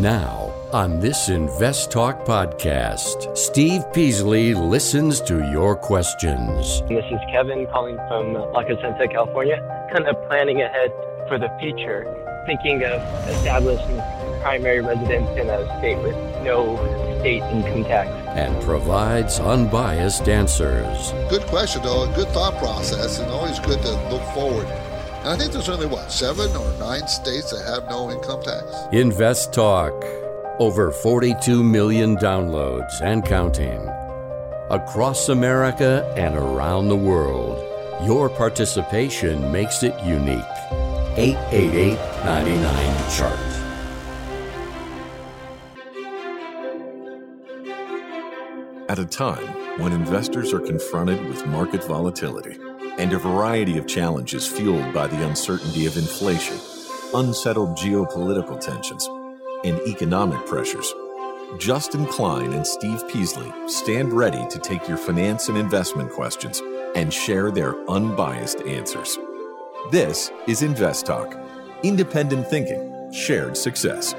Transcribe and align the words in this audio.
Now, 0.00 0.52
on 0.74 1.00
this 1.00 1.30
Invest 1.30 1.90
Talk 1.90 2.26
podcast, 2.26 3.34
Steve 3.34 3.82
Peasley 3.94 4.52
listens 4.52 5.22
to 5.22 5.50
your 5.50 5.74
questions. 5.74 6.82
This 6.82 7.04
is 7.10 7.18
Kevin 7.30 7.66
calling 7.68 7.96
from 8.06 8.34
La 8.34 8.62
Crescenta, 8.62 9.10
California, 9.10 9.56
kind 9.90 10.06
of 10.06 10.14
planning 10.28 10.60
ahead 10.60 10.92
for 11.28 11.38
the 11.38 11.48
future, 11.58 12.04
thinking 12.44 12.84
of 12.84 13.00
establishing 13.26 13.96
primary 14.42 14.80
residence 14.80 15.30
in 15.30 15.48
a 15.48 15.64
state 15.78 15.96
with 16.02 16.14
no 16.42 16.76
state 17.20 17.42
income 17.44 17.84
tax. 17.84 18.10
And 18.36 18.62
provides 18.64 19.40
unbiased 19.40 20.28
answers. 20.28 21.12
Good 21.30 21.46
question, 21.46 21.82
though. 21.82 22.02
A 22.04 22.14
good 22.14 22.28
thought 22.28 22.58
process, 22.58 23.18
and 23.18 23.30
always 23.30 23.58
good 23.60 23.80
to 23.80 23.92
look 24.10 24.22
forward. 24.34 24.66
And 25.26 25.34
I 25.34 25.38
think 25.38 25.52
there's 25.52 25.68
only, 25.68 25.86
what, 25.86 26.12
seven 26.12 26.54
or 26.54 26.72
nine 26.78 27.08
states 27.08 27.50
that 27.50 27.64
have 27.66 27.90
no 27.90 28.12
income 28.12 28.44
tax? 28.44 28.64
Invest 28.92 29.52
Talk. 29.52 29.92
Over 30.60 30.92
42 30.92 31.64
million 31.64 32.16
downloads 32.16 33.00
and 33.02 33.24
counting. 33.24 33.80
Across 34.70 35.28
America 35.28 36.14
and 36.16 36.36
around 36.36 36.90
the 36.90 36.96
world, 36.96 37.58
your 38.06 38.28
participation 38.28 39.50
makes 39.50 39.82
it 39.82 40.00
unique. 40.04 40.44
888 41.16 41.98
99 42.24 43.10
Chart. 43.10 43.38
At 48.88 49.00
a 49.00 49.06
time 49.06 49.80
when 49.80 49.90
investors 49.90 50.52
are 50.52 50.60
confronted 50.60 51.26
with 51.26 51.44
market 51.48 51.82
volatility 51.82 52.60
and 52.98 53.12
a 53.12 53.18
variety 53.18 53.78
of 53.78 53.86
challenges 53.86 54.46
fueled 54.46 54.92
by 54.92 55.06
the 55.06 55.26
uncertainty 55.26 55.86
of 55.86 55.96
inflation, 55.96 56.58
unsettled 57.14 57.76
geopolitical 57.76 58.58
tensions, 58.58 59.08
and 59.64 59.78
economic 59.86 60.44
pressures, 60.46 60.92
Justin 61.58 62.06
Klein 62.06 62.52
and 62.52 62.66
Steve 62.66 63.02
Peasley 63.08 63.52
stand 63.68 64.12
ready 64.12 64.44
to 64.50 64.58
take 64.58 64.88
your 64.88 64.96
finance 64.96 65.48
and 65.48 65.56
investment 65.56 66.10
questions 66.10 66.60
and 66.94 67.12
share 67.12 67.50
their 67.50 67.76
unbiased 67.88 68.60
answers. 68.62 69.18
This 69.90 70.30
is 70.46 70.62
Invest 70.62 71.06
Talk, 71.06 71.36
independent 71.82 72.48
thinking, 72.48 73.12
shared 73.12 73.56
success. 73.56 74.14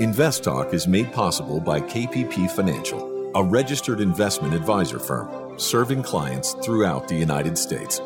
Invest 0.00 0.44
Talk 0.44 0.72
is 0.72 0.88
made 0.88 1.12
possible 1.12 1.60
by 1.60 1.80
KPP 1.80 2.50
Financial 2.50 3.12
a 3.34 3.42
registered 3.42 4.00
investment 4.00 4.52
advisor 4.52 4.98
firm 4.98 5.58
serving 5.58 6.02
clients 6.02 6.52
throughout 6.62 7.08
the 7.08 7.14
United 7.14 7.56
States. 7.56 8.00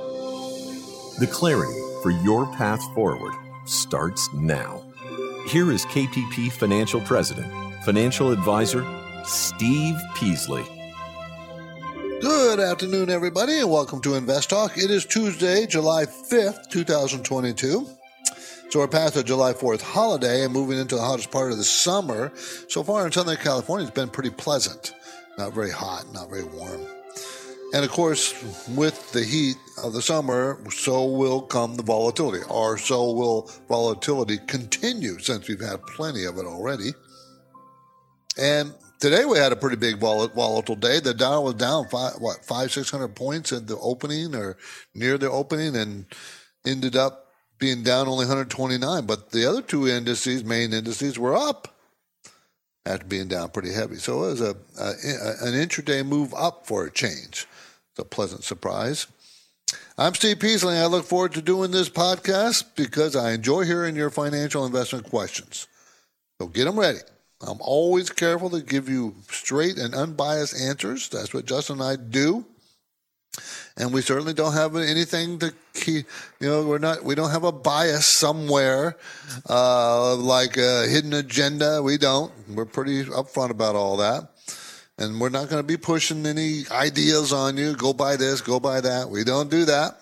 The 1.19 1.27
clarity 1.27 1.79
for 2.03 2.11
your 2.11 2.47
path 2.57 2.83
forward 2.95 3.33
starts 3.65 4.29
now. 4.35 4.83
Here 5.49 5.73
is 5.73 5.87
KPP 5.87 6.53
Financial 6.53 7.01
President, 7.01 7.51
Financial 7.85 8.31
Advisor 8.33 8.87
Steve 9.25 9.97
Peasley. 10.15 10.65
Good 12.21 12.61
afternoon, 12.61 13.09
everybody, 13.09 13.59
and 13.59 13.71
welcome 13.71 14.03
to 14.03 14.15
Invest 14.15 14.51
Talk. 14.51 14.77
It 14.77 14.91
is 14.91 15.07
Tuesday, 15.07 15.67
July 15.67 16.05
5th, 16.05 16.69
2022. 16.69 17.89
So 18.69 18.81
we're 18.81 18.89
past 18.89 19.15
the 19.15 19.25
July 19.25 19.55
4th 19.55 19.81
holiday 19.81 20.45
and 20.45 20.53
moving 20.53 20.79
into 20.79 20.97
the 20.97 21.03
hottest 21.03 21.31
part 21.31 21.51
of 21.51 21.57
the 21.57 21.65
summer. 21.65 22.31
So 22.69 22.83
far 22.83 23.07
in 23.07 23.13
Southern 23.13 23.37
California, 23.37 23.87
it's 23.87 23.95
been 23.95 24.11
pretty 24.11 24.31
pleasant 24.31 24.93
not 25.39 25.53
very 25.53 25.71
hot, 25.71 26.05
not 26.13 26.31
very 26.31 26.45
warm. 26.45 26.87
And 27.73 27.85
of 27.85 27.91
course, 27.91 28.33
with 28.69 29.13
the 29.13 29.25
heat 29.25 29.57
of 29.83 29.93
the 29.93 30.03
summer, 30.03 30.59
so 30.71 31.07
will 31.07 31.43
come 31.43 31.77
the 31.77 31.83
volatility, 31.83 32.45
or 32.49 32.79
so 32.79 33.11
will 33.11 33.51
volatility 33.69 34.39
continue 34.47 35.19
since 35.19 35.49
we've 35.49 35.61
had 35.61 35.83
plenty 35.83 36.25
of 36.25 36.39
it 36.39 36.47
already. 36.47 36.93
And 38.39 38.73
today 39.01 39.25
we 39.25 39.39
had 39.39 39.53
a 39.53 39.57
pretty 39.57 39.77
big 39.77 39.99
volatile 39.99 40.77
day. 40.77 41.01
The 41.01 41.13
Dow 41.13 41.43
was 41.43 41.55
down 41.55 41.89
five, 41.89 42.15
what 42.19 42.45
five 42.45 42.71
six 42.71 42.91
hundred 42.91 43.17
points 43.17 43.53
at 43.53 43.67
the 43.67 43.77
opening 43.79 44.35
or 44.35 44.57
near 44.95 45.19
the 45.19 45.31
opening, 45.31 45.75
and 45.75 46.07
ended 46.65 46.97
up 46.97 47.27
being 47.59 47.83
down 47.83 48.07
only 48.07 48.27
129. 48.27 49.07
But 49.07 49.31
the 49.31 49.45
other 49.45 49.63
two 49.63 49.89
indices, 49.89 50.45
main 50.45 50.73
indices, 50.73 51.19
were 51.19 51.37
up 51.37 51.75
after 52.85 53.07
being 53.07 53.29
down 53.29 53.51
pretty 53.51 53.73
heavy. 53.73 53.97
So 53.97 54.25
it 54.25 54.27
was 54.29 54.41
a, 54.41 54.57
a, 54.79 54.91
an 55.47 55.55
intraday 55.55 56.07
move 56.07 56.33
up 56.35 56.67
for 56.67 56.85
a 56.85 56.91
change. 56.91 57.47
A 57.99 58.05
pleasant 58.05 58.45
surprise. 58.45 59.07
I'm 59.97 60.15
Steve 60.15 60.39
Peasley. 60.39 60.77
I 60.77 60.87
look 60.87 61.07
forward 61.07 61.33
to 61.33 61.43
doing 61.43 61.71
this 61.71 61.89
podcast 61.89 62.65
because 62.77 63.17
I 63.17 63.33
enjoy 63.33 63.65
hearing 63.65 63.97
your 63.97 64.11
financial 64.11 64.67
investment 64.67 65.09
questions. 65.09 65.67
So 66.41 66.49
get 66.49 66.65
them 66.65 66.79
ready. 66.79 66.99
I'm 67.41 67.61
always 67.61 68.11
careful 68.11 68.51
to 68.51 68.61
give 68.61 68.89
you 68.89 69.15
straight 69.31 69.79
and 69.79 69.95
unbiased 69.95 70.61
answers. 70.61 71.09
That's 71.09 71.33
what 71.33 71.47
Justin 71.47 71.81
and 71.81 71.85
I 71.85 71.97
do 71.97 72.45
and 73.77 73.93
we 73.93 74.01
certainly 74.01 74.33
don't 74.33 74.55
have 74.55 74.77
anything 74.77 75.39
to 75.39 75.53
keep. 75.75 76.07
You 76.41 76.49
know, 76.49 76.67
we're 76.67 76.79
not. 76.79 77.05
We 77.05 77.15
don't 77.15 77.31
have 77.31 77.45
a 77.45 77.53
bias 77.53 78.09
somewhere, 78.09 78.97
uh, 79.49 80.15
like 80.17 80.57
a 80.57 80.87
hidden 80.87 81.13
agenda. 81.13 81.83
We 81.83 81.99
don't. 81.99 82.33
We're 82.49 82.65
pretty 82.65 83.05
upfront 83.05 83.51
about 83.51 83.77
all 83.77 83.99
that, 83.99 84.31
and 84.99 85.21
we're 85.21 85.29
not 85.29 85.49
going 85.49 85.63
to 85.63 85.67
be 85.67 85.77
pushing 85.77 86.27
any 86.27 86.63
ideas 86.71 87.33
on 87.33 87.57
you. 87.57 87.75
Go 87.75 87.93
buy 87.93 88.17
this. 88.17 88.41
Go 88.41 88.59
buy 88.59 88.81
that. 88.81 89.11
We 89.11 89.25
don't 89.25 89.51
do 89.51 89.65
that. 89.67 89.99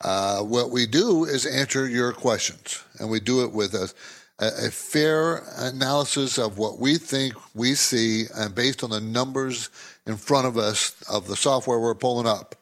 Uh, 0.00 0.40
what 0.40 0.70
we 0.70 0.86
do 0.86 1.24
is 1.24 1.46
answer 1.46 1.88
your 1.88 2.12
questions, 2.12 2.82
and 2.98 3.08
we 3.08 3.18
do 3.18 3.44
it 3.44 3.52
with 3.52 3.74
a, 3.74 3.90
a, 4.38 4.70
fair 4.70 5.42
analysis 5.56 6.38
of 6.38 6.58
what 6.58 6.78
we 6.78 6.98
think 6.98 7.34
we 7.54 7.74
see, 7.74 8.24
and 8.34 8.54
based 8.54 8.84
on 8.84 8.90
the 8.90 9.00
numbers 9.00 9.70
in 10.06 10.16
front 10.16 10.46
of 10.46 10.58
us 10.58 10.94
of 11.10 11.26
the 11.26 11.36
software 11.36 11.80
we're 11.80 11.94
pulling 11.94 12.26
up. 12.26 12.54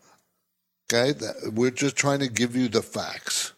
Okay, 0.92 1.18
we're 1.52 1.72
just 1.72 1.96
trying 1.96 2.20
to 2.20 2.28
give 2.28 2.54
you 2.54 2.68
the 2.68 2.82
facts. 2.82 3.52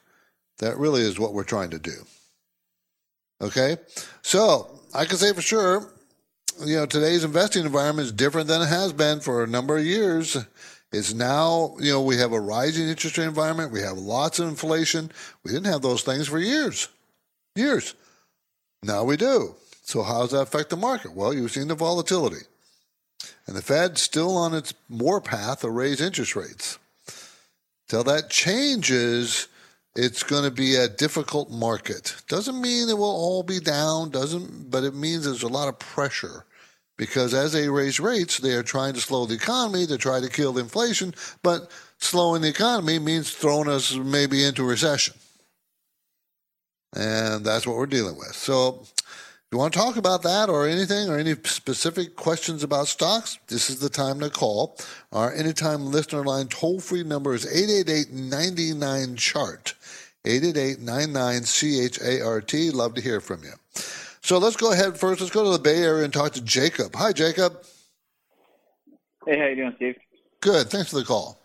That 0.58 0.78
really 0.78 1.02
is 1.02 1.18
what 1.18 1.34
we're 1.34 1.44
trying 1.44 1.70
to 1.70 1.78
do. 1.78 2.06
Okay, 3.42 3.76
so 4.22 4.80
I 4.94 5.04
can 5.04 5.18
say 5.18 5.34
for 5.34 5.42
sure, 5.42 5.86
you 6.64 6.76
know, 6.76 6.86
today's 6.86 7.24
investing 7.24 7.64
environment 7.64 8.06
is 8.06 8.12
different 8.12 8.48
than 8.48 8.62
it 8.62 8.68
has 8.68 8.92
been 8.92 9.20
for 9.20 9.42
a 9.42 9.46
number 9.46 9.76
of 9.76 9.84
years. 9.84 10.36
It's 10.92 11.12
now, 11.12 11.76
you 11.78 11.92
know, 11.92 12.02
we 12.02 12.16
have 12.16 12.32
a 12.32 12.40
rising 12.40 12.88
interest 12.88 13.18
rate 13.18 13.26
environment. 13.26 13.72
We 13.72 13.82
have 13.82 13.98
lots 13.98 14.38
of 14.38 14.48
inflation. 14.48 15.10
We 15.44 15.52
didn't 15.52 15.70
have 15.70 15.82
those 15.82 16.02
things 16.02 16.28
for 16.28 16.38
years, 16.38 16.88
years. 17.54 17.94
Now 18.82 19.04
we 19.04 19.16
do. 19.16 19.54
So 19.82 20.02
how 20.02 20.22
does 20.22 20.30
that 20.30 20.42
affect 20.42 20.70
the 20.70 20.76
market? 20.76 21.12
Well, 21.12 21.34
you've 21.34 21.50
seen 21.50 21.68
the 21.68 21.74
volatility. 21.74 22.44
And 23.46 23.56
the 23.56 23.62
Fed's 23.62 24.02
still 24.02 24.36
on 24.36 24.54
its 24.54 24.74
more 24.88 25.14
warpath 25.14 25.60
to 25.60 25.70
raise 25.70 26.00
interest 26.00 26.34
rates. 26.34 26.78
Till 27.88 28.02
that 28.04 28.30
changes, 28.30 29.46
it's 29.96 30.22
going 30.22 30.44
to 30.44 30.50
be 30.50 30.76
a 30.76 30.88
difficult 30.88 31.50
market. 31.50 32.14
Doesn't 32.28 32.60
mean 32.60 32.88
it 32.88 32.98
will 32.98 33.04
all 33.04 33.42
be 33.42 33.58
down, 33.58 34.10
doesn't, 34.10 34.70
but 34.70 34.84
it 34.84 34.94
means 34.94 35.24
there's 35.24 35.42
a 35.42 35.48
lot 35.48 35.68
of 35.68 35.78
pressure 35.78 36.44
because 36.96 37.34
as 37.34 37.52
they 37.52 37.68
raise 37.68 37.98
rates, 37.98 38.38
they 38.38 38.52
are 38.52 38.62
trying 38.62 38.94
to 38.94 39.00
slow 39.00 39.26
the 39.26 39.34
economy 39.34 39.86
to 39.86 39.98
try 39.98 40.20
to 40.20 40.28
kill 40.28 40.58
inflation, 40.58 41.14
but 41.42 41.70
slowing 41.98 42.42
the 42.42 42.48
economy 42.48 42.98
means 42.98 43.32
throwing 43.32 43.68
us 43.68 43.94
maybe 43.94 44.44
into 44.44 44.64
recession. 44.64 45.14
And 46.94 47.44
that's 47.44 47.66
what 47.66 47.76
we're 47.76 47.86
dealing 47.86 48.16
with. 48.16 48.34
So 48.34 48.86
if 49.46 49.52
you 49.52 49.58
want 49.58 49.74
to 49.74 49.78
talk 49.78 49.96
about 49.96 50.22
that 50.22 50.48
or 50.48 50.66
anything 50.66 51.08
or 51.08 51.18
any 51.18 51.34
specific 51.44 52.16
questions 52.16 52.62
about 52.62 52.88
stocks, 52.88 53.38
this 53.48 53.70
is 53.70 53.78
the 53.78 53.90
time 53.90 54.18
to 54.20 54.30
call. 54.30 54.76
Our 55.12 55.32
anytime 55.32 55.92
listener 55.92 56.24
line 56.24 56.48
toll 56.48 56.80
free 56.80 57.04
number 57.04 57.34
is 57.34 57.46
888 57.46 58.12
99 58.12 59.16
chart. 59.16 59.74
888 60.26 60.80
99 60.80 61.42
CHART. 61.44 62.74
Love 62.74 62.94
to 62.94 63.00
hear 63.00 63.20
from 63.20 63.42
you. 63.44 63.52
So 64.22 64.38
let's 64.38 64.56
go 64.56 64.72
ahead 64.72 64.98
first. 64.98 65.20
Let's 65.20 65.32
go 65.32 65.44
to 65.44 65.50
the 65.50 65.58
Bay 65.58 65.82
Area 65.82 66.04
and 66.04 66.12
talk 66.12 66.32
to 66.32 66.42
Jacob. 66.42 66.94
Hi, 66.96 67.12
Jacob. 67.12 67.62
Hey, 69.24 69.38
how 69.38 69.46
you 69.46 69.56
doing, 69.56 69.72
Steve? 69.76 69.96
Good. 70.40 70.68
Thanks 70.68 70.90
for 70.90 70.96
the 70.96 71.04
call. 71.04 71.38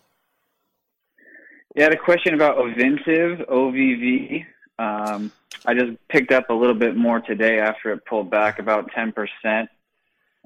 Yeah, 1.75 1.83
I 1.83 1.85
had 1.85 1.93
a 1.93 1.97
question 1.97 2.33
about 2.33 2.57
Ovintiv, 2.57 3.47
OVV. 3.47 4.45
Um, 4.79 5.31
I 5.65 5.73
just 5.73 5.91
picked 6.09 6.31
up 6.31 6.49
a 6.49 6.53
little 6.53 6.75
bit 6.75 6.95
more 6.95 7.21
today 7.21 7.59
after 7.59 7.93
it 7.93 8.05
pulled 8.05 8.29
back 8.29 8.59
about 8.59 8.91
10%, 8.91 9.67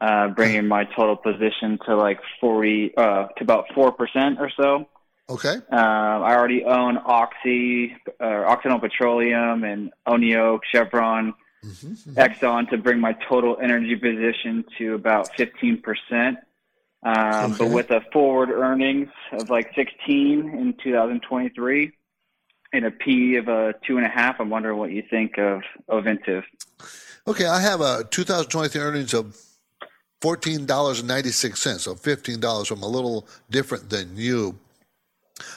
uh, 0.01 0.27
bringing 0.29 0.67
my 0.67 0.83
total 0.83 1.15
position 1.15 1.79
to 1.85 1.95
like 1.95 2.19
40, 2.41 2.95
uh, 2.97 3.27
to 3.27 3.43
about 3.43 3.65
4% 3.75 4.39
or 4.39 4.51
so. 4.55 4.87
Okay. 5.29 5.55
Uh, 5.71 5.75
I 5.75 6.35
already 6.35 6.63
own 6.63 6.99
Oxy, 7.03 7.95
uh, 8.21 8.23
Occidental 8.23 8.79
Petroleum 8.79 9.63
and 9.63 9.91
ONEOK, 10.07 10.59
Chevron, 10.71 11.33
mm-hmm, 11.63 11.87
mm-hmm. 11.87 12.19
Exxon 12.19 12.69
to 12.69 12.77
bring 12.77 12.99
my 12.99 13.13
total 13.27 13.57
energy 13.61 13.95
position 13.95 14.63
to 14.77 14.93
about 14.93 15.33
15%. 15.35 16.37
Um, 17.03 17.53
okay. 17.53 17.57
But 17.57 17.69
with 17.69 17.91
a 17.91 18.01
forward 18.13 18.49
earnings 18.49 19.09
of 19.31 19.49
like 19.49 19.73
16 19.75 20.49
in 20.49 20.75
2023, 20.83 21.91
and 22.75 22.85
a 22.85 22.91
P 22.91 23.37
of 23.37 23.47
a 23.47 23.73
two 23.85 23.97
and 23.97 24.05
a 24.05 24.09
half. 24.09 24.39
I'm 24.39 24.49
wondering 24.49 24.77
what 24.77 24.91
you 24.91 25.03
think 25.09 25.37
of 25.37 25.61
Ovintiv. 25.89 26.43
Okay, 27.27 27.45
I 27.45 27.61
have 27.61 27.81
a 27.81 28.03
2023 28.11 28.81
earnings 28.81 29.13
of 29.13 29.37
$14.96, 30.21 31.79
so 31.79 31.95
$15. 31.95 32.65
So 32.65 32.75
I'm 32.75 32.83
a 32.83 32.87
little 32.87 33.27
different 33.49 33.89
than 33.89 34.15
you. 34.15 34.59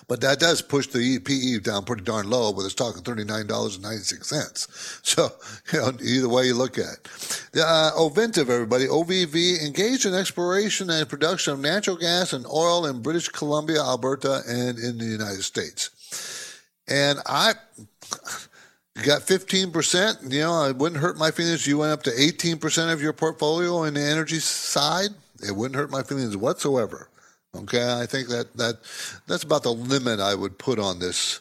But 0.08 0.20
that 0.22 0.40
does 0.40 0.60
push 0.60 0.88
the 0.88 1.20
PE 1.20 1.60
down 1.60 1.84
pretty 1.84 2.02
darn 2.02 2.28
low, 2.28 2.52
but 2.52 2.64
it's 2.64 2.74
talking 2.74 3.02
$39.96. 3.02 4.68
So, 5.08 5.30
you 5.72 5.78
know, 5.78 5.92
either 6.02 6.28
way 6.28 6.46
you 6.46 6.54
look 6.54 6.78
at 6.78 6.84
it. 6.84 7.08
Uh, 7.56 7.92
Ovintiv, 7.96 8.50
everybody, 8.50 8.86
OVV, 8.86 9.64
engaged 9.64 10.04
in 10.06 10.14
exploration 10.14 10.90
and 10.90 11.08
production 11.08 11.52
of 11.54 11.60
natural 11.60 11.96
gas 11.96 12.32
and 12.32 12.44
oil 12.46 12.86
in 12.86 13.00
British 13.00 13.28
Columbia, 13.28 13.80
Alberta, 13.80 14.42
and 14.46 14.78
in 14.78 14.98
the 14.98 15.04
United 15.04 15.42
States. 15.42 15.90
And 16.88 17.20
I 17.26 17.54
got 19.04 19.22
15%. 19.22 20.32
You 20.32 20.40
know, 20.40 20.64
it 20.64 20.76
wouldn't 20.76 21.00
hurt 21.00 21.16
my 21.16 21.30
feelings. 21.30 21.66
You 21.66 21.78
went 21.78 21.92
up 21.92 22.02
to 22.04 22.10
18% 22.10 22.92
of 22.92 23.00
your 23.00 23.12
portfolio 23.12 23.84
in 23.84 23.94
the 23.94 24.02
energy 24.02 24.40
side. 24.40 25.10
It 25.46 25.54
wouldn't 25.54 25.76
hurt 25.76 25.90
my 25.90 26.02
feelings 26.02 26.36
whatsoever. 26.36 27.08
Okay, 27.56 28.00
I 28.00 28.06
think 28.06 28.28
that 28.28 28.54
that 28.56 28.78
that's 29.26 29.42
about 29.42 29.62
the 29.62 29.72
limit 29.72 30.20
I 30.20 30.34
would 30.34 30.58
put 30.58 30.78
on 30.78 30.98
this 30.98 31.40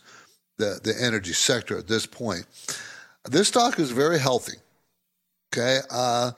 the 0.57 0.79
the 0.83 0.95
energy 0.99 1.33
sector 1.33 1.77
at 1.77 1.87
this 1.87 2.05
point. 2.05 2.45
This 3.25 3.49
stock 3.49 3.77
is 3.79 3.91
very 3.91 4.19
healthy. 4.19 4.57
Okay, 5.53 5.79
uh, 5.91 6.31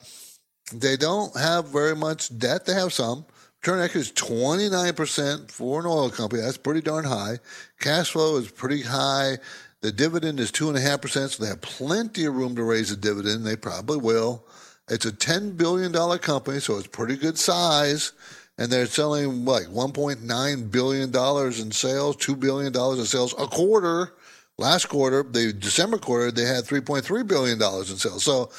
they 0.74 0.98
don't 0.98 1.36
have 1.38 1.70
very 1.70 1.96
much 1.96 2.38
debt. 2.38 2.66
They 2.66 2.74
have 2.74 2.94
some. 2.94 3.26
Return 3.62 3.82
equity 3.82 4.00
is 4.00 4.12
29% 4.14 5.52
for 5.52 5.82
an 5.82 5.86
oil 5.86 6.10
company. 6.10 6.42
That's 6.42 6.58
pretty 6.58 6.80
darn 6.80 7.04
high. 7.04 7.40
Cash 7.82 8.12
flow 8.12 8.38
is 8.38 8.50
pretty 8.50 8.84
high. 8.84 9.38
The 9.82 9.92
dividend 9.92 10.40
is 10.40 10.50
2.5%, 10.52 11.30
so 11.30 11.44
they 11.44 11.50
have 11.50 11.60
plenty 11.60 12.26
of 12.26 12.36
room 12.36 12.56
to 12.56 12.64
raise 12.64 12.90
a 12.90 12.96
dividend. 12.96 13.46
They 13.46 13.58
probably 13.58 13.98
will. 13.98 14.46
It's 14.90 15.06
a 15.06 15.12
$10 15.12 15.58
billion 15.58 15.92
company, 16.20 16.62
so 16.62 16.78
it's 16.78 16.88
pretty 16.88 17.18
good 17.18 17.38
size 17.38 18.14
and 18.60 18.70
they're 18.70 18.86
selling 18.86 19.46
like 19.46 19.68
1.9 19.68 20.72
billion 20.72 21.10
dollars 21.10 21.62
in 21.62 21.72
sales, 21.72 22.18
two 22.18 22.36
billion 22.36 22.74
dollars 22.74 23.00
in 23.00 23.06
sales 23.06 23.34
a 23.40 23.48
quarter. 23.48 24.14
Last 24.58 24.88
quarter, 24.90 25.24
the 25.24 25.54
December 25.54 25.98
quarter, 25.98 26.30
they 26.30 26.44
had 26.44 26.66
3.3 26.66 27.26
billion 27.26 27.58
dollars 27.58 27.90
in 27.90 27.96
sales. 27.96 28.24
So, 28.24 28.52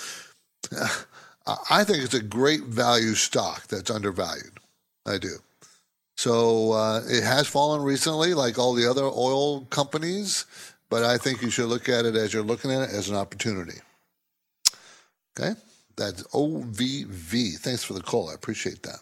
I 1.70 1.84
think 1.84 2.02
it's 2.02 2.14
a 2.14 2.22
great 2.22 2.62
value 2.62 3.14
stock 3.14 3.66
that's 3.66 3.90
undervalued. 3.90 4.58
I 5.06 5.18
do. 5.18 5.36
So 6.16 6.72
uh, 6.72 7.02
it 7.06 7.22
has 7.22 7.46
fallen 7.46 7.82
recently, 7.82 8.34
like 8.34 8.58
all 8.58 8.74
the 8.74 8.88
other 8.88 9.04
oil 9.04 9.62
companies, 9.66 10.46
but 10.88 11.02
I 11.02 11.18
think 11.18 11.42
you 11.42 11.50
should 11.50 11.68
look 11.68 11.88
at 11.88 12.04
it 12.04 12.14
as 12.14 12.32
you're 12.32 12.42
looking 12.42 12.70
at 12.70 12.88
it 12.88 12.94
as 12.94 13.08
an 13.08 13.16
opportunity. 13.16 13.78
Okay, 15.38 15.58
that's 15.96 16.22
OVV. 16.24 17.58
Thanks 17.58 17.84
for 17.84 17.94
the 17.94 18.02
call. 18.02 18.30
I 18.30 18.34
appreciate 18.34 18.82
that. 18.82 19.00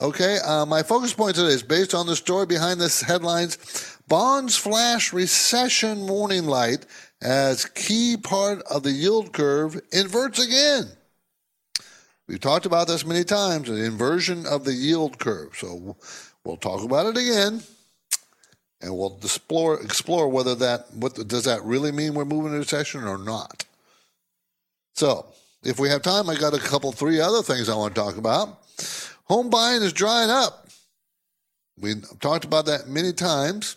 Okay, 0.00 0.38
uh, 0.44 0.64
my 0.64 0.84
focus 0.84 1.12
point 1.12 1.34
today 1.34 1.48
is 1.48 1.64
based 1.64 1.92
on 1.92 2.06
the 2.06 2.14
story 2.14 2.46
behind 2.46 2.80
this 2.80 3.00
headlines. 3.00 3.98
Bonds 4.06 4.56
flash 4.56 5.12
recession 5.12 6.06
warning 6.06 6.44
light 6.44 6.86
as 7.20 7.64
key 7.64 8.16
part 8.16 8.62
of 8.70 8.84
the 8.84 8.92
yield 8.92 9.32
curve 9.32 9.80
inverts 9.90 10.38
again. 10.38 10.86
We've 12.28 12.38
talked 12.38 12.64
about 12.64 12.86
this 12.86 13.04
many 13.04 13.24
times, 13.24 13.68
the 13.68 13.84
inversion 13.84 14.46
of 14.46 14.64
the 14.64 14.72
yield 14.72 15.18
curve. 15.18 15.56
So 15.56 15.96
we'll 16.44 16.58
talk 16.58 16.84
about 16.84 17.06
it 17.06 17.16
again, 17.16 17.62
and 18.80 18.96
we'll 18.96 19.18
explore 19.20 19.82
explore 19.82 20.28
whether 20.28 20.54
that 20.54 20.94
what 20.94 21.14
does 21.26 21.42
that 21.44 21.64
really 21.64 21.90
mean 21.90 22.14
we're 22.14 22.24
moving 22.24 22.52
into 22.52 22.58
recession 22.58 23.02
or 23.02 23.18
not. 23.18 23.64
So 24.94 25.26
if 25.64 25.80
we 25.80 25.88
have 25.88 26.02
time, 26.02 26.30
I 26.30 26.36
got 26.36 26.54
a 26.54 26.60
couple 26.60 26.92
three 26.92 27.18
other 27.18 27.42
things 27.42 27.68
I 27.68 27.74
want 27.74 27.96
to 27.96 28.00
talk 28.00 28.16
about. 28.16 28.60
Home 29.28 29.50
buying 29.50 29.82
is 29.82 29.92
drying 29.92 30.30
up. 30.30 30.68
We've 31.78 32.04
talked 32.20 32.44
about 32.44 32.66
that 32.66 32.88
many 32.88 33.12
times, 33.12 33.76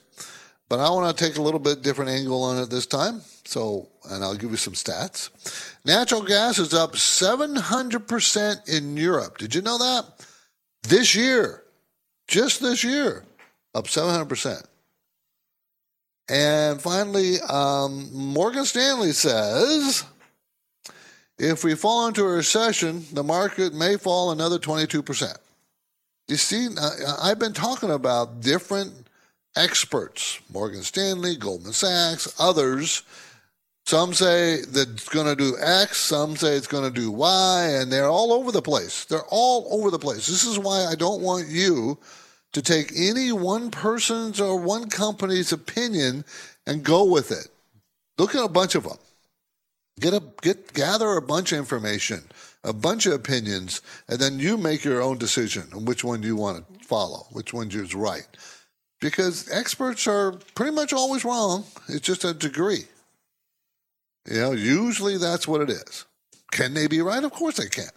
but 0.69 0.79
I 0.79 0.89
want 0.89 1.15
to 1.15 1.23
take 1.23 1.37
a 1.37 1.41
little 1.41 1.59
bit 1.59 1.81
different 1.81 2.09
angle 2.09 2.43
on 2.43 2.57
it 2.57 2.69
this 2.69 2.87
time. 2.87 3.21
So, 3.45 3.89
and 4.09 4.23
I'll 4.23 4.35
give 4.35 4.51
you 4.51 4.57
some 4.57 4.73
stats. 4.73 5.29
Natural 5.85 6.21
gas 6.21 6.57
is 6.57 6.73
up 6.73 6.93
700% 6.93 8.69
in 8.69 8.95
Europe. 8.95 9.37
Did 9.37 9.53
you 9.53 9.61
know 9.61 9.77
that? 9.77 10.05
This 10.83 11.13
year, 11.15 11.63
just 12.27 12.61
this 12.61 12.83
year, 12.83 13.25
up 13.75 13.85
700%. 13.85 14.63
And 16.29 16.81
finally, 16.81 17.41
um, 17.41 18.09
Morgan 18.13 18.63
Stanley 18.63 19.11
says 19.11 20.05
if 21.41 21.63
we 21.63 21.75
fall 21.75 22.07
into 22.07 22.23
a 22.23 22.27
recession, 22.27 23.05
the 23.11 23.23
market 23.23 23.73
may 23.73 23.97
fall 23.97 24.31
another 24.31 24.59
22%. 24.59 25.37
You 26.27 26.35
see, 26.37 26.67
I've 27.21 27.39
been 27.39 27.53
talking 27.53 27.91
about 27.91 28.41
different 28.41 28.93
experts 29.55 30.39
Morgan 30.53 30.83
Stanley, 30.83 31.35
Goldman 31.35 31.73
Sachs, 31.73 32.33
others. 32.39 33.03
Some 33.87 34.13
say 34.13 34.61
that 34.61 34.89
it's 34.91 35.09
going 35.09 35.25
to 35.25 35.35
do 35.35 35.57
X, 35.59 35.97
some 35.97 36.35
say 36.35 36.55
it's 36.55 36.67
going 36.67 36.83
to 36.83 36.99
do 37.01 37.11
Y, 37.11 37.67
and 37.73 37.91
they're 37.91 38.07
all 38.07 38.31
over 38.31 38.51
the 38.51 38.61
place. 38.61 39.05
They're 39.05 39.25
all 39.27 39.67
over 39.71 39.89
the 39.89 39.99
place. 39.99 40.27
This 40.27 40.45
is 40.45 40.59
why 40.59 40.85
I 40.85 40.93
don't 40.93 41.21
want 41.21 41.47
you 41.47 41.97
to 42.53 42.61
take 42.61 42.91
any 42.95 43.31
one 43.31 43.71
person's 43.71 44.39
or 44.39 44.57
one 44.57 44.89
company's 44.89 45.51
opinion 45.51 46.23
and 46.67 46.83
go 46.83 47.03
with 47.03 47.31
it. 47.31 47.47
Look 48.17 48.35
at 48.35 48.45
a 48.45 48.47
bunch 48.47 48.75
of 48.75 48.83
them. 48.83 48.99
Get 49.99 50.13
a 50.13 50.23
get 50.41 50.73
gather 50.73 51.11
a 51.11 51.21
bunch 51.21 51.51
of 51.51 51.59
information, 51.59 52.23
a 52.63 52.73
bunch 52.73 53.05
of 53.05 53.13
opinions, 53.13 53.81
and 54.07 54.19
then 54.19 54.39
you 54.39 54.57
make 54.57 54.83
your 54.83 55.01
own 55.01 55.17
decision 55.17 55.67
on 55.75 55.85
which 55.85 56.03
one 56.03 56.23
you 56.23 56.35
want 56.35 56.65
to 56.79 56.85
follow, 56.85 57.27
which 57.31 57.53
one 57.53 57.69
is 57.71 57.93
right. 57.93 58.27
Because 58.99 59.49
experts 59.51 60.07
are 60.07 60.33
pretty 60.55 60.71
much 60.71 60.93
always 60.93 61.25
wrong. 61.25 61.65
It's 61.89 62.05
just 62.05 62.23
a 62.23 62.33
degree. 62.33 62.85
You 64.29 64.39
know, 64.39 64.51
usually 64.51 65.17
that's 65.17 65.47
what 65.47 65.61
it 65.61 65.69
is. 65.69 66.05
Can 66.51 66.73
they 66.73 66.87
be 66.87 67.01
right? 67.01 67.23
Of 67.23 67.31
course 67.31 67.57
they 67.57 67.67
can. 67.67 67.89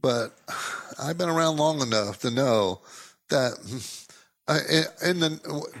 But 0.00 0.36
I've 1.02 1.18
been 1.18 1.28
around 1.28 1.56
long 1.56 1.80
enough 1.80 2.20
to 2.20 2.30
know 2.30 2.80
that 3.30 3.52
in 5.02 5.20
the 5.20 5.80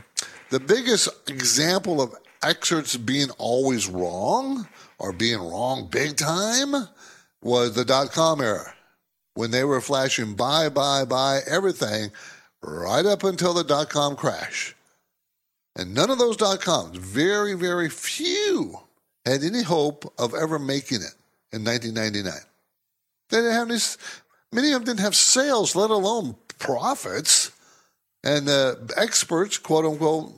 the 0.50 0.60
biggest 0.60 1.08
example 1.28 2.00
of 2.00 2.14
experts 2.42 2.96
being 2.96 3.30
always 3.38 3.88
wrong 3.88 4.68
or 5.02 5.12
being 5.12 5.38
wrong 5.40 5.88
big 5.90 6.16
time 6.16 6.88
was 7.42 7.74
the 7.74 7.84
dot 7.84 8.12
com 8.12 8.40
era 8.40 8.74
when 9.34 9.50
they 9.50 9.64
were 9.64 9.80
flashing 9.80 10.34
buy, 10.34 10.68
buy, 10.68 11.04
buy 11.04 11.40
everything 11.46 12.10
right 12.62 13.04
up 13.04 13.24
until 13.24 13.52
the 13.52 13.64
dot 13.64 13.90
com 13.90 14.14
crash. 14.14 14.74
And 15.76 15.94
none 15.94 16.10
of 16.10 16.18
those 16.18 16.36
dot 16.36 16.60
coms, 16.60 16.96
very, 16.98 17.54
very 17.54 17.88
few, 17.88 18.78
had 19.24 19.42
any 19.42 19.62
hope 19.62 20.12
of 20.18 20.34
ever 20.34 20.58
making 20.58 20.98
it 20.98 21.14
in 21.52 21.64
1999. 21.64 22.32
They 23.30 23.38
didn't 23.38 23.52
have 23.52 23.70
any, 23.70 23.80
many 24.52 24.72
of 24.72 24.80
them 24.80 24.84
didn't 24.84 25.04
have 25.04 25.16
sales, 25.16 25.74
let 25.74 25.90
alone 25.90 26.36
profits. 26.58 27.50
And 28.22 28.46
the 28.46 28.92
experts, 28.96 29.58
quote 29.58 29.86
unquote, 29.86 30.32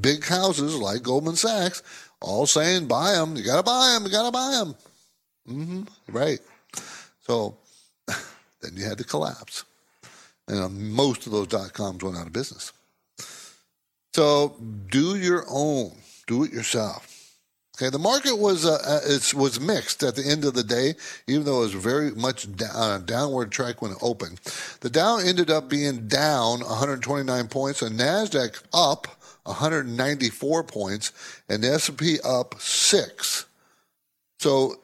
big 0.00 0.24
houses 0.24 0.76
like 0.76 1.02
Goldman 1.02 1.36
Sachs, 1.36 1.82
all 2.22 2.46
saying 2.46 2.88
buy 2.88 3.12
them. 3.12 3.36
You 3.36 3.42
got 3.44 3.58
to 3.58 3.62
buy 3.62 3.92
them. 3.92 4.04
You 4.04 4.10
got 4.10 4.26
to 4.26 4.32
buy 4.32 4.50
them. 4.52 4.74
Mm-hmm. 5.48 6.16
Right. 6.16 6.40
So 7.26 7.56
then 8.06 8.72
you 8.74 8.84
had 8.84 8.98
to 8.98 9.04
collapse. 9.04 9.64
And 10.48 10.60
uh, 10.60 10.68
most 10.68 11.26
of 11.26 11.32
those 11.32 11.48
dot 11.48 11.72
coms 11.72 12.02
went 12.02 12.16
out 12.16 12.26
of 12.26 12.32
business. 12.32 12.72
So 14.14 14.56
do 14.90 15.16
your 15.16 15.44
own, 15.48 15.92
do 16.26 16.44
it 16.44 16.52
yourself. 16.52 17.08
Okay, 17.76 17.88
the 17.88 17.98
market 17.98 18.36
was 18.36 18.66
uh, 18.66 18.78
uh 18.86 19.00
it 19.04 19.32
was 19.32 19.58
mixed 19.58 20.02
at 20.02 20.14
the 20.14 20.26
end 20.26 20.44
of 20.44 20.52
the 20.52 20.62
day, 20.62 20.94
even 21.26 21.44
though 21.44 21.60
it 21.60 21.72
was 21.72 21.74
very 21.74 22.10
much 22.10 22.54
down, 22.54 23.00
a 23.00 23.02
downward 23.02 23.50
track 23.50 23.80
when 23.80 23.92
it 23.92 23.98
opened. 24.02 24.40
The 24.80 24.90
Dow 24.90 25.16
ended 25.16 25.50
up 25.50 25.70
being 25.70 26.06
down 26.06 26.60
129 26.60 27.48
points, 27.48 27.80
and 27.80 27.98
Nasdaq 27.98 28.62
up 28.74 29.21
194 29.44 30.64
points, 30.64 31.12
and 31.48 31.62
the 31.62 31.72
S&P 31.72 32.18
up 32.24 32.54
six. 32.60 33.46
So 34.38 34.76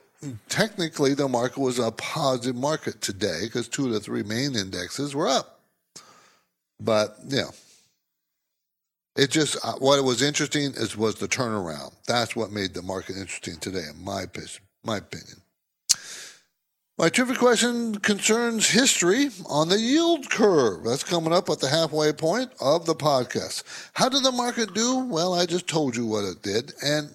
technically, 0.49 1.15
the 1.15 1.29
market 1.29 1.59
was 1.59 1.79
a 1.79 1.91
positive 1.93 2.57
market 2.57 3.01
today 3.01 3.41
because 3.43 3.69
two 3.69 3.87
of 3.87 3.93
the 3.93 4.01
three 4.01 4.23
main 4.23 4.57
indexes 4.57 5.15
were 5.15 5.29
up. 5.29 5.61
But 6.81 7.17
yeah, 7.27 7.51
it 9.17 9.31
just 9.31 9.57
uh, 9.65 9.75
what 9.75 10.03
was 10.05 10.23
interesting 10.23 10.73
is 10.77 10.97
was 10.97 11.17
the 11.17 11.29
turnaround. 11.29 11.93
That's 12.07 12.37
what 12.37 12.53
made 12.53 12.75
the 12.75 12.83
market 12.83 13.17
interesting 13.17 13.57
today, 13.57 13.85
in 13.91 14.05
my 14.05 14.27
my 14.85 14.99
opinion. 14.99 15.43
My 16.99 17.09
trivia 17.09 17.37
question 17.37 17.95
concerns 18.01 18.71
history 18.71 19.29
on 19.49 19.69
the 19.69 19.79
yield 19.79 20.29
curve. 20.31 20.83
That's 20.83 21.05
coming 21.05 21.33
up 21.33 21.49
at 21.49 21.61
the 21.61 21.69
halfway 21.69 22.13
point 22.13 22.51
of 22.61 22.87
the 22.87 22.95
podcast. 22.97 23.63
How 23.93 24.09
did 24.09 24.25
the 24.25 24.33
market 24.33 24.75
do? 24.75 25.05
Well, 25.05 25.33
I 25.33 25.47
just 25.47 25.69
told 25.69 25.95
you 25.95 26.05
what 26.07 26.25
it 26.25 26.43
did. 26.43 26.73
And 26.83 27.15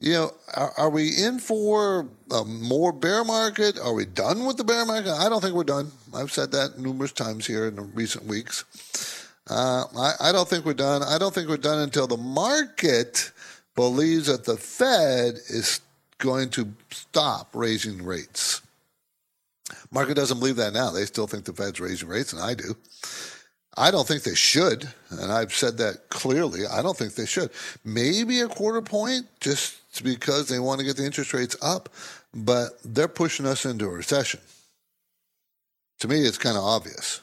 you 0.00 0.14
know, 0.14 0.32
are, 0.54 0.72
are, 0.76 0.90
we 0.90 1.10
in 1.10 1.38
for 1.38 2.08
a 2.32 2.44
more 2.44 2.92
bear 2.92 3.22
market? 3.22 3.78
Are 3.78 3.94
we 3.94 4.06
done 4.06 4.44
with 4.44 4.56
the 4.56 4.64
bear 4.64 4.84
market? 4.84 5.12
I 5.12 5.28
don't 5.28 5.40
think 5.40 5.54
we're 5.54 5.62
done. 5.62 5.92
I've 6.12 6.32
said 6.32 6.50
that 6.50 6.80
numerous 6.80 7.12
times 7.12 7.46
here 7.46 7.68
in 7.68 7.76
the 7.76 7.82
recent 7.82 8.24
weeks. 8.24 8.64
Uh, 9.48 9.84
I, 9.96 10.14
I 10.18 10.32
don't 10.32 10.48
think 10.48 10.64
we're 10.64 10.74
done. 10.74 11.04
I 11.04 11.18
don't 11.18 11.32
think 11.32 11.48
we're 11.48 11.58
done 11.58 11.78
until 11.78 12.08
the 12.08 12.16
market 12.16 13.30
believes 13.76 14.26
that 14.26 14.46
the 14.46 14.56
Fed 14.56 15.36
is 15.48 15.80
going 16.18 16.50
to 16.50 16.72
stop 16.90 17.50
raising 17.54 18.04
rates. 18.04 18.62
Market 19.92 20.14
doesn't 20.14 20.38
believe 20.38 20.56
that 20.56 20.72
now. 20.72 20.90
They 20.90 21.04
still 21.04 21.26
think 21.26 21.44
the 21.44 21.52
Fed's 21.52 21.80
raising 21.80 22.08
rates, 22.08 22.32
and 22.32 22.42
I 22.42 22.54
do. 22.54 22.74
I 23.76 23.90
don't 23.90 24.06
think 24.06 24.22
they 24.22 24.34
should, 24.34 24.88
and 25.10 25.32
I've 25.32 25.54
said 25.54 25.78
that 25.78 26.08
clearly. 26.08 26.66
I 26.66 26.82
don't 26.82 26.96
think 26.96 27.14
they 27.14 27.26
should. 27.26 27.50
Maybe 27.84 28.40
a 28.40 28.48
quarter 28.48 28.82
point 28.82 29.26
just 29.40 30.02
because 30.02 30.48
they 30.48 30.58
want 30.58 30.80
to 30.80 30.86
get 30.86 30.96
the 30.96 31.04
interest 31.04 31.32
rates 31.32 31.56
up, 31.62 31.88
but 32.34 32.70
they're 32.84 33.08
pushing 33.08 33.46
us 33.46 33.64
into 33.64 33.86
a 33.86 33.90
recession. 33.90 34.40
To 36.00 36.08
me, 36.08 36.20
it's 36.20 36.38
kind 36.38 36.56
of 36.56 36.64
obvious. 36.64 37.20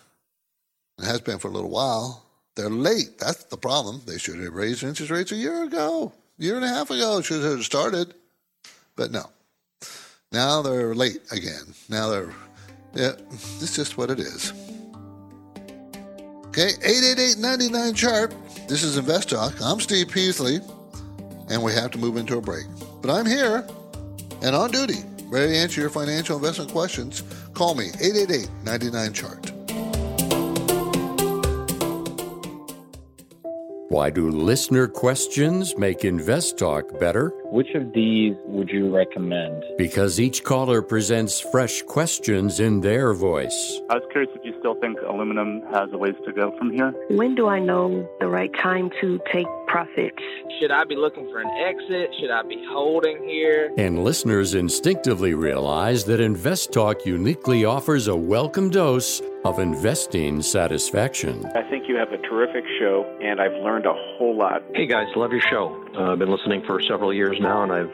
It 0.99 1.05
has 1.05 1.21
been 1.21 1.39
for 1.39 1.49
a 1.49 1.51
little 1.51 1.69
while. 1.69 2.23
They're 2.55 2.69
late. 2.69 3.19
That's 3.19 3.43
the 3.45 3.57
problem. 3.57 4.01
They 4.05 4.17
should 4.17 4.39
have 4.39 4.53
raised 4.53 4.83
interest 4.83 5.11
rates 5.11 5.31
a 5.31 5.35
year 5.35 5.63
ago, 5.63 6.13
year 6.38 6.55
and 6.55 6.65
a 6.65 6.69
half 6.69 6.89
ago. 6.89 7.21
Should 7.21 7.43
have 7.43 7.63
started, 7.63 8.13
but 8.95 9.11
no. 9.11 9.29
Now 10.31 10.61
they're 10.61 10.93
late 10.93 11.21
again. 11.31 11.73
Now 11.89 12.09
they're, 12.09 12.33
yeah, 12.93 13.12
it's 13.31 13.75
just 13.75 13.98
what 13.98 14.10
it 14.10 14.19
is. 14.19 14.53
Okay, 16.48 16.69
888 16.84 17.96
chart. 17.96 18.34
This 18.67 18.84
is 18.84 18.98
Invest 18.98 19.29
Talk. 19.29 19.53
I'm 19.62 19.79
Steve 19.79 20.10
Peasley, 20.10 20.60
and 21.50 21.62
we 21.62 21.72
have 21.74 21.91
to 21.91 21.98
move 21.98 22.17
into 22.17 22.38
a 22.38 22.41
break. 22.41 22.65
But 23.01 23.12
I'm 23.12 23.25
here 23.25 23.67
and 24.41 24.55
on 24.55 24.72
duty, 24.72 25.03
ready 25.25 25.53
to 25.53 25.58
answer 25.58 25.81
your 25.81 25.89
financial 25.89 26.38
investment 26.38 26.72
questions. 26.72 27.24
Call 27.53 27.75
me 27.75 27.89
888 28.01 28.50
99 28.63 29.13
chart. 29.13 29.48
Why 33.89 34.12
do 34.12 34.29
listener 34.29 34.88
questions 34.88 35.75
make 35.75 36.05
Invest 36.05 36.60
Talk 36.60 37.00
better? 37.00 37.29
Which 37.46 37.74
of 37.74 37.91
these 37.91 38.36
would 38.46 38.69
you 38.69 38.96
recommend? 38.96 39.63
Because 39.79 40.19
each 40.19 40.43
caller 40.43 40.84
presents 40.84 41.39
fresh 41.39 41.81
questions 41.81 42.60
in 42.60 42.81
their 42.81 43.15
voice. 43.15 43.81
I 43.89 43.96
was 43.96 44.03
curious 44.12 44.31
if 44.36 44.46
you 44.46 44.53
still 44.60 44.75
think 44.75 45.00
aluminum 45.01 45.63
has 45.74 45.89
a 45.91 45.98
ways 45.98 46.13
to 46.25 46.31
go 46.31 46.55
from 46.60 46.72
here. 46.72 46.93
When 47.10 47.34
do 47.34 47.48
I 47.48 47.58
know 47.58 48.08
the 48.19 48.27
right 48.27 48.53
time 48.62 48.91
to 49.01 49.19
take 49.34 49.48
profits? 49.69 50.17
Should 50.59 50.71
I 50.71 50.83
be 50.83 50.95
looking 50.95 51.29
for 51.31 51.39
an 51.39 51.49
exit? 51.59 52.09
Should 52.19 52.31
I 52.31 52.41
be 52.43 52.63
holding 52.69 53.23
here? 53.23 53.71
And 53.77 54.03
listeners 54.03 54.55
instinctively 54.55 55.33
realize 55.33 56.03
that 56.05 56.19
Invest 56.19 56.73
Talk 56.73 57.05
uniquely 57.05 57.65
offers 57.65 58.07
a 58.07 58.15
welcome 58.15 58.69
dose 58.69 59.21
of 59.45 59.59
investing 59.59 60.41
satisfaction. 60.41 61.45
I 61.55 61.69
think 61.69 61.88
you 61.88 61.95
have 61.95 62.11
a 62.11 62.17
terrific 62.17 62.65
show, 62.79 63.05
and 63.21 63.39
I've 63.39 63.53
learned 63.63 63.85
a 63.85 63.93
whole 63.93 64.35
lot. 64.35 64.63
Hey 64.73 64.85
guys, 64.85 65.07
love 65.15 65.31
your 65.31 65.41
show. 65.49 65.85
Uh, 65.95 66.11
I've 66.11 66.19
been 66.19 66.31
listening 66.31 66.63
for 66.65 66.81
several 66.81 67.13
years 67.13 67.38
now, 67.39 67.63
and 67.63 67.71
I've 67.71 67.93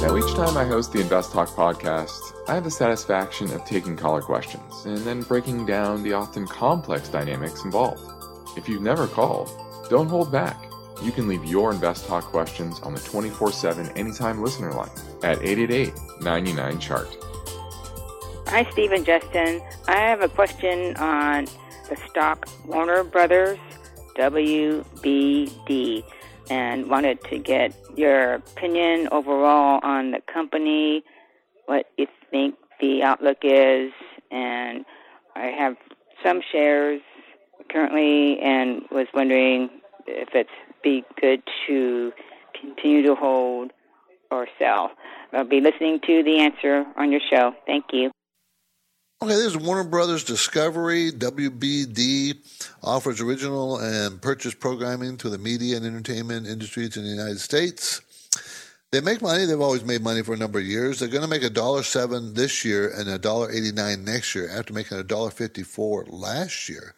Now, 0.00 0.16
each 0.16 0.34
time 0.34 0.56
I 0.56 0.64
host 0.64 0.92
the 0.92 1.00
Invest 1.02 1.30
Talk 1.32 1.50
podcast, 1.50 2.32
I 2.48 2.54
have 2.54 2.64
the 2.64 2.70
satisfaction 2.70 3.52
of 3.52 3.66
taking 3.66 3.98
caller 3.98 4.22
questions 4.22 4.86
and 4.86 4.96
then 4.98 5.20
breaking 5.20 5.66
down 5.66 6.02
the 6.02 6.14
often 6.14 6.46
complex 6.46 7.10
dynamics 7.10 7.64
involved. 7.64 8.00
If 8.56 8.66
you've 8.66 8.80
never 8.80 9.06
called, 9.06 9.50
don't 9.90 10.08
hold 10.08 10.32
back. 10.32 10.70
You 11.02 11.12
can 11.12 11.28
leave 11.28 11.44
your 11.44 11.70
Invest 11.70 12.06
Talk 12.06 12.24
questions 12.24 12.80
on 12.80 12.94
the 12.94 13.00
24 13.00 13.52
7 13.52 13.90
anytime 13.90 14.42
listener 14.42 14.72
line 14.72 14.88
at 15.22 15.42
888 15.42 15.92
99 16.22 16.78
Chart. 16.78 17.16
Hi, 18.46 18.66
Steve 18.72 18.92
and 18.92 19.04
Justin. 19.04 19.60
I 19.86 19.96
have 19.96 20.22
a 20.22 20.30
question 20.30 20.96
on 20.96 21.44
the 21.90 21.96
stock 22.08 22.48
Warner 22.64 23.04
Brothers 23.04 23.58
WBD 24.16 26.04
and 26.50 26.90
wanted 26.90 27.22
to 27.24 27.38
get 27.38 27.74
your 27.96 28.34
opinion 28.34 29.08
overall 29.12 29.80
on 29.82 30.10
the 30.10 30.20
company, 30.32 31.02
what 31.66 31.86
you 31.96 32.06
think 32.30 32.56
the 32.80 33.02
outlook 33.02 33.38
is, 33.42 33.92
and 34.30 34.84
I 35.36 35.46
have 35.46 35.76
some 36.22 36.42
shares 36.52 37.00
currently 37.70 38.40
and 38.40 38.82
was 38.90 39.06
wondering 39.14 39.70
if 40.06 40.30
it's 40.34 40.50
be 40.82 41.04
good 41.20 41.42
to 41.66 42.12
continue 42.60 43.02
to 43.02 43.14
hold 43.14 43.70
or 44.30 44.48
sell. 44.58 44.90
I'll 45.32 45.44
be 45.44 45.60
listening 45.60 46.00
to 46.06 46.22
the 46.22 46.40
answer 46.40 46.84
on 46.96 47.12
your 47.12 47.20
show. 47.30 47.54
Thank 47.66 47.86
you. 47.92 48.10
Okay, 49.22 49.34
this 49.34 49.48
is 49.48 49.58
Warner 49.58 49.84
Brothers 49.84 50.24
Discovery. 50.24 51.12
WBD 51.12 52.38
offers 52.82 53.20
original 53.20 53.76
and 53.76 54.22
purchase 54.22 54.54
programming 54.54 55.18
to 55.18 55.28
the 55.28 55.36
media 55.36 55.76
and 55.76 55.84
entertainment 55.84 56.46
industries 56.46 56.96
in 56.96 57.02
the 57.02 57.10
United 57.10 57.38
States. 57.38 58.00
They 58.92 59.02
make 59.02 59.20
money. 59.20 59.44
They've 59.44 59.60
always 59.60 59.84
made 59.84 60.00
money 60.00 60.22
for 60.22 60.32
a 60.32 60.38
number 60.38 60.58
of 60.58 60.64
years. 60.64 60.98
They're 60.98 61.10
going 61.10 61.20
to 61.20 61.28
make 61.28 61.42
a 61.42 61.50
dollar 61.50 61.82
seven 61.82 62.32
this 62.32 62.64
year 62.64 62.90
and 62.96 63.10
a 63.10 63.18
dollar 63.18 63.50
eighty 63.50 63.72
nine 63.72 64.06
next 64.06 64.34
year, 64.34 64.48
after 64.48 64.72
making 64.72 64.96
a 64.96 65.02
dollar 65.02 65.30
fifty 65.30 65.64
four 65.64 66.06
last 66.06 66.70
year. 66.70 66.94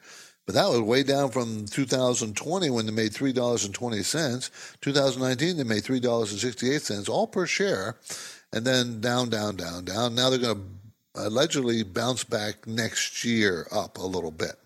But 0.46 0.54
that 0.54 0.68
was 0.68 0.80
way 0.80 1.02
down 1.02 1.32
from 1.32 1.66
2020 1.66 2.70
when 2.70 2.86
they 2.86 2.92
made 2.92 3.12
three 3.12 3.32
dollars 3.32 3.64
and 3.64 3.74
twenty 3.74 4.04
cents. 4.04 4.52
2019 4.80 5.56
they 5.56 5.64
made 5.64 5.82
three 5.82 5.98
dollars 5.98 6.30
and 6.30 6.40
sixty 6.40 6.70
eight 6.72 6.82
cents, 6.82 7.08
all 7.08 7.26
per 7.26 7.46
share, 7.46 7.96
and 8.52 8.64
then 8.64 9.00
down, 9.00 9.28
down, 9.28 9.56
down, 9.56 9.84
down. 9.84 10.14
Now 10.14 10.30
they're 10.30 10.38
going 10.38 10.54
to 10.54 10.81
allegedly 11.14 11.82
bounce 11.82 12.24
back 12.24 12.66
next 12.66 13.24
year 13.24 13.66
up 13.70 13.98
a 13.98 14.06
little 14.06 14.30
bit. 14.30 14.56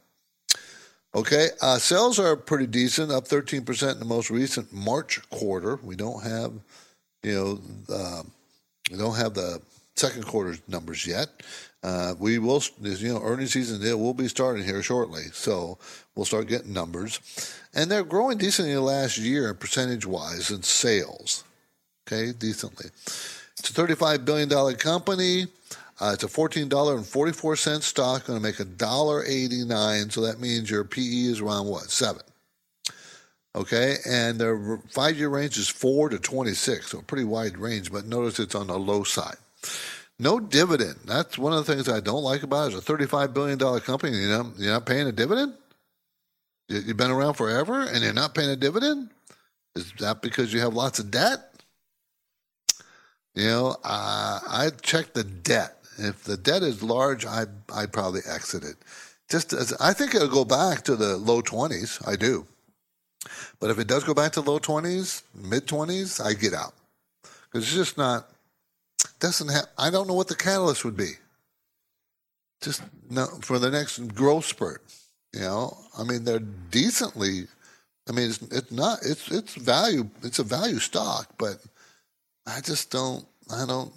Okay, 1.15 1.49
uh, 1.63 1.79
sales 1.79 2.19
are 2.19 2.37
pretty 2.37 2.67
decent, 2.67 3.11
up 3.11 3.27
13% 3.27 3.93
in 3.93 3.99
the 3.99 4.05
most 4.05 4.31
recent 4.31 4.71
March 4.73 5.19
quarter. 5.31 5.77
We 5.83 5.97
don't 5.97 6.23
have, 6.23 6.53
you 7.23 7.35
know, 7.35 7.95
uh, 7.95 8.23
we 8.91 8.99
don't 8.99 9.17
have 9.17 9.33
the 9.33 9.63
second 9.95 10.27
quarter 10.27 10.59
numbers 10.69 11.07
yet. 11.07 11.29
Uh, 11.83 12.15
we 12.19 12.39
will, 12.39 12.63
you 12.83 13.15
know, 13.15 13.23
earnings 13.23 13.53
season 13.53 13.83
it 13.83 13.99
will 13.99 14.13
be 14.13 14.29
starting 14.29 14.65
here 14.65 14.83
shortly, 14.83 15.23
so 15.33 15.79
we'll 16.15 16.27
start 16.27 16.49
getting 16.49 16.75
numbers, 16.75 17.21
and 17.73 17.91
they're 17.91 18.05
growing 18.05 18.37
decently 18.37 18.77
last 18.77 19.17
year 19.17 19.55
percentage 19.55 20.05
wise 20.05 20.51
in 20.51 20.63
sales. 20.63 21.45
Okay, 22.07 22.33
decently. 22.33 22.91
It's 23.59 23.71
a 23.71 23.73
$35 23.73 24.25
billion 24.25 24.77
company. 24.77 25.47
Uh, 25.99 26.11
it's 26.13 26.25
a 26.25 26.29
$14.44 26.29 27.83
stock, 27.83 28.27
going 28.27 28.39
to 28.39 28.43
make 28.43 28.57
$1.89. 28.57 30.13
So 30.13 30.21
that 30.21 30.41
means 30.41 30.71
your 30.71 30.85
PE 30.85 31.01
is 31.01 31.41
around 31.41 31.67
what? 31.67 31.91
Seven. 31.91 32.23
Okay. 33.55 33.97
And 34.07 34.39
their 34.39 34.79
five 34.91 35.17
year 35.17 35.31
range 35.31 35.57
is 35.57 35.69
four 35.69 36.11
to 36.11 36.19
26. 36.19 36.89
So 36.89 36.99
a 36.99 37.03
pretty 37.03 37.25
wide 37.25 37.57
range, 37.57 37.91
but 37.91 38.05
notice 38.07 38.39
it's 38.39 38.55
on 38.55 38.67
the 38.67 38.79
low 38.79 39.05
side. 39.05 39.37
No 40.19 40.39
dividend. 40.39 40.97
That's 41.07 41.39
one 41.39 41.53
of 41.53 41.65
the 41.65 41.75
things 41.75 41.89
I 41.89 42.01
don't 42.01 42.23
like 42.23 42.43
about 42.43 42.73
it. 42.73 42.77
It's 42.77 42.89
a 42.89 42.93
$35 42.93 43.35
billion 43.35 43.59
company. 43.81 44.17
You 44.17 44.29
know, 44.29 44.53
you're 44.57 44.73
not 44.73 44.87
paying 44.87 45.07
a 45.07 45.13
dividend? 45.13 45.55
You've 46.69 46.97
been 46.97 47.11
around 47.11 47.35
forever 47.35 47.83
and 47.83 48.03
you're 48.03 48.13
not 48.13 48.35
paying 48.35 48.51
a 48.51 48.57
dividend? 48.57 49.11
Is 49.77 49.93
that 50.01 50.23
because 50.23 50.53
you 50.53 50.61
have 50.61 50.75
lots 50.75 50.99
of 50.99 51.11
debt? 51.11 51.53
You 53.35 53.45
know, 53.45 53.77
uh, 53.85 54.41
I 54.49 54.71
checked 54.81 55.13
the 55.15 55.23
debt. 55.23 55.76
If 55.99 56.25
the 56.25 56.37
debt 56.37 56.63
is 56.63 56.83
large, 56.83 57.25
I 57.25 57.45
I'd 57.75 57.93
probably 57.93 58.21
exit 58.29 58.65
it. 58.65 58.77
Just 59.31 59.53
as 59.53 59.73
I 59.81 59.93
think 59.93 60.15
it'll 60.15 60.29
go 60.29 60.45
back 60.45 60.83
to 60.85 60.97
the 60.97 61.17
low 61.17 61.41
twenties. 61.41 61.99
I 62.07 62.17
do. 62.17 62.47
But 63.59 63.71
if 63.71 63.79
it 63.79 63.89
does 63.89 64.05
go 64.05 64.15
back 64.15 64.33
to 64.33 64.41
low 64.41 64.59
twenties, 64.59 65.23
mid 65.35 65.67
twenties, 65.67 66.21
I 66.21 66.35
get 66.35 66.55
out 66.55 66.75
because 67.57 67.65
it's 67.65 67.75
just 67.75 67.99
not. 67.99 68.29
Doesn't 69.21 69.49
have. 69.49 69.67
I 69.79 69.91
don't 69.91 70.07
know 70.07 70.15
what 70.15 70.29
the 70.29 70.35
catalyst 70.35 70.85
would 70.85 70.97
be. 70.97 71.13
Just 72.61 72.83
no, 73.11 73.27
for 73.43 73.59
the 73.59 73.71
next 73.71 73.99
growth 74.15 74.47
spurt. 74.47 74.83
You 75.33 75.41
know, 75.41 75.77
I 75.99 76.05
mean, 76.05 76.25
they're 76.25 76.39
decently. 76.71 77.47
I 78.09 78.13
mean, 78.13 78.31
it's, 78.31 78.43
it's 78.43 78.73
not. 78.73 78.99
It's 79.03 79.31
it's 79.31 79.55
value. 79.55 80.09
It's 80.23 80.39
a 80.39 80.45
value 80.45 80.79
stock, 80.79 81.29
but 81.39 81.59
I 82.47 82.61
just 82.61 82.91
don't. 82.91 83.27
I 83.51 83.67
don't. 83.67 83.93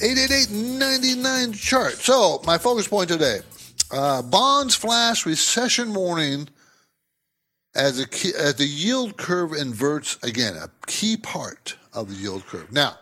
888-99 0.00 1.54
chart. 1.54 1.92
So, 1.92 2.40
my 2.46 2.56
focus 2.56 2.88
point 2.88 3.10
today. 3.10 3.40
Uh, 3.90 4.22
bonds 4.22 4.74
flash 4.74 5.26
recession 5.26 5.92
warning 5.92 6.48
as, 7.76 8.00
a 8.00 8.08
key, 8.08 8.32
as 8.36 8.56
the 8.56 8.66
yield 8.66 9.16
curve 9.16 9.52
inverts 9.52 10.18
again, 10.22 10.56
a 10.56 10.70
key 10.86 11.16
part 11.16 11.76
of 11.92 12.08
the 12.08 12.14
yield 12.14 12.46
curve. 12.46 12.72
Now, 12.72 12.98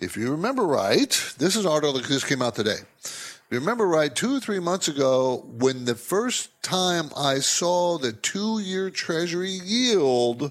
if 0.00 0.16
you 0.16 0.30
remember 0.30 0.64
right, 0.64 1.10
this 1.38 1.54
is 1.54 1.66
article 1.66 1.92
that 1.94 2.06
just 2.06 2.26
came 2.26 2.42
out 2.42 2.54
today. 2.54 2.78
If 3.02 3.48
you 3.50 3.60
remember 3.60 3.86
right, 3.86 4.14
two 4.14 4.36
or 4.36 4.40
three 4.40 4.58
months 4.58 4.88
ago, 4.88 5.44
when 5.58 5.84
the 5.84 5.94
first 5.94 6.50
time 6.62 7.10
I 7.16 7.38
saw 7.38 7.98
the 7.98 8.12
two-year 8.12 8.90
Treasury 8.90 9.50
yield 9.50 10.50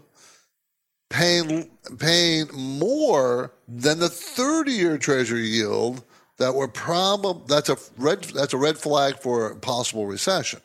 paying 1.10 1.70
paying 2.00 2.48
more 2.54 3.54
than 3.68 4.00
the 4.00 4.08
30-year 4.08 4.98
Treasury 4.98 5.48
yield, 5.48 6.04
that 6.38 6.54
were 6.54 6.68
probably 6.68 7.44
that's 7.48 7.70
a 7.70 7.78
red 7.98 8.24
that's 8.24 8.54
a 8.54 8.58
red 8.58 8.78
flag 8.78 9.20
for 9.20 9.52
a 9.52 9.56
possible 9.56 10.06
recession. 10.06 10.60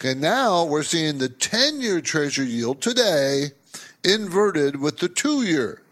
Okay, 0.00 0.14
now 0.16 0.64
we're 0.64 0.84
seeing 0.84 1.18
the 1.18 1.28
10 1.28 1.80
year 1.80 2.00
treasury 2.00 2.46
yield 2.46 2.80
today 2.80 3.50
inverted 4.04 4.80
with 4.80 4.98
the 4.98 5.08
two 5.08 5.42
year. 5.42 5.82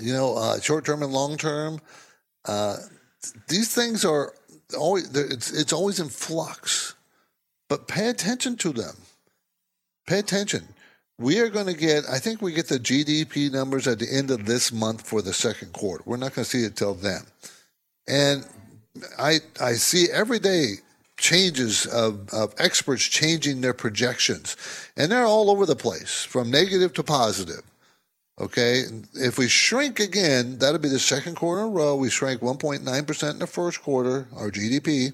You 0.00 0.12
know, 0.12 0.36
uh, 0.36 0.60
short 0.60 0.84
term 0.84 1.02
and 1.02 1.12
long 1.12 1.36
term. 1.36 1.80
Uh, 2.44 2.76
these 3.48 3.74
things 3.74 4.04
are 4.04 4.32
always 4.78 5.14
it's 5.14 5.52
it's 5.52 5.72
always 5.72 6.00
in 6.00 6.08
flux, 6.08 6.94
but 7.68 7.88
pay 7.88 8.08
attention 8.08 8.56
to 8.56 8.72
them. 8.72 8.96
Pay 10.06 10.18
attention. 10.18 10.66
We 11.18 11.38
are 11.40 11.50
going 11.50 11.66
to 11.66 11.74
get, 11.74 12.04
I 12.10 12.18
think 12.18 12.40
we 12.40 12.54
get 12.54 12.68
the 12.68 12.78
GDP 12.78 13.52
numbers 13.52 13.86
at 13.86 13.98
the 13.98 14.10
end 14.10 14.30
of 14.30 14.46
this 14.46 14.72
month 14.72 15.06
for 15.06 15.20
the 15.20 15.34
second 15.34 15.74
quarter. 15.74 16.02
We're 16.06 16.16
not 16.16 16.34
going 16.34 16.44
to 16.46 16.50
see 16.50 16.64
it 16.64 16.76
till 16.76 16.94
then. 16.94 17.20
And 18.08 18.46
I 19.18 19.40
I 19.60 19.74
see 19.74 20.08
every 20.10 20.38
day 20.38 20.76
changes 21.16 21.86
of, 21.86 22.28
of 22.30 22.54
experts 22.58 23.04
changing 23.04 23.60
their 23.60 23.74
projections, 23.74 24.56
and 24.96 25.12
they're 25.12 25.26
all 25.26 25.50
over 25.50 25.66
the 25.66 25.76
place, 25.76 26.24
from 26.24 26.50
negative 26.50 26.92
to 26.94 27.02
positive. 27.02 27.62
Okay, 28.40 28.84
if 29.12 29.36
we 29.36 29.48
shrink 29.48 30.00
again, 30.00 30.56
that'll 30.56 30.80
be 30.80 30.88
the 30.88 30.98
second 30.98 31.34
quarter 31.34 31.60
in 31.60 31.68
a 31.68 31.70
row. 31.70 31.94
We 31.94 32.08
shrank 32.08 32.40
1.9% 32.40 33.30
in 33.30 33.38
the 33.38 33.46
first 33.46 33.82
quarter, 33.82 34.28
our 34.34 34.50
GDP. 34.50 35.12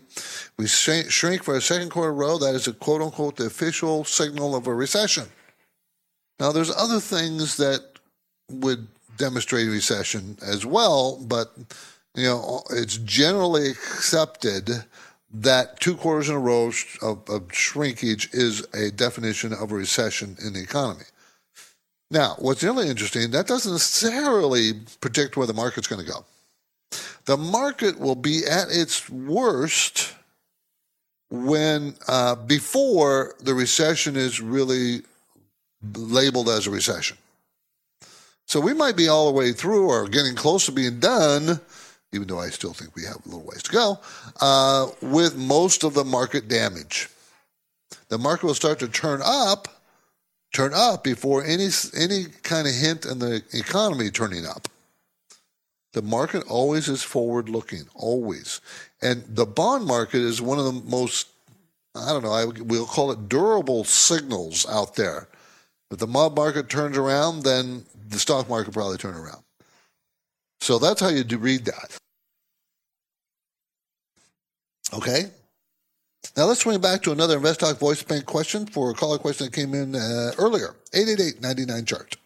We 0.56 0.68
shrink 0.68 1.42
for 1.42 1.56
a 1.56 1.60
second 1.60 1.90
quarter 1.90 2.10
in 2.10 2.14
a 2.14 2.18
row. 2.18 2.38
That 2.38 2.54
is 2.54 2.68
a 2.68 2.72
quote 2.72 3.02
unquote 3.02 3.34
the 3.34 3.46
official 3.46 4.04
signal 4.04 4.54
of 4.54 4.68
a 4.68 4.74
recession. 4.74 5.24
Now, 6.38 6.52
there's 6.52 6.70
other 6.70 7.00
things 7.00 7.56
that 7.56 7.80
would 8.48 8.86
demonstrate 9.16 9.70
recession 9.70 10.38
as 10.40 10.64
well, 10.64 11.18
but 11.26 11.52
you 12.14 12.26
know, 12.26 12.62
it's 12.70 12.98
generally 12.98 13.70
accepted 13.70 14.70
that 15.32 15.80
two 15.80 15.96
quarters 15.96 16.28
in 16.28 16.36
a 16.36 16.38
row 16.38 16.70
of, 17.02 17.28
of, 17.28 17.52
shrinkage 17.52 18.30
is 18.32 18.64
a 18.72 18.90
definition 18.92 19.52
of 19.52 19.72
a 19.72 19.74
recession 19.74 20.36
in 20.44 20.52
the 20.52 20.62
economy. 20.62 21.04
Now, 22.11 22.37
what's 22.38 22.62
really 22.62 22.88
interesting, 22.88 23.31
that 23.33 23.47
doesn't 23.47 23.73
necessarily 23.73 24.73
predict 25.01 25.37
where 25.37 25.47
the 25.47 25.55
market's 25.55 25.88
going 25.88 26.05
to 26.05 26.11
go. 26.11 26.25
The 27.25 27.37
market 27.37 27.99
will 27.99 28.14
be 28.14 28.42
at 28.49 28.69
its 28.71 29.11
worst 29.11 30.14
when 31.31 31.97
uh, 32.07 32.37
before 32.37 33.35
the 33.40 33.55
recession 33.55 34.16
is 34.16 34.40
really 34.40 35.03
labeled 35.97 36.49
as 36.49 36.69
a 36.69 36.71
recession. 36.71 37.16
So 38.47 38.61
we 38.61 38.75
might 38.75 38.97
be 38.97 39.09
all 39.09 39.27
the 39.27 39.37
way 39.37 39.53
through 39.53 39.88
or 39.88 40.07
getting 40.07 40.37
close 40.37 40.66
to 40.66 40.73
being 40.73 41.01
done 41.01 41.61
even 42.12 42.29
though 42.29 42.40
I 42.40 42.49
still 42.49 42.73
think 42.73 42.95
we 42.95 43.05
have 43.05 43.25
a 43.25 43.29
little 43.29 43.45
ways 43.45 43.62
to 43.64 43.73
go, 43.73 43.99
uh, 44.40 44.88
with 45.03 45.37
most 45.37 45.85
of 45.85 45.95
the 45.95 46.05
market 46.05 46.49
damage. 46.49 47.09
The 48.09 48.19
market 48.19 48.47
will 48.47 48.55
start 48.55 48.79
to 48.81 48.88
turn 48.88 49.21
up, 49.25 49.69
turn 50.57 50.73
up 50.73 51.05
before 51.05 51.45
any 51.45 51.69
any 51.95 52.25
kind 52.42 52.66
of 52.66 52.75
hint 52.75 53.05
in 53.05 53.19
the 53.19 53.42
economy 53.53 54.11
turning 54.11 54.47
up. 54.47 54.69
The 55.92 56.01
market 56.01 56.45
always 56.49 56.88
is 56.88 57.03
forward 57.03 57.51
looking, 57.51 57.83
always. 57.95 58.62
And 59.03 59.23
the 59.29 59.45
bond 59.45 59.85
market 59.85 60.23
is 60.23 60.40
one 60.40 60.59
of 60.59 60.64
the 60.64 60.73
most, 60.73 61.29
I 61.95 62.09
don't 62.09 62.23
know, 62.23 62.33
I, 62.33 62.45
we'll 62.47 62.87
call 62.87 63.11
it 63.12 63.29
durable 63.29 63.85
signals 63.85 64.66
out 64.69 64.95
there. 64.95 65.29
If 65.90 65.99
the 65.99 66.07
bond 66.07 66.35
market 66.35 66.71
turns 66.71 66.97
around, 66.97 67.42
then 67.42 67.85
the 68.09 68.19
stock 68.19 68.49
market 68.49 68.73
probably 68.73 68.97
turn 68.97 69.14
around. 69.14 69.42
So 70.61 70.79
that's 70.79 71.01
how 71.01 71.09
you 71.09 71.23
do 71.23 71.37
read 71.37 71.66
that. 71.66 71.99
Okay. 74.95 75.31
Now 76.36 76.44
let's 76.44 76.60
swing 76.60 76.80
back 76.80 77.02
to 77.02 77.12
another 77.12 77.36
Invest 77.36 77.60
Talk 77.60 77.78
voice 77.78 78.02
bank 78.02 78.24
question 78.26 78.66
for 78.66 78.90
a 78.90 78.94
caller 78.94 79.18
question 79.18 79.46
that 79.46 79.52
came 79.52 79.74
in 79.74 79.94
uh, 79.94 80.32
earlier. 80.38 80.74
888-99 80.92 81.86
chart. 81.86 82.16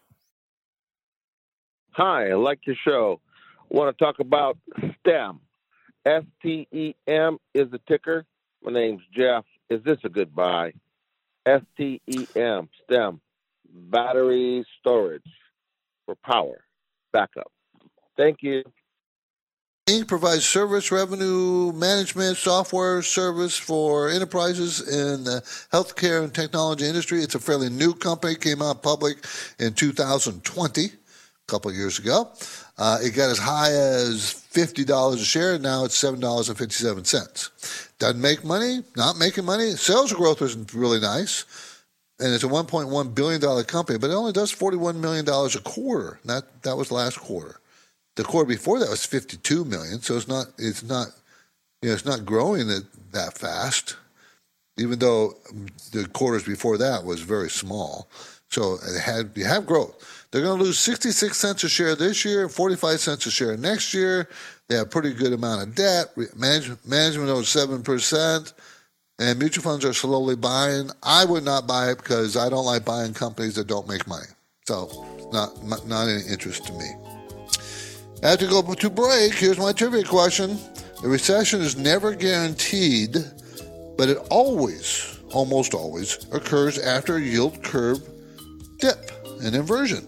Hi, 1.93 2.31
I 2.31 2.35
like 2.35 2.67
your 2.67 2.77
show. 2.85 3.21
want 3.69 3.97
to 3.97 4.05
talk 4.05 4.21
about 4.21 4.57
STEM. 5.01 5.41
S 6.07 6.23
T 6.43 6.67
E 6.73 6.95
M 7.07 7.39
is 7.53 7.71
the 7.71 7.81
ticker. 7.89 8.25
My 8.63 8.73
name's 8.73 9.03
Jeff. 9.15 9.45
Is 9.69 9.83
this 9.85 9.99
a 10.05 10.09
good 10.09 10.35
buy? 10.35 10.73
S 11.47 11.63
T 11.77 12.01
E 12.07 12.27
M, 12.37 12.69
STEM, 12.85 13.21
battery 13.69 14.65
storage 14.79 15.23
for 16.07 16.15
power 16.15 16.65
backup. 17.13 17.51
Thank 18.17 18.39
you. 18.43 18.63
Inc. 19.91 20.07
provides 20.07 20.45
service 20.45 20.93
revenue 20.93 21.73
management 21.73 22.37
software 22.37 23.03
service 23.03 23.57
for 23.57 24.09
enterprises 24.09 24.81
in 24.89 25.25
the 25.25 25.41
healthcare 25.73 26.23
and 26.23 26.33
technology 26.33 26.85
industry. 26.85 27.23
It's 27.23 27.35
a 27.35 27.41
fairly 27.41 27.71
new 27.71 27.93
company, 27.95 28.37
came 28.37 28.63
out 28.63 28.85
public 28.85 29.17
in 29.59 29.75
2020, 29.75 30.85
a 30.85 30.91
couple 31.49 31.73
years 31.73 31.99
ago. 31.99 32.31
Uh, 32.79 32.99
it 33.03 33.17
got 33.17 33.31
as 33.31 33.39
high 33.39 33.73
as 33.73 34.47
$50 34.53 35.15
a 35.15 35.19
share. 35.19 35.55
and 35.55 35.63
Now 35.65 35.85
it's 35.85 36.01
$7.57. 36.01 37.99
Doesn't 37.99 38.21
make 38.21 38.45
money, 38.45 38.85
not 38.97 39.19
making 39.19 39.45
money. 39.45 39.73
Sales 39.73 40.13
growth 40.13 40.41
was 40.41 40.57
really 40.73 41.01
nice. 41.01 41.45
And 42.21 42.33
it's 42.33 42.45
a 42.45 42.49
$1.1 42.49 43.15
billion 43.15 43.65
company, 43.65 43.99
but 43.99 44.11
it 44.11 44.15
only 44.15 44.33
does 44.33 44.55
$41 44.55 44.97
million 44.97 45.29
a 45.29 45.61
quarter. 45.69 46.21
That, 46.27 46.63
that 46.63 46.77
was 46.77 46.93
last 46.93 47.19
quarter. 47.19 47.60
The 48.21 48.27
quarter 48.27 48.47
before 48.47 48.79
that 48.81 48.91
was 48.91 49.07
52 49.07 49.65
million, 49.65 50.03
so 50.03 50.15
it's 50.15 50.29
not 50.29 50.49
it's 50.59 50.83
not 50.83 51.07
you 51.81 51.89
know 51.89 51.95
it's 51.95 52.05
not 52.05 52.27
growing 52.27 52.69
it 52.69 52.83
that 53.13 53.39
fast, 53.39 53.97
even 54.77 54.99
though 54.99 55.39
the 55.93 56.07
quarters 56.07 56.45
before 56.45 56.77
that 56.77 57.03
was 57.03 57.23
very 57.23 57.49
small. 57.49 58.11
So 58.51 58.75
it 58.75 59.01
had 59.01 59.31
you 59.37 59.47
have 59.47 59.65
growth. 59.65 60.27
They're 60.31 60.43
going 60.43 60.59
to 60.59 60.65
lose 60.65 60.79
66 60.79 61.35
cents 61.35 61.65
a 61.65 61.69
share 61.71 61.97
this 61.97 62.23
year, 62.27 62.51
45 62.51 63.01
cents 63.01 63.25
a 63.25 63.31
share 63.31 63.57
next 63.57 63.95
year. 63.95 64.29
They 64.69 64.75
have 64.77 64.89
a 64.89 64.91
pretty 64.91 65.15
good 65.15 65.33
amount 65.33 65.63
of 65.63 65.75
debt. 65.75 66.09
Management, 66.37 66.87
management 66.87 67.31
owns 67.31 67.47
7%, 67.47 68.53
and 69.19 69.39
mutual 69.39 69.65
funds 69.65 69.87
are 69.87 69.95
slowly 69.95 70.37
buying. 70.37 70.91
I 71.03 71.25
would 71.25 71.45
not 71.45 71.67
buy 71.67 71.91
it 71.91 71.97
because 71.97 72.37
I 72.37 72.51
don't 72.51 72.67
like 72.67 72.85
buying 72.85 73.15
companies 73.15 73.55
that 73.55 73.67
don't 73.67 73.89
make 73.89 74.07
money. 74.07 74.29
So, 74.67 75.07
not, 75.33 75.87
not 75.87 76.07
any 76.07 76.23
interest 76.29 76.67
to 76.67 76.75
me. 76.75 77.20
As 78.23 78.39
we 78.39 78.49
go 78.49 78.61
to 78.61 78.91
break, 78.91 79.33
here's 79.33 79.57
my 79.57 79.73
trivia 79.73 80.05
question. 80.05 80.59
The 81.01 81.09
recession 81.09 81.63
is 81.63 81.79
never 81.79 82.15
guaranteed, 82.15 83.17
but 83.97 84.11
it 84.11 84.19
always, 84.31 85.19
almost 85.33 85.73
always, 85.73 86.27
occurs 86.31 86.79
after 86.79 87.17
a 87.17 87.21
yield 87.21 87.63
curve 87.63 88.07
dip, 88.77 89.11
an 89.41 89.55
inversion. 89.55 90.07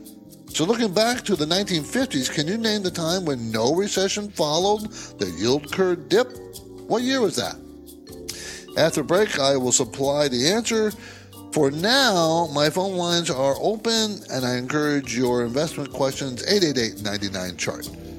So, 0.48 0.66
looking 0.66 0.92
back 0.92 1.22
to 1.22 1.36
the 1.36 1.46
1950s, 1.46 2.30
can 2.30 2.46
you 2.46 2.58
name 2.58 2.82
the 2.82 2.90
time 2.90 3.24
when 3.24 3.50
no 3.50 3.74
recession 3.74 4.28
followed 4.28 4.92
the 5.18 5.30
yield 5.38 5.72
curve 5.72 6.10
dip? 6.10 6.36
What 6.86 7.02
year 7.02 7.22
was 7.22 7.36
that? 7.36 7.56
After 8.76 9.02
break, 9.02 9.38
I 9.38 9.56
will 9.56 9.72
supply 9.72 10.28
the 10.28 10.50
answer. 10.50 10.92
For 11.52 11.70
now, 11.70 12.50
my 12.52 12.68
phone 12.68 12.96
lines 12.96 13.30
are 13.30 13.56
open, 13.58 14.20
and 14.30 14.44
I 14.44 14.56
encourage 14.56 15.16
your 15.16 15.46
investment 15.46 15.90
questions 15.94 16.42
888 16.42 17.02
99 17.02 17.56
chart. 17.56 17.88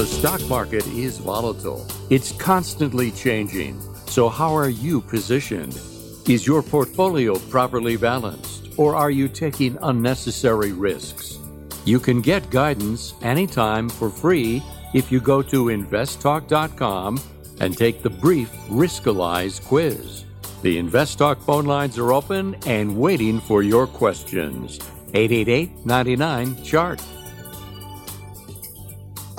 The 0.00 0.06
stock 0.06 0.40
market 0.48 0.86
is 0.86 1.18
volatile. 1.18 1.86
It's 2.08 2.32
constantly 2.32 3.10
changing. 3.10 3.78
So, 4.06 4.30
how 4.30 4.56
are 4.56 4.70
you 4.70 5.02
positioned? 5.02 5.78
Is 6.26 6.46
your 6.46 6.62
portfolio 6.62 7.38
properly 7.50 7.98
balanced, 7.98 8.68
or 8.78 8.96
are 8.96 9.10
you 9.10 9.28
taking 9.28 9.76
unnecessary 9.82 10.72
risks? 10.72 11.38
You 11.84 12.00
can 12.00 12.22
get 12.22 12.48
guidance 12.48 13.12
anytime 13.20 13.90
for 13.90 14.08
free 14.08 14.62
if 14.94 15.12
you 15.12 15.20
go 15.20 15.42
to 15.42 15.66
investtalk.com 15.66 17.20
and 17.60 17.76
take 17.76 18.02
the 18.02 18.08
brief 18.08 18.50
Riskalyze 18.70 19.62
quiz. 19.62 20.24
The 20.62 20.80
InvestTalk 20.82 21.42
phone 21.42 21.66
lines 21.66 21.98
are 21.98 22.14
open 22.14 22.56
and 22.64 22.96
waiting 22.96 23.38
for 23.38 23.62
your 23.62 23.86
questions. 23.86 24.78
888 25.12 25.84
99 25.84 26.64
Chart. 26.64 27.02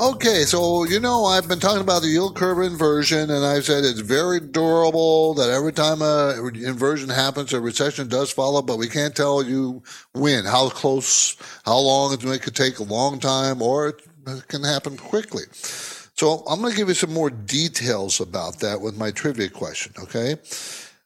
Okay, 0.01 0.45
so 0.45 0.83
you 0.83 0.99
know 0.99 1.25
I've 1.25 1.47
been 1.47 1.59
talking 1.59 1.83
about 1.83 2.01
the 2.01 2.07
yield 2.07 2.35
curve 2.35 2.57
inversion, 2.57 3.29
and 3.29 3.45
I've 3.45 3.65
said 3.65 3.83
it's 3.83 3.99
very 3.99 4.39
durable. 4.39 5.35
That 5.35 5.51
every 5.51 5.73
time 5.73 6.01
a 6.01 6.33
inversion 6.55 7.07
happens, 7.07 7.53
a 7.53 7.61
recession 7.61 8.07
does 8.07 8.31
follow, 8.31 8.63
but 8.63 8.79
we 8.79 8.87
can't 8.87 9.15
tell 9.15 9.43
you 9.43 9.83
when, 10.13 10.45
how 10.45 10.69
close, 10.69 11.37
how 11.65 11.77
long 11.77 12.13
it 12.13 12.41
could 12.41 12.55
take 12.55 12.79
a 12.79 12.83
long 12.83 13.19
time, 13.19 13.61
or 13.61 13.89
it 13.89 14.01
can 14.47 14.63
happen 14.63 14.97
quickly. 14.97 15.43
So 15.51 16.43
I'm 16.49 16.61
going 16.61 16.71
to 16.71 16.77
give 16.77 16.87
you 16.87 16.95
some 16.95 17.13
more 17.13 17.29
details 17.29 18.19
about 18.19 18.57
that 18.61 18.81
with 18.81 18.97
my 18.97 19.11
trivia 19.11 19.49
question. 19.49 19.93
Okay, 20.01 20.35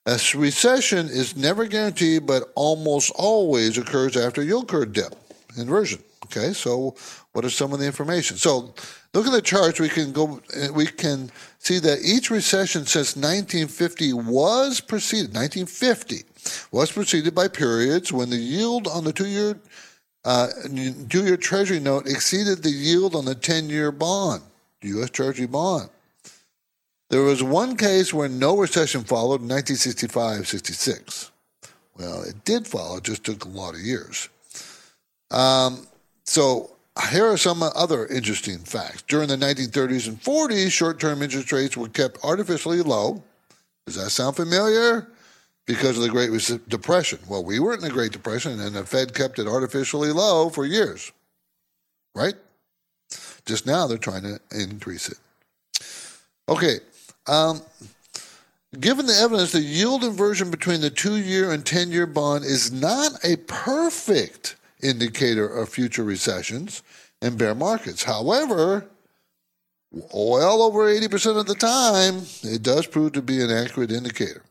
a 0.05 0.17
recession 0.36 1.10
is 1.10 1.36
never 1.36 1.65
guaranteed, 1.65 2.25
but 2.25 2.43
almost 2.55 3.12
always 3.17 3.77
occurs 3.77 4.15
after 4.15 4.41
yield 4.41 4.69
curve 4.69 4.93
dip 4.93 5.15
inversion. 5.58 6.01
Okay, 6.27 6.53
so 6.53 6.95
what 7.36 7.43
are 7.43 7.50
some 7.50 7.74
of 7.74 7.80
the 7.80 7.86
information? 7.86 8.38
So, 8.38 8.74
look 9.13 9.26
at 9.26 9.34
the 9.34 9.41
charts. 9.41 9.82
We 9.82 9.89
can 9.89 10.13
go. 10.13 10.41
We 10.74 10.86
can 10.86 11.30
see 11.60 11.80
that 11.80 12.00
each 12.02 12.32
recession 12.32 12.86
since 12.86 13.17
1950 13.17 14.13
was 14.13 14.80
preceded. 14.80 15.36
1950 15.36 16.24
was 16.71 16.93
preceded 16.93 17.36
by 17.36 17.50
periods 17.50 18.13
when 18.13 18.30
the 18.30 18.38
yield 18.38 18.88
on 18.88 19.04
the 19.04 19.12
two-year 19.12 19.60
uh, 20.24 20.48
two-year 21.10 21.36
Treasury 21.36 21.82
note 21.82 22.08
exceeded 22.08 22.63
the 22.63 22.69
yield 22.69 23.15
on 23.15 23.26
the 23.26 23.36
10-year 23.36 23.91
bond, 23.91 24.41
U.S. 24.84 25.10
Treasury 25.10 25.45
bond. 25.45 25.89
There 27.10 27.21
was 27.21 27.43
one 27.43 27.76
case 27.76 28.13
where 28.13 28.30
no 28.30 28.56
recession 28.56 29.04
followed 29.04 29.41
in 29.41 29.50
1965-66. 29.50 31.32
Well, 31.98 32.24
it 32.24 32.45
did 32.45 32.65
follow. 32.65 32.98
It 32.98 33.04
just 33.04 33.26
took 33.26 33.43
a 33.43 33.50
lot 33.50 33.74
of 33.74 33.82
years. 33.82 34.30
Um, 35.32 35.86
so 36.24 36.74
here 37.12 37.25
are 37.25 37.38
some 37.38 37.62
other 37.62 38.05
interesting 38.08 38.60
facts. 38.60 39.01
During 39.03 39.27
the 39.27 39.36
1930s 39.36 40.08
and 40.08 40.21
40s, 40.21 40.71
short 40.71 40.99
term 40.99 41.21
interest 41.21 41.51
rates 41.51 41.75
were 41.75 41.89
kept 41.89 42.23
artificially 42.23 42.81
low. 42.81 43.23
Does 43.86 43.95
that 43.95 44.10
sound 44.10 44.36
familiar? 44.36 45.08
Because 45.65 45.97
of 45.97 46.03
the 46.03 46.10
Great 46.10 46.31
Depression. 46.69 47.19
Well, 47.27 47.43
we 47.43 47.60
weren't 47.60 47.81
in 47.81 47.88
the 47.88 47.93
Great 47.93 48.12
Depression, 48.12 48.60
and 48.60 48.75
the 48.75 48.86
Fed 48.86 49.13
kept 49.13 49.39
it 49.39 49.47
artificially 49.47 50.12
low 50.12 50.49
for 50.49 50.65
years, 50.65 51.12
right? 52.13 52.36
Just 53.45 53.65
now 53.65 53.88
they're 53.88 53.97
trying 53.97 54.23
to 54.23 54.39
increase 54.51 55.10
it. 55.10 55.17
Okay. 56.47 56.77
Um, 57.27 57.62
given 58.79 59.05
the 59.08 59.15
evidence, 59.15 59.51
the 59.51 59.60
yield 59.60 60.03
inversion 60.03 60.51
between 60.51 60.81
the 60.81 60.89
two 60.91 61.17
year 61.17 61.51
and 61.51 61.65
10 61.65 61.91
year 61.91 62.05
bond 62.05 62.45
is 62.45 62.71
not 62.71 63.13
a 63.23 63.38
perfect 63.38 64.55
indicator 64.88 65.48
of 65.48 65.69
future 65.69 66.04
recessions 66.04 66.84
and 67.21 67.38
bear 67.38 67.56
markets. 67.56 68.04
However, 68.04 68.88
well 69.91 70.62
over 70.62 70.86
80% 70.86 71.39
of 71.39 71.45
the 71.45 71.56
time, 71.56 72.24
it 72.43 72.62
does 72.62 72.88
prove 72.88 73.13
to 73.13 73.21
be 73.21 73.41
an 73.41 73.50
accurate 73.50 73.91
indicator. 73.91 74.43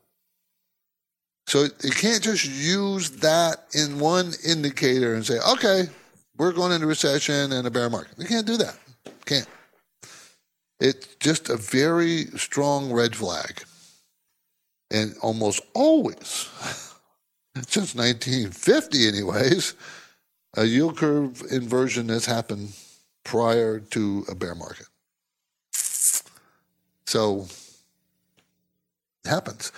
So 1.47 1.64
you 1.83 1.90
can't 1.90 2.23
just 2.23 2.47
use 2.47 3.11
that 3.11 3.66
in 3.75 3.99
one 3.99 4.33
indicator 4.47 5.14
and 5.14 5.25
say, 5.25 5.38
okay, 5.53 5.85
we're 6.37 6.53
going 6.53 6.73
into 6.73 6.87
recession 6.87 7.53
and 7.53 7.66
a 7.66 7.70
bear 7.70 7.90
market. 7.90 8.14
You 8.18 8.27
can't 8.27 8.47
do 8.47 8.57
that. 8.57 8.77
Can't. 9.27 9.47
It's 10.81 11.14
just 11.20 11.49
a 11.49 11.57
very 11.57 12.25
strong 12.37 12.92
red 12.92 13.14
flag. 13.14 13.62
And 14.90 15.14
almost 15.23 15.61
always, 15.75 16.18
since 17.66 17.94
1950, 17.94 19.09
anyways, 19.09 19.75
a 20.56 20.64
yield 20.64 20.96
curve 20.96 21.42
inversion 21.50 22.08
has 22.08 22.26
happened 22.26 22.76
prior 23.24 23.80
to 23.80 24.24
a 24.28 24.34
bear 24.34 24.54
market. 24.54 24.86
So 27.06 27.46
it 29.24 29.28
happens. 29.28 29.72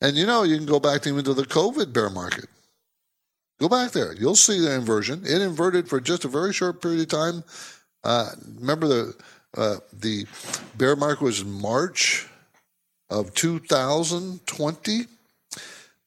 And 0.00 0.16
you 0.16 0.26
know, 0.26 0.42
you 0.42 0.56
can 0.56 0.66
go 0.66 0.80
back 0.80 1.06
even 1.06 1.24
to 1.24 1.34
the 1.34 1.44
COVID 1.44 1.92
bear 1.92 2.10
market. 2.10 2.46
Go 3.60 3.68
back 3.68 3.92
there. 3.92 4.12
You'll 4.14 4.34
see 4.34 4.58
the 4.58 4.74
inversion. 4.74 5.22
It 5.24 5.40
inverted 5.40 5.88
for 5.88 6.00
just 6.00 6.24
a 6.24 6.28
very 6.28 6.52
short 6.52 6.82
period 6.82 7.02
of 7.02 7.08
time. 7.08 7.44
Uh, 8.02 8.30
remember 8.58 8.88
the 8.88 9.14
uh, 9.56 9.76
the 9.92 10.26
bear 10.76 10.96
market 10.96 11.22
was 11.22 11.44
March 11.44 12.26
of 13.10 13.34
2020, 13.34 15.06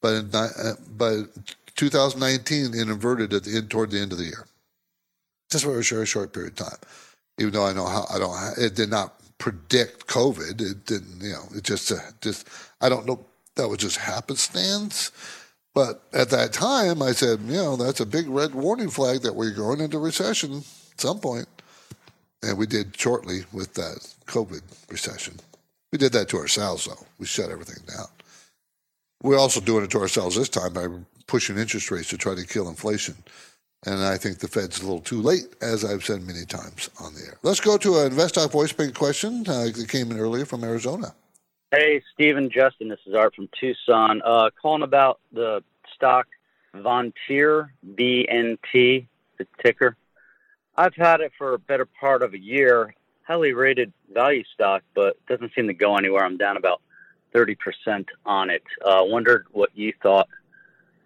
but 0.01 0.13
in, 0.15 0.29
uh, 0.33 0.73
but 0.97 1.27
2019 1.75 2.73
it 2.73 2.89
inverted 2.89 3.33
at 3.33 3.43
the 3.43 3.57
end 3.57 3.69
toward 3.69 3.91
the 3.91 3.99
end 3.99 4.11
of 4.11 4.17
the 4.17 4.25
year. 4.25 4.45
Just 5.51 5.65
for 5.65 5.77
a 5.77 5.83
very 5.83 6.05
short 6.05 6.33
period 6.33 6.59
of 6.59 6.67
time. 6.67 6.79
Even 7.39 7.53
though 7.53 7.65
I 7.65 7.73
know 7.73 7.85
how 7.85 8.05
I 8.13 8.17
don't, 8.17 8.57
it 8.57 8.75
did 8.75 8.89
not 8.89 9.13
predict 9.37 10.07
COVID. 10.07 10.61
It 10.61 10.85
didn't, 10.85 11.21
you 11.21 11.33
know, 11.33 11.43
it 11.53 11.63
just, 11.63 11.91
uh, 11.91 11.97
just 12.21 12.47
I 12.81 12.89
don't 12.89 13.05
know. 13.05 13.25
That 13.55 13.67
was 13.67 13.79
just 13.79 13.97
happenstance. 13.97 15.11
But 15.73 16.03
at 16.13 16.29
that 16.29 16.53
time, 16.53 17.01
I 17.01 17.11
said, 17.11 17.41
you 17.41 17.55
know, 17.55 17.75
that's 17.75 17.99
a 17.99 18.05
big 18.05 18.27
red 18.29 18.55
warning 18.55 18.89
flag 18.89 19.21
that 19.21 19.35
we're 19.35 19.51
going 19.51 19.81
into 19.81 19.99
recession 19.99 20.63
at 20.91 21.01
some 21.01 21.19
point. 21.19 21.47
And 22.41 22.57
we 22.57 22.65
did 22.65 22.97
shortly 22.97 23.41
with 23.51 23.73
that 23.73 24.07
COVID 24.25 24.61
recession. 24.89 25.35
We 25.91 25.97
did 25.97 26.13
that 26.13 26.29
to 26.29 26.37
ourselves, 26.37 26.85
though. 26.85 27.05
We 27.19 27.25
shut 27.25 27.51
everything 27.51 27.83
down. 27.87 28.07
We're 29.21 29.37
also 29.37 29.59
doing 29.59 29.83
it 29.83 29.91
to 29.91 29.99
ourselves 29.99 30.35
this 30.35 30.49
time 30.49 30.73
by 30.73 30.87
pushing 31.27 31.57
interest 31.57 31.91
rates 31.91 32.09
to 32.09 32.17
try 32.17 32.35
to 32.35 32.45
kill 32.45 32.69
inflation. 32.69 33.15
And 33.85 34.03
I 34.03 34.17
think 34.17 34.39
the 34.39 34.47
Fed's 34.47 34.79
a 34.79 34.83
little 34.83 35.01
too 35.01 35.21
late, 35.21 35.55
as 35.61 35.85
I've 35.85 36.03
said 36.03 36.23
many 36.23 36.45
times 36.45 36.89
on 36.99 37.13
the 37.13 37.21
air. 37.21 37.37
Let's 37.43 37.59
go 37.59 37.77
to 37.77 37.99
an 37.99 38.11
InvestTalk 38.11 38.51
voice 38.51 38.73
bank 38.73 38.95
question 38.95 39.43
uh, 39.47 39.65
that 39.65 39.87
came 39.89 40.11
in 40.11 40.19
earlier 40.19 40.45
from 40.45 40.63
Arizona. 40.63 41.13
Hey, 41.71 42.01
Stephen, 42.13 42.49
Justin, 42.49 42.89
this 42.89 42.99
is 43.05 43.13
Art 43.13 43.35
from 43.35 43.49
Tucson. 43.59 44.21
Uh, 44.23 44.49
calling 44.59 44.81
about 44.81 45.19
the 45.31 45.63
stock 45.93 46.27
Vontier, 46.75 47.69
VNT, 47.85 49.07
the 49.37 49.47
ticker. 49.63 49.95
I've 50.77 50.95
had 50.95 51.21
it 51.21 51.31
for 51.37 51.53
a 51.53 51.59
better 51.59 51.85
part 51.85 52.21
of 52.21 52.33
a 52.33 52.39
year. 52.39 52.93
Highly 53.23 53.53
rated 53.53 53.93
value 54.13 54.43
stock, 54.53 54.83
but 54.93 55.17
doesn't 55.27 55.53
seem 55.55 55.67
to 55.67 55.73
go 55.73 55.97
anywhere. 55.97 56.23
I'm 56.23 56.37
down 56.37 56.57
about 56.57 56.81
30% 57.33 58.07
on 58.25 58.49
it. 58.49 58.63
Uh, 58.83 59.01
wondered 59.03 59.45
what 59.51 59.69
you 59.75 59.93
thought 60.01 60.27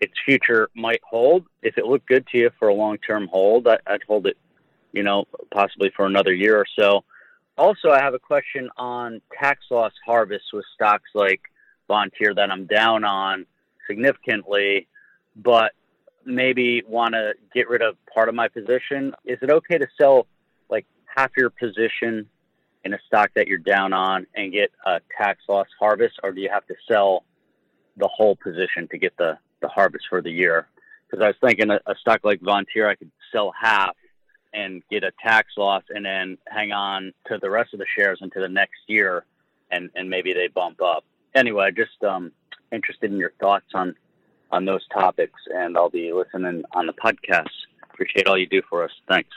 its 0.01 0.13
future 0.25 0.69
might 0.75 1.01
hold. 1.03 1.45
If 1.61 1.77
it 1.77 1.85
looked 1.85 2.07
good 2.07 2.25
to 2.27 2.37
you 2.37 2.49
for 2.57 2.67
a 2.67 2.73
long 2.73 2.97
term 2.97 3.27
hold, 3.27 3.67
I, 3.67 3.77
would 3.89 4.03
hold 4.07 4.27
it, 4.27 4.37
you 4.93 5.03
know, 5.03 5.25
possibly 5.51 5.91
for 5.95 6.05
another 6.05 6.33
year 6.33 6.57
or 6.57 6.65
so. 6.77 7.03
Also, 7.57 7.89
I 7.89 8.01
have 8.01 8.13
a 8.13 8.19
question 8.19 8.69
on 8.77 9.21
tax 9.37 9.65
loss 9.69 9.91
harvest 10.05 10.45
with 10.53 10.63
stocks 10.73 11.09
like 11.13 11.41
Vontier 11.89 12.35
that 12.35 12.51
I'm 12.51 12.65
down 12.65 13.03
on 13.03 13.45
significantly, 13.87 14.87
but 15.35 15.73
maybe 16.25 16.83
want 16.87 17.13
to 17.13 17.33
get 17.53 17.67
rid 17.69 17.81
of 17.81 17.95
part 18.13 18.29
of 18.29 18.35
my 18.35 18.47
position. 18.47 19.13
Is 19.25 19.39
it 19.41 19.49
okay 19.49 19.77
to 19.77 19.87
sell 19.99 20.27
like 20.69 20.85
half 21.13 21.31
your 21.35 21.49
position 21.49 22.29
in 22.85 22.93
a 22.93 22.99
stock 23.07 23.31
that 23.35 23.47
you're 23.47 23.57
down 23.57 23.91
on 23.93 24.25
and 24.35 24.53
get 24.53 24.71
a 24.85 25.01
tax 25.17 25.41
loss 25.49 25.67
harvest, 25.79 26.19
or 26.23 26.31
do 26.31 26.41
you 26.41 26.49
have 26.49 26.65
to 26.67 26.75
sell 26.89 27.25
the 27.97 28.07
whole 28.07 28.35
position 28.37 28.87
to 28.91 28.97
get 28.97 29.17
the, 29.17 29.37
the 29.61 29.67
harvest 29.67 30.05
for 30.09 30.21
the 30.21 30.31
year? 30.31 30.67
Because 31.09 31.23
I 31.23 31.27
was 31.27 31.35
thinking 31.41 31.69
a, 31.71 31.79
a 31.85 31.95
stock 31.95 32.21
like 32.23 32.41
Vontier, 32.41 32.87
I 32.87 32.95
could 32.95 33.11
sell 33.31 33.51
half 33.59 33.95
and 34.53 34.81
get 34.89 35.03
a 35.03 35.11
tax 35.23 35.53
loss 35.57 35.83
and 35.89 36.05
then 36.05 36.37
hang 36.47 36.71
on 36.71 37.13
to 37.27 37.37
the 37.37 37.49
rest 37.49 37.73
of 37.73 37.79
the 37.79 37.85
shares 37.95 38.19
into 38.21 38.39
the 38.39 38.49
next 38.49 38.79
year 38.87 39.25
and, 39.71 39.89
and 39.95 40.09
maybe 40.09 40.33
they 40.33 40.47
bump 40.47 40.81
up. 40.81 41.03
Anyway, 41.35 41.71
just 41.71 42.03
um, 42.03 42.31
interested 42.71 43.11
in 43.11 43.17
your 43.17 43.33
thoughts 43.39 43.67
on, 43.73 43.95
on 44.51 44.65
those 44.65 44.87
topics, 44.87 45.39
and 45.53 45.77
I'll 45.77 45.89
be 45.89 46.11
listening 46.11 46.63
on 46.73 46.87
the 46.87 46.93
podcast. 46.93 47.49
Appreciate 47.93 48.27
all 48.27 48.37
you 48.37 48.47
do 48.47 48.61
for 48.67 48.83
us. 48.83 48.91
Thanks. 49.07 49.29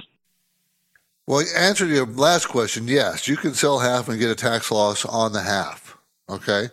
Well, 1.26 1.44
answer 1.56 1.86
to 1.86 1.94
your 1.94 2.06
last 2.06 2.46
question, 2.46 2.88
yes, 2.88 3.28
you 3.28 3.36
can 3.36 3.54
sell 3.54 3.78
half 3.78 4.08
and 4.08 4.18
get 4.18 4.30
a 4.30 4.34
tax 4.34 4.70
loss 4.70 5.04
on 5.04 5.32
the 5.32 5.42
half. 5.42 5.96
Okay. 6.28 6.68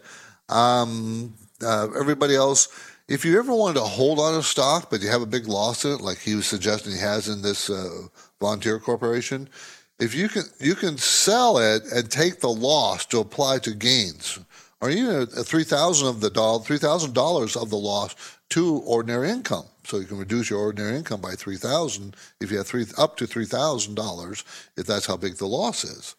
Um, 0.47 1.35
uh, 1.63 1.87
everybody 1.99 2.35
else, 2.35 2.67
if 3.09 3.25
you 3.25 3.39
ever 3.39 3.53
wanted 3.53 3.79
to 3.79 3.85
hold 3.85 4.19
on 4.19 4.35
a 4.35 4.43
stock, 4.43 4.89
but 4.89 5.01
you 5.01 5.09
have 5.09 5.23
a 5.23 5.25
big 5.25 5.47
loss 5.47 5.83
in 5.83 5.91
it, 5.93 6.01
like 6.01 6.19
he 6.19 6.35
was 6.35 6.45
suggesting 6.45 6.93
he 6.93 6.99
has 6.99 7.27
in 7.27 7.41
this 7.41 7.69
uh, 7.69 8.07
Vontier 8.39 8.79
Corporation, 8.79 9.49
if 9.99 10.13
you 10.13 10.29
can 10.29 10.43
you 10.59 10.75
can 10.75 10.97
sell 10.97 11.57
it 11.57 11.83
and 11.91 12.09
take 12.09 12.39
the 12.39 12.49
loss 12.49 13.05
to 13.07 13.19
apply 13.19 13.59
to 13.59 13.73
gains, 13.73 14.39
or 14.79 14.89
even 14.89 15.13
a, 15.15 15.21
a 15.21 15.43
three 15.43 15.63
thousand 15.63 16.07
of 16.07 16.21
the 16.21 16.29
dollar, 16.29 16.63
three 16.63 16.77
thousand 16.77 17.13
dollars 17.13 17.57
of 17.57 17.69
the 17.69 17.75
loss 17.75 18.15
to 18.49 18.77
ordinary 18.85 19.29
income. 19.29 19.65
So 19.83 19.97
you 19.97 20.05
can 20.05 20.19
reduce 20.19 20.51
your 20.51 20.59
ordinary 20.59 20.95
income 20.95 21.19
by 21.19 21.33
three 21.33 21.57
thousand. 21.57 22.15
If 22.39 22.51
you 22.51 22.57
have 22.57 22.67
three 22.67 22.85
up 22.97 23.17
to 23.17 23.27
three 23.27 23.45
thousand 23.45 23.95
dollars 23.95 24.45
if 24.77 24.85
that's 24.85 25.07
how 25.07 25.17
big 25.17 25.35
the 25.37 25.47
loss 25.47 25.83
is, 25.83 26.15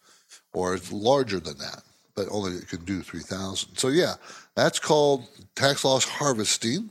or 0.53 0.75
it's 0.75 0.91
larger 0.91 1.39
than 1.39 1.57
that, 1.57 1.83
but 2.21 2.33
only 2.33 2.53
it 2.53 2.67
can 2.67 2.83
do 2.85 3.01
three 3.01 3.21
thousand. 3.21 3.75
So 3.77 3.87
yeah, 3.87 4.15
that's 4.55 4.79
called 4.79 5.27
tax 5.55 5.83
loss 5.83 6.05
harvesting. 6.05 6.89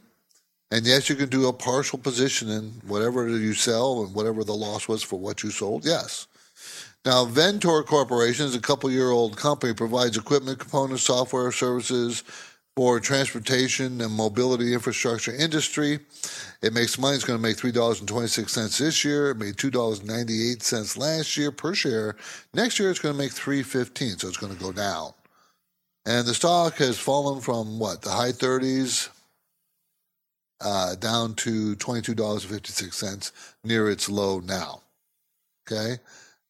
And 0.72 0.86
yes, 0.86 1.08
you 1.08 1.16
can 1.16 1.28
do 1.28 1.48
a 1.48 1.52
partial 1.52 1.98
position 1.98 2.48
in 2.48 2.70
whatever 2.86 3.28
you 3.28 3.54
sell 3.54 4.04
and 4.04 4.14
whatever 4.14 4.44
the 4.44 4.54
loss 4.54 4.86
was 4.86 5.02
for 5.02 5.18
what 5.18 5.42
you 5.42 5.50
sold. 5.50 5.84
Yes. 5.84 6.26
Now, 7.04 7.24
Vontier 7.24 7.84
Corporation 7.84 8.44
is 8.46 8.54
a 8.54 8.60
couple 8.60 8.90
year 8.90 9.10
old 9.10 9.36
company, 9.36 9.72
provides 9.72 10.16
equipment, 10.16 10.58
components, 10.58 11.02
software, 11.02 11.50
services 11.50 12.22
for 12.76 13.00
transportation 13.00 14.00
and 14.00 14.12
mobility 14.12 14.74
infrastructure 14.74 15.34
industry. 15.34 15.98
It 16.62 16.72
makes 16.72 16.98
money. 16.98 17.16
It's 17.16 17.24
going 17.24 17.38
to 17.38 17.42
make 17.42 17.56
$3.26 17.56 18.78
this 18.78 19.04
year. 19.04 19.30
It 19.30 19.38
made 19.38 19.56
$2.98 19.56 20.96
last 20.98 21.36
year 21.36 21.50
per 21.50 21.74
share. 21.74 22.16
Next 22.54 22.78
year, 22.78 22.90
it's 22.90 23.00
going 23.00 23.14
to 23.14 23.18
make 23.18 23.32
$3.15, 23.32 24.20
so 24.20 24.28
it's 24.28 24.36
going 24.36 24.54
to 24.54 24.62
go 24.62 24.70
down. 24.72 25.12
And 26.06 26.26
the 26.26 26.34
stock 26.34 26.76
has 26.76 26.98
fallen 26.98 27.40
from 27.40 27.78
what, 27.78 28.02
the 28.02 28.10
high 28.10 28.32
30s 28.32 29.10
uh, 30.60 30.94
down 30.96 31.34
to 31.34 31.76
$22.56, 31.76 33.32
near 33.64 33.90
its 33.90 34.08
low 34.08 34.40
now. 34.40 34.82
Okay? 35.66 35.98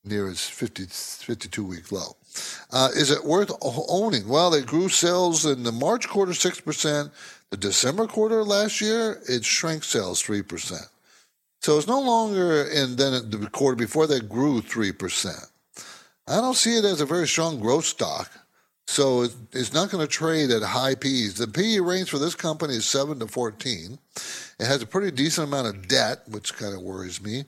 Near 0.05 0.29
its 0.29 0.49
50, 0.49 0.87
52 0.87 1.65
week 1.65 1.93
low. 1.93 2.17
Uh, 2.73 2.89
is 2.95 3.11
it 3.11 3.25
worth 3.25 3.51
owning? 3.61 4.29
Well, 4.29 4.51
they 4.51 4.63
grew 4.63 4.89
sales 4.89 5.45
in 5.45 5.63
the 5.63 5.73
March 5.73 6.09
quarter 6.09 6.33
6%. 6.33 7.11
The 7.51 7.57
December 7.57 8.07
quarter 8.07 8.45
last 8.45 8.81
year, 8.81 9.21
it 9.29 9.45
shrank 9.45 9.83
sales 9.83 10.23
3%. 10.23 10.89
So 11.61 11.77
it's 11.77 11.89
no 11.89 12.01
longer, 12.01 12.69
and 12.71 12.97
then 12.97 13.29
the 13.31 13.51
quarter 13.51 13.77
before 13.77 14.07
they 14.07 14.21
grew 14.21 14.63
3%. 14.63 15.51
I 16.27 16.37
don't 16.37 16.57
see 16.57 16.77
it 16.79 16.85
as 16.85 17.01
a 17.01 17.07
very 17.07 17.27
strong 17.27 17.61
growth 17.61 17.85
stock. 17.85 18.31
So 18.87 19.23
it's 19.53 19.73
not 19.73 19.91
going 19.91 20.05
to 20.05 20.13
trade 20.13 20.51
at 20.51 20.63
high 20.63 20.97
P's. 20.97 21.35
The 21.35 21.47
PE 21.47 21.79
range 21.79 22.11
for 22.11 22.19
this 22.19 22.35
company 22.35 22.75
is 22.75 22.85
7 22.87 23.21
to 23.21 23.29
14. 23.29 23.99
It 24.59 24.67
has 24.67 24.83
a 24.83 24.87
pretty 24.87 25.11
decent 25.13 25.49
amount 25.49 25.69
of 25.69 25.87
debt, 25.87 26.23
which 26.29 26.57
kind 26.57 26.75
of 26.75 26.83
worries 26.83 27.23
me. 27.23 27.45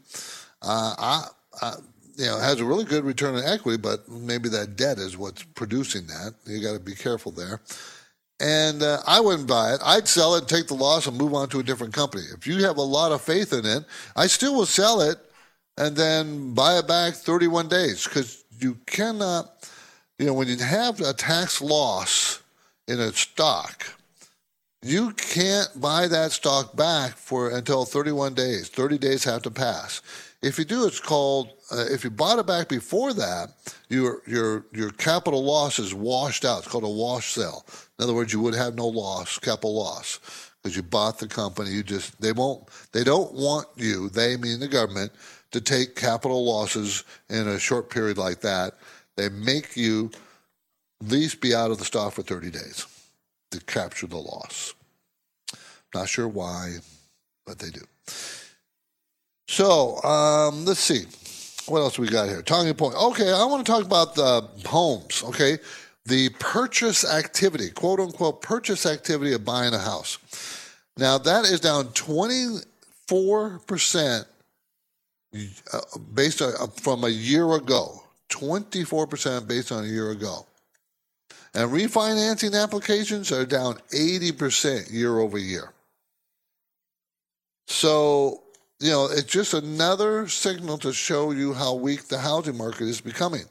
Uh, 0.62 0.94
I, 0.98 1.24
I, 1.60 1.74
you 2.16 2.26
know, 2.26 2.38
it 2.38 2.42
has 2.42 2.60
a 2.60 2.64
really 2.64 2.84
good 2.84 3.04
return 3.04 3.34
on 3.34 3.44
equity, 3.44 3.76
but 3.76 4.08
maybe 4.08 4.48
that 4.50 4.76
debt 4.76 4.98
is 4.98 5.16
what's 5.16 5.42
producing 5.42 6.06
that. 6.06 6.34
You 6.46 6.62
got 6.62 6.74
to 6.74 6.80
be 6.80 6.94
careful 6.94 7.32
there. 7.32 7.60
And 8.38 8.82
uh, 8.82 8.98
I 9.06 9.20
wouldn't 9.20 9.48
buy 9.48 9.74
it. 9.74 9.80
I'd 9.84 10.08
sell 10.08 10.34
it, 10.34 10.48
take 10.48 10.66
the 10.66 10.74
loss, 10.74 11.06
and 11.06 11.16
move 11.16 11.34
on 11.34 11.48
to 11.50 11.60
a 11.60 11.62
different 11.62 11.94
company. 11.94 12.24
If 12.36 12.46
you 12.46 12.64
have 12.64 12.76
a 12.76 12.82
lot 12.82 13.12
of 13.12 13.20
faith 13.20 13.52
in 13.52 13.64
it, 13.64 13.84
I 14.16 14.26
still 14.26 14.54
will 14.54 14.66
sell 14.66 15.00
it 15.00 15.18
and 15.78 15.96
then 15.96 16.54
buy 16.54 16.78
it 16.78 16.88
back 16.88 17.14
31 17.14 17.68
days 17.68 18.04
because 18.04 18.44
you 18.58 18.76
cannot 18.86 19.70
you 20.18 20.26
know, 20.26 20.34
when 20.34 20.48
you 20.48 20.56
have 20.58 21.00
a 21.00 21.12
tax 21.12 21.60
loss 21.60 22.42
in 22.86 23.00
a 23.00 23.12
stock, 23.12 23.86
you 24.82 25.12
can't 25.12 25.68
buy 25.80 26.08
that 26.08 26.32
stock 26.32 26.76
back 26.76 27.12
for 27.12 27.50
until 27.50 27.84
31 27.84 28.34
days. 28.34 28.68
30 28.68 28.98
days 28.98 29.24
have 29.24 29.42
to 29.42 29.50
pass. 29.50 30.02
If 30.42 30.58
you 30.58 30.64
do, 30.64 30.86
it's 30.86 30.98
called. 30.98 31.50
Uh, 31.70 31.86
if 31.88 32.02
you 32.02 32.10
bought 32.10 32.40
it 32.40 32.46
back 32.46 32.68
before 32.68 33.12
that, 33.14 33.50
your 33.88 34.22
your 34.26 34.66
your 34.72 34.90
capital 34.90 35.44
loss 35.44 35.78
is 35.78 35.94
washed 35.94 36.44
out. 36.44 36.58
It's 36.58 36.68
called 36.68 36.82
a 36.82 36.88
wash 36.88 37.32
sale. 37.32 37.64
In 37.98 38.02
other 38.02 38.12
words, 38.12 38.32
you 38.32 38.40
would 38.40 38.54
have 38.54 38.74
no 38.74 38.88
loss, 38.88 39.38
capital 39.38 39.76
loss, 39.76 40.18
because 40.60 40.74
you 40.76 40.82
bought 40.82 41.20
the 41.20 41.28
company. 41.28 41.70
You 41.70 41.84
just 41.84 42.20
they 42.20 42.32
won't. 42.32 42.68
They 42.90 43.04
don't 43.04 43.32
want 43.32 43.68
you. 43.76 44.08
They 44.08 44.36
mean 44.36 44.58
the 44.58 44.66
government 44.66 45.12
to 45.52 45.60
take 45.60 45.94
capital 45.94 46.44
losses 46.44 47.04
in 47.30 47.46
a 47.46 47.58
short 47.60 47.88
period 47.88 48.18
like 48.18 48.40
that 48.40 48.74
they 49.16 49.28
make 49.28 49.76
you 49.76 50.10
at 51.02 51.08
least 51.08 51.40
be 51.40 51.54
out 51.54 51.70
of 51.70 51.78
the 51.78 51.84
stock 51.84 52.12
for 52.12 52.22
30 52.22 52.50
days 52.50 52.86
to 53.50 53.60
capture 53.60 54.06
the 54.06 54.16
loss. 54.16 54.74
Not 55.94 56.08
sure 56.08 56.28
why, 56.28 56.76
but 57.46 57.58
they 57.58 57.70
do. 57.70 57.82
So 59.48 60.02
um, 60.02 60.64
let's 60.64 60.80
see. 60.80 61.04
What 61.70 61.80
else 61.80 61.98
we 61.98 62.08
got 62.08 62.28
here? 62.28 62.42
Talking 62.42 62.72
point. 62.74 62.96
Okay, 62.96 63.30
I 63.30 63.44
want 63.44 63.64
to 63.64 63.70
talk 63.70 63.84
about 63.84 64.14
the 64.14 64.48
homes. 64.66 65.22
Okay, 65.24 65.58
the 66.06 66.30
purchase 66.40 67.04
activity, 67.04 67.70
quote 67.70 68.00
unquote, 68.00 68.42
purchase 68.42 68.86
activity 68.86 69.32
of 69.32 69.44
buying 69.44 69.74
a 69.74 69.78
house. 69.78 70.18
Now 70.96 71.18
that 71.18 71.44
is 71.44 71.60
down 71.60 71.92
24 71.92 73.60
percent 73.66 74.26
uh, 75.34 75.80
based 76.14 76.42
uh, 76.42 76.66
from 76.80 77.04
a 77.04 77.08
year 77.08 77.52
ago. 77.52 78.01
24% 78.32 79.46
based 79.46 79.72
on 79.72 79.84
a 79.84 79.88
year 79.88 80.10
ago. 80.10 80.46
And 81.54 81.70
refinancing 81.70 82.60
applications 82.60 83.30
are 83.30 83.44
down 83.44 83.74
80% 83.92 84.90
year 84.92 85.18
over 85.18 85.38
year. 85.38 85.72
So, 87.66 88.42
you 88.80 88.90
know, 88.90 89.06
it's 89.06 89.24
just 89.24 89.54
another 89.54 90.28
signal 90.28 90.78
to 90.78 90.92
show 90.92 91.30
you 91.30 91.52
how 91.52 91.74
weak 91.74 92.08
the 92.08 92.18
housing 92.18 92.56
market 92.56 92.82
is 92.88 93.00
becoming. 93.00 93.44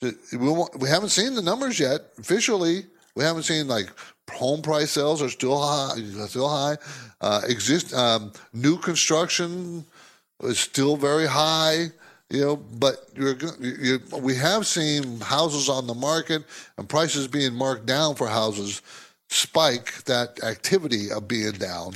We 0.00 0.88
haven't 0.88 1.08
seen 1.08 1.34
the 1.34 1.42
numbers 1.42 1.80
yet. 1.80 2.02
Officially, 2.18 2.84
we 3.14 3.24
haven't 3.24 3.44
seen 3.44 3.66
like 3.66 3.90
home 4.30 4.62
price 4.62 4.92
sales 4.92 5.22
are 5.22 5.28
still 5.28 5.60
high. 5.60 5.96
Still 6.26 6.48
high. 6.48 6.76
Uh, 7.20 7.40
exist 7.48 7.92
um, 7.94 8.32
new 8.52 8.78
construction 8.78 9.84
is 10.42 10.58
still 10.60 10.96
very 10.96 11.26
high. 11.26 11.86
You 12.30 12.40
know, 12.44 12.56
but 12.56 13.08
you're, 13.14 13.36
you, 13.58 14.00
we 14.20 14.34
have 14.36 14.66
seen 14.66 15.18
houses 15.20 15.68
on 15.70 15.86
the 15.86 15.94
market 15.94 16.44
and 16.76 16.86
prices 16.86 17.26
being 17.26 17.54
marked 17.54 17.86
down 17.86 18.16
for 18.16 18.28
houses 18.28 18.82
spike 19.30 20.04
that 20.04 20.42
activity 20.42 21.10
of 21.10 21.26
being 21.26 21.52
down, 21.52 21.94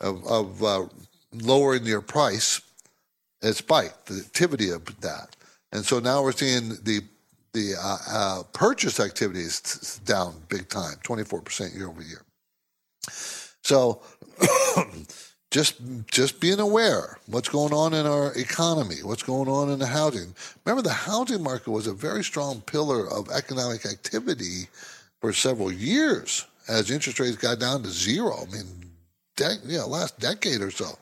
of, 0.00 0.26
of 0.26 0.64
uh, 0.64 0.86
lowering 1.32 1.84
your 1.84 2.00
price, 2.00 2.60
it 3.42 3.54
spiked 3.54 4.06
the 4.06 4.18
activity 4.18 4.70
of 4.70 4.84
that. 5.00 5.36
And 5.72 5.84
so 5.84 6.00
now 6.00 6.22
we're 6.22 6.32
seeing 6.32 6.70
the 6.82 7.02
the 7.52 7.74
uh, 7.80 7.96
uh, 8.08 8.42
purchase 8.52 9.00
activity 9.00 9.40
is 9.40 10.00
down 10.04 10.34
big 10.48 10.68
time, 10.68 10.94
24% 11.02 11.74
year 11.74 11.88
over 11.88 12.00
year. 12.00 12.22
So 13.62 14.02
just 15.50 15.80
just 16.06 16.40
being 16.40 16.60
aware 16.60 17.18
what's 17.26 17.48
going 17.48 17.72
on 17.72 17.92
in 17.92 18.06
our 18.06 18.32
economy, 18.34 18.96
what's 19.02 19.22
going 19.22 19.48
on 19.48 19.70
in 19.70 19.78
the 19.78 19.86
housing. 19.86 20.34
Remember, 20.64 20.82
the 20.82 20.92
housing 20.92 21.42
market 21.42 21.70
was 21.70 21.86
a 21.86 21.92
very 21.92 22.22
strong 22.22 22.60
pillar 22.62 23.10
of 23.10 23.30
economic 23.30 23.84
activity 23.84 24.68
for 25.20 25.32
several 25.32 25.72
years 25.72 26.46
as 26.68 26.90
interest 26.90 27.18
rates 27.18 27.36
got 27.36 27.58
down 27.58 27.82
to 27.82 27.88
zero. 27.88 28.36
I 28.42 28.52
mean, 28.52 28.66
de- 29.36 29.58
yeah, 29.66 29.82
last 29.82 30.18
decade 30.20 30.60
or 30.60 30.70
so. 30.70 30.96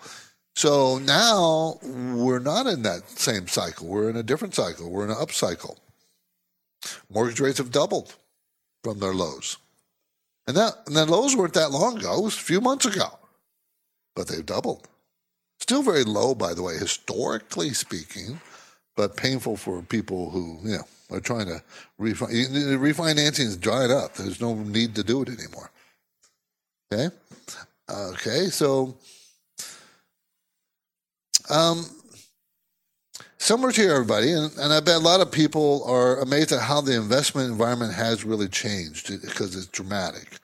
So 0.57 0.99
now 0.99 1.79
we're 1.83 2.39
not 2.39 2.67
in 2.67 2.83
that 2.83 3.09
same 3.11 3.47
cycle. 3.47 3.87
We're 3.87 4.11
in 4.11 4.17
a 4.17 4.23
different 4.23 4.55
cycle. 4.55 4.91
We're 4.91 5.05
in 5.05 5.11
an 5.11 5.17
up 5.21 5.31
cycle. 5.31 5.79
Mortgage 7.11 7.39
rates 7.39 7.59
have 7.59 7.71
doubled 7.71 8.17
from 8.83 8.99
their 8.99 9.15
lows. 9.15 9.59
And 10.47 10.57
that 10.57 10.73
and 10.87 10.97
the 10.97 11.05
lows 11.05 11.37
weren't 11.37 11.55
that 11.55 11.71
long 11.71 11.99
ago. 11.99 12.19
It 12.19 12.25
was 12.25 12.35
a 12.35 12.41
few 12.41 12.63
months 12.63 12.87
ago. 12.87 13.18
But 14.19 14.27
they've 14.27 14.45
doubled. 14.45 14.89
Still 15.61 15.81
very 15.81 16.03
low, 16.03 16.35
by 16.35 16.53
the 16.53 16.61
way, 16.61 16.77
historically 16.77 17.73
speaking, 17.73 18.41
but 18.97 19.17
painful 19.17 19.57
for 19.57 19.81
people 19.81 20.31
who, 20.31 20.59
you 20.65 20.79
know, 20.79 20.85
are 21.17 21.21
trying 21.21 21.47
to 21.47 21.63
refinance. 22.01 22.51
Refinancing 22.79 23.47
is 23.47 23.57
dried 23.57 23.93
up. 23.93 24.15
There's 24.15 24.41
no 24.41 24.57
need 24.57 24.97
to 24.97 25.05
do 25.05 25.23
it 25.23 25.29
anymore. 25.29 25.71
Okay? 26.93 27.15
Okay, 27.89 28.47
so 28.47 28.97
um, 31.49 31.87
similar 33.39 33.71
to 33.71 33.89
everybody, 33.89 34.33
and, 34.33 34.51
and 34.59 34.73
I 34.73 34.81
bet 34.81 34.97
a 34.97 34.99
lot 34.99 35.21
of 35.21 35.31
people 35.31 35.85
are 35.85 36.19
amazed 36.19 36.51
at 36.51 36.61
how 36.61 36.81
the 36.81 36.97
investment 36.97 37.53
environment 37.53 37.95
has 37.95 38.25
really 38.25 38.49
changed 38.49 39.13
because 39.23 39.55
it's 39.55 39.67
dramatic. 39.67 40.41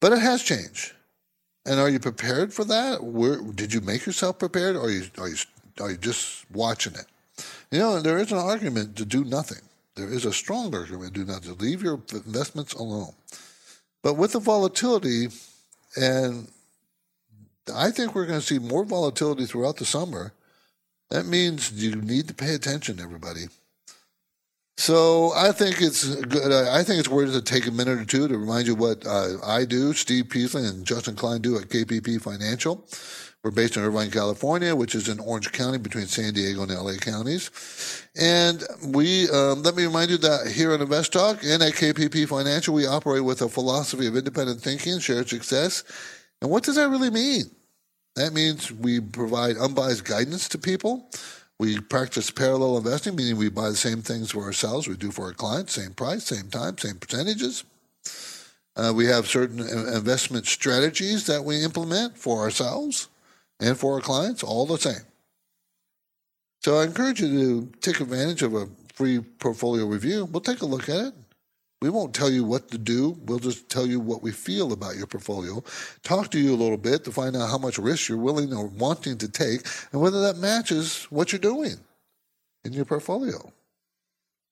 But 0.00 0.12
it 0.12 0.18
has 0.18 0.42
changed. 0.42 0.90
And 1.66 1.80
are 1.80 1.88
you 1.88 1.98
prepared 1.98 2.52
for 2.52 2.64
that? 2.64 3.02
Where, 3.02 3.40
did 3.40 3.72
you 3.72 3.80
make 3.80 4.04
yourself 4.04 4.38
prepared, 4.38 4.76
or 4.76 4.86
are 4.86 4.90
you 4.90 5.04
are 5.18 5.28
you 5.28 5.36
are 5.80 5.90
you 5.90 5.96
just 5.96 6.44
watching 6.50 6.94
it? 6.94 7.06
You 7.70 7.78
know, 7.78 8.00
there 8.00 8.18
is 8.18 8.32
an 8.32 8.38
argument 8.38 8.96
to 8.96 9.04
do 9.04 9.24
nothing. 9.24 9.62
There 9.94 10.08
is 10.08 10.24
a 10.24 10.32
strong 10.32 10.74
argument 10.74 11.14
to 11.14 11.24
do 11.24 11.32
nothing. 11.32 11.56
Leave 11.58 11.82
your 11.82 12.00
investments 12.12 12.74
alone. 12.74 13.14
But 14.02 14.14
with 14.14 14.32
the 14.32 14.40
volatility, 14.40 15.28
and 15.96 16.48
I 17.72 17.90
think 17.90 18.14
we're 18.14 18.26
going 18.26 18.40
to 18.40 18.46
see 18.46 18.58
more 18.58 18.84
volatility 18.84 19.46
throughout 19.46 19.76
the 19.76 19.84
summer. 19.84 20.32
That 21.10 21.26
means 21.26 21.72
you 21.72 21.96
need 21.96 22.28
to 22.28 22.34
pay 22.34 22.54
attention, 22.54 23.00
everybody. 23.00 23.46
So 24.76 25.32
I 25.34 25.52
think 25.52 25.80
it's 25.80 26.14
good. 26.16 26.50
I 26.52 26.82
think 26.82 26.98
it's 26.98 27.08
worth 27.08 27.30
it 27.30 27.32
to 27.32 27.42
take 27.42 27.66
a 27.66 27.70
minute 27.70 27.98
or 28.00 28.04
two 28.04 28.26
to 28.26 28.36
remind 28.36 28.66
you 28.66 28.74
what 28.74 29.06
uh, 29.06 29.36
I 29.44 29.64
do, 29.64 29.92
Steve 29.92 30.28
Peasley 30.28 30.66
and 30.66 30.84
Justin 30.84 31.14
Klein 31.14 31.40
do 31.40 31.56
at 31.56 31.68
KPP 31.68 32.20
Financial. 32.20 32.86
We're 33.44 33.50
based 33.50 33.76
in 33.76 33.84
Irvine, 33.84 34.10
California, 34.10 34.74
which 34.74 34.94
is 34.94 35.08
in 35.08 35.20
Orange 35.20 35.52
County 35.52 35.76
between 35.76 36.06
San 36.06 36.32
Diego 36.32 36.62
and 36.62 36.72
LA 36.72 36.94
counties. 36.94 37.50
And 38.16 38.64
we, 38.86 39.28
um, 39.28 39.62
let 39.62 39.76
me 39.76 39.84
remind 39.84 40.10
you 40.10 40.16
that 40.16 40.50
here 40.50 40.72
on 40.72 40.80
Invest 40.80 41.12
Talk 41.12 41.44
and 41.44 41.62
at 41.62 41.74
KPP 41.74 42.26
Financial, 42.26 42.74
we 42.74 42.86
operate 42.86 43.22
with 43.22 43.42
a 43.42 43.48
philosophy 43.50 44.06
of 44.06 44.16
independent 44.16 44.62
thinking, 44.62 44.98
shared 44.98 45.28
success. 45.28 45.84
And 46.40 46.50
what 46.50 46.64
does 46.64 46.76
that 46.76 46.88
really 46.88 47.10
mean? 47.10 47.44
That 48.16 48.32
means 48.32 48.72
we 48.72 49.00
provide 49.00 49.58
unbiased 49.58 50.06
guidance 50.06 50.48
to 50.48 50.58
people 50.58 51.10
we 51.58 51.80
practice 51.80 52.30
parallel 52.30 52.78
investing, 52.78 53.14
meaning 53.14 53.36
we 53.36 53.48
buy 53.48 53.68
the 53.68 53.76
same 53.76 54.02
things 54.02 54.32
for 54.32 54.42
ourselves 54.42 54.88
we 54.88 54.96
do 54.96 55.10
for 55.10 55.26
our 55.26 55.32
clients, 55.32 55.74
same 55.74 55.92
price, 55.92 56.24
same 56.24 56.50
time, 56.50 56.76
same 56.78 56.96
percentages. 56.96 57.64
Uh, 58.76 58.92
we 58.94 59.06
have 59.06 59.28
certain 59.28 59.60
investment 59.60 60.46
strategies 60.46 61.26
that 61.26 61.44
we 61.44 61.62
implement 61.62 62.18
for 62.18 62.40
ourselves 62.40 63.08
and 63.60 63.78
for 63.78 63.94
our 63.94 64.00
clients, 64.00 64.42
all 64.42 64.66
the 64.66 64.78
same. 64.78 65.04
So 66.60 66.78
I 66.78 66.84
encourage 66.84 67.20
you 67.20 67.28
to 67.28 67.72
take 67.80 68.00
advantage 68.00 68.42
of 68.42 68.54
a 68.54 68.66
free 68.94 69.20
portfolio 69.20 69.86
review. 69.86 70.24
We'll 70.24 70.40
take 70.40 70.62
a 70.62 70.66
look 70.66 70.88
at 70.88 71.06
it. 71.06 71.14
We 71.82 71.90
won't 71.90 72.14
tell 72.14 72.30
you 72.30 72.44
what 72.44 72.70
to 72.70 72.78
do. 72.78 73.18
We'll 73.26 73.38
just 73.38 73.68
tell 73.68 73.86
you 73.86 74.00
what 74.00 74.22
we 74.22 74.32
feel 74.32 74.72
about 74.72 74.96
your 74.96 75.06
portfolio. 75.06 75.62
Talk 76.02 76.30
to 76.30 76.38
you 76.38 76.54
a 76.54 76.56
little 76.56 76.78
bit 76.78 77.04
to 77.04 77.12
find 77.12 77.36
out 77.36 77.50
how 77.50 77.58
much 77.58 77.78
risk 77.78 78.08
you're 78.08 78.18
willing 78.18 78.54
or 78.54 78.66
wanting 78.66 79.18
to 79.18 79.28
take 79.28 79.66
and 79.92 80.00
whether 80.00 80.22
that 80.22 80.38
matches 80.38 81.04
what 81.10 81.32
you're 81.32 81.38
doing 81.38 81.76
in 82.64 82.72
your 82.72 82.86
portfolio. 82.86 83.52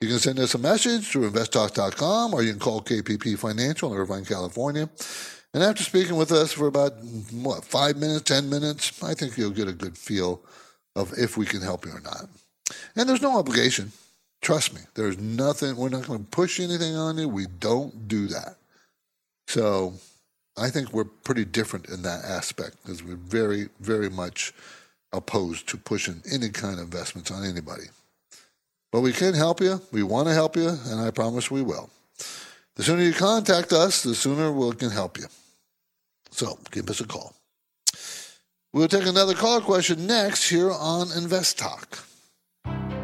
You 0.03 0.09
can 0.09 0.18
send 0.18 0.41
us 0.41 0.55
a 0.55 0.59
message 0.59 1.07
through 1.07 1.31
investtalk.com 1.31 2.35
or 2.35 2.43
you 2.43 2.51
can 2.51 2.61
call 2.61 2.83
KPP 2.83 3.39
Financial 3.39 3.93
in 3.93 3.99
Irvine, 3.99 4.25
California. 4.25 4.91
And 5.55 5.62
after 5.62 5.85
speaking 5.85 6.16
with 6.16 6.33
us 6.33 6.53
for 6.53 6.66
about, 6.66 6.95
what, 7.31 7.64
five 7.64 7.97
minutes, 7.97 8.23
10 8.23 8.51
minutes, 8.51 9.03
I 9.03 9.14
think 9.14 9.39
you'll 9.39 9.51
get 9.51 9.68
a 9.68 9.73
good 9.73 9.97
feel 9.97 10.43
of 10.97 11.12
if 11.16 11.37
we 11.37 11.47
can 11.47 11.61
help 11.61 11.85
you 11.85 11.93
or 11.93 12.01
not. 12.01 12.27
And 12.97 13.09
there's 13.09 13.23
no 13.23 13.39
obligation. 13.39 13.93
Trust 14.43 14.74
me, 14.74 14.80
there's 14.95 15.18
nothing, 15.18 15.76
we're 15.76 15.88
not 15.88 16.07
going 16.07 16.18
to 16.18 16.30
push 16.30 16.59
anything 16.59 16.97
on 16.97 17.16
you. 17.16 17.28
We 17.28 17.47
don't 17.61 18.09
do 18.09 18.26
that. 18.26 18.57
So 19.47 19.95
I 20.59 20.68
think 20.68 20.93
we're 20.93 21.05
pretty 21.05 21.45
different 21.45 21.88
in 21.88 22.03
that 22.03 22.24
aspect 22.24 22.76
because 22.82 23.05
we're 23.05 23.14
very, 23.16 23.68
very 23.80 24.11
much 24.11 24.53
opposed 25.12 25.68
to 25.68 25.76
pushing 25.76 26.22
any 26.32 26.49
kind 26.49 26.74
of 26.78 26.86
investments 26.86 27.30
on 27.30 27.45
anybody. 27.45 27.84
But 28.90 29.01
we 29.01 29.12
can 29.12 29.32
help 29.32 29.61
you. 29.61 29.80
We 29.93 30.03
want 30.03 30.28
to 30.28 30.34
help 30.34 30.57
you, 30.57 30.68
and 30.68 31.01
I 31.01 31.11
promise 31.11 31.51
we 31.51 31.62
will. 31.62 31.88
The 32.74 32.82
sooner 32.82 33.03
you 33.03 33.12
contact 33.12 33.72
us, 33.72 34.03
the 34.03 34.14
sooner 34.14 34.51
we 34.51 34.74
can 34.74 34.90
help 34.90 35.18
you. 35.18 35.26
So 36.30 36.59
give 36.70 36.90
us 36.90 37.01
a 37.01 37.07
call. 37.07 37.34
We'll 38.72 38.88
take 38.88 39.07
another 39.07 39.34
caller 39.34 39.61
question 39.61 40.07
next 40.07 40.49
here 40.49 40.70
on 40.70 41.12
Invest 41.16 41.59
Talk. 41.59 41.99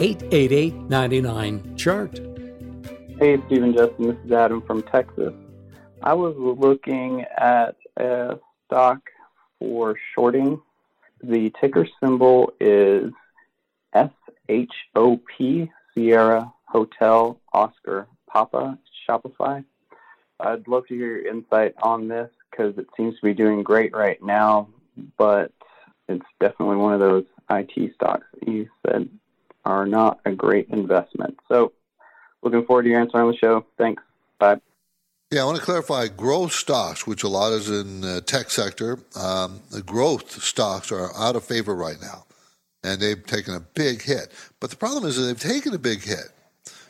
888 0.00 0.74
99 0.88 1.76
chart. 1.76 2.18
Hey, 3.18 3.36
Stephen 3.46 3.74
Justin. 3.74 4.06
This 4.06 4.16
is 4.24 4.32
Adam 4.32 4.62
from 4.62 4.82
Texas. 4.84 5.34
I 6.02 6.14
was 6.14 6.34
looking 6.38 7.26
at 7.36 7.76
a 7.98 8.38
stock 8.64 9.00
for 9.58 9.98
shorting. 10.14 10.58
The 11.22 11.52
ticker 11.60 11.86
symbol 12.02 12.54
is 12.58 13.12
SHOP, 13.94 15.68
Sierra 15.94 16.50
Hotel 16.64 17.38
Oscar 17.52 18.06
Papa 18.26 18.78
Shopify. 19.06 19.62
I'd 20.40 20.66
love 20.66 20.86
to 20.86 20.94
hear 20.94 21.18
your 21.18 21.26
insight 21.26 21.74
on 21.82 22.08
this 22.08 22.30
because 22.50 22.78
it 22.78 22.86
seems 22.96 23.16
to 23.16 23.22
be 23.22 23.34
doing 23.34 23.62
great 23.62 23.94
right 23.94 24.22
now, 24.22 24.70
but 25.18 25.52
it's 26.08 26.24
definitely 26.40 26.76
one 26.76 26.94
of 26.94 27.00
those 27.00 27.26
IT 27.50 27.94
stocks 27.96 28.26
that 28.32 28.48
you 28.48 28.66
said 28.86 29.10
are 29.64 29.86
not 29.86 30.20
a 30.24 30.32
great 30.32 30.68
investment. 30.68 31.38
So, 31.48 31.72
looking 32.42 32.64
forward 32.64 32.84
to 32.84 32.88
your 32.88 33.00
answer 33.00 33.18
on 33.18 33.30
the 33.30 33.36
show. 33.36 33.66
Thanks. 33.78 34.02
Bye. 34.38 34.60
Yeah, 35.30 35.42
I 35.42 35.44
want 35.44 35.58
to 35.58 35.64
clarify 35.64 36.08
growth 36.08 36.52
stocks, 36.52 37.06
which 37.06 37.22
a 37.22 37.28
lot 37.28 37.52
is 37.52 37.70
in 37.70 38.00
the 38.00 38.20
tech 38.20 38.50
sector. 38.50 38.98
Um, 39.14 39.60
the 39.70 39.82
growth 39.82 40.42
stocks 40.42 40.90
are 40.90 41.14
out 41.16 41.36
of 41.36 41.44
favor 41.44 41.74
right 41.74 42.00
now, 42.00 42.24
and 42.82 43.00
they've 43.00 43.24
taken 43.24 43.54
a 43.54 43.60
big 43.60 44.02
hit. 44.02 44.32
But 44.58 44.70
the 44.70 44.76
problem 44.76 45.04
is 45.04 45.16
that 45.16 45.22
they've 45.22 45.38
taken 45.38 45.72
a 45.72 45.78
big 45.78 46.02
hit. 46.02 46.32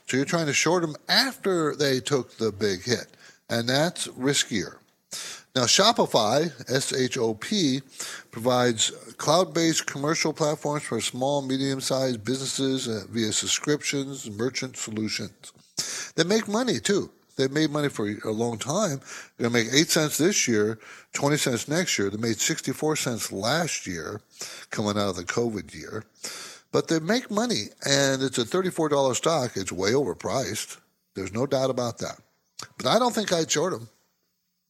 So 0.07 0.17
you're 0.17 0.25
trying 0.25 0.47
to 0.47 0.55
short 0.55 0.83
them 0.83 0.97
after 1.09 1.77
they 1.77 2.01
took 2.01 2.39
the 2.39 2.51
big 2.51 2.83
hit, 2.83 3.09
and 3.51 3.69
that's 3.69 4.09
riskier. 4.09 4.77
Now, 5.57 5.65
Shopify, 5.65 6.53
S 6.71 6.93
H 6.93 7.19
O 7.19 7.35
P, 7.35 7.81
provides 8.31 8.91
cloud 9.17 9.53
based 9.53 9.87
commercial 9.87 10.33
platforms 10.33 10.85
for 10.85 11.01
small, 11.01 11.43
medium 11.43 11.81
sized 11.81 12.25
businesses 12.25 12.87
uh, 12.87 13.05
via 13.11 13.33
subscriptions, 13.33 14.31
merchant 14.31 14.77
solutions. 14.77 15.53
They 16.15 16.23
make 16.23 16.47
money 16.47 16.79
too. 16.79 17.11
They've 17.37 17.51
made 17.51 17.71
money 17.71 17.89
for 17.89 18.07
a 18.25 18.31
long 18.31 18.59
time. 18.59 19.01
They're 19.39 19.49
going 19.49 19.65
to 19.65 19.73
make 19.73 19.81
8 19.81 19.89
cents 19.89 20.19
this 20.19 20.47
year, 20.47 20.79
20 21.15 21.37
cents 21.39 21.69
next 21.69 21.99
year. 21.99 22.11
They 22.11 22.19
made 22.19 22.39
64 22.39 22.97
cents 22.97 23.33
last 23.33 23.87
year, 23.87 24.21
coming 24.71 24.99
out 24.99 25.11
of 25.11 25.17
the 25.17 25.25
COVID 25.25 25.75
year. 25.75 26.05
But 26.71 26.89
they 26.89 27.01
make 27.01 27.31
money, 27.31 27.69
and 27.87 28.23
it's 28.23 28.37
a 28.37 28.45
$34 28.45 29.17
stock. 29.17 29.53
It's 29.57 29.73
way 29.73 29.93
overpriced. 29.93 30.77
There's 31.15 31.33
no 31.33 31.47
doubt 31.47 31.71
about 31.71 31.99
that. 31.99 32.21
But 32.77 32.87
I 32.87 32.99
don't 32.99 33.15
think 33.15 33.33
I'd 33.33 33.51
short 33.51 33.73
them. 33.73 33.89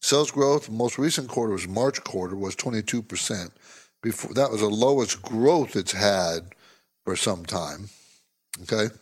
Sales 0.01 0.31
growth, 0.31 0.71
most 0.71 0.99
recent 0.99 1.29
quarter 1.29 1.53
was 1.53 1.69
March 1.69 2.03
quarter, 2.05 2.35
was 2.35 2.57
22%. 2.57 3.51
before 4.03 4.33
that 4.35 4.51
was 4.51 4.61
the 4.61 4.69
lowest 4.69 5.21
growth 5.23 5.77
it's 5.77 5.93
had 5.93 6.55
for 7.05 7.17
some 7.17 7.45
time. 7.45 7.89
Okay. 8.63 8.95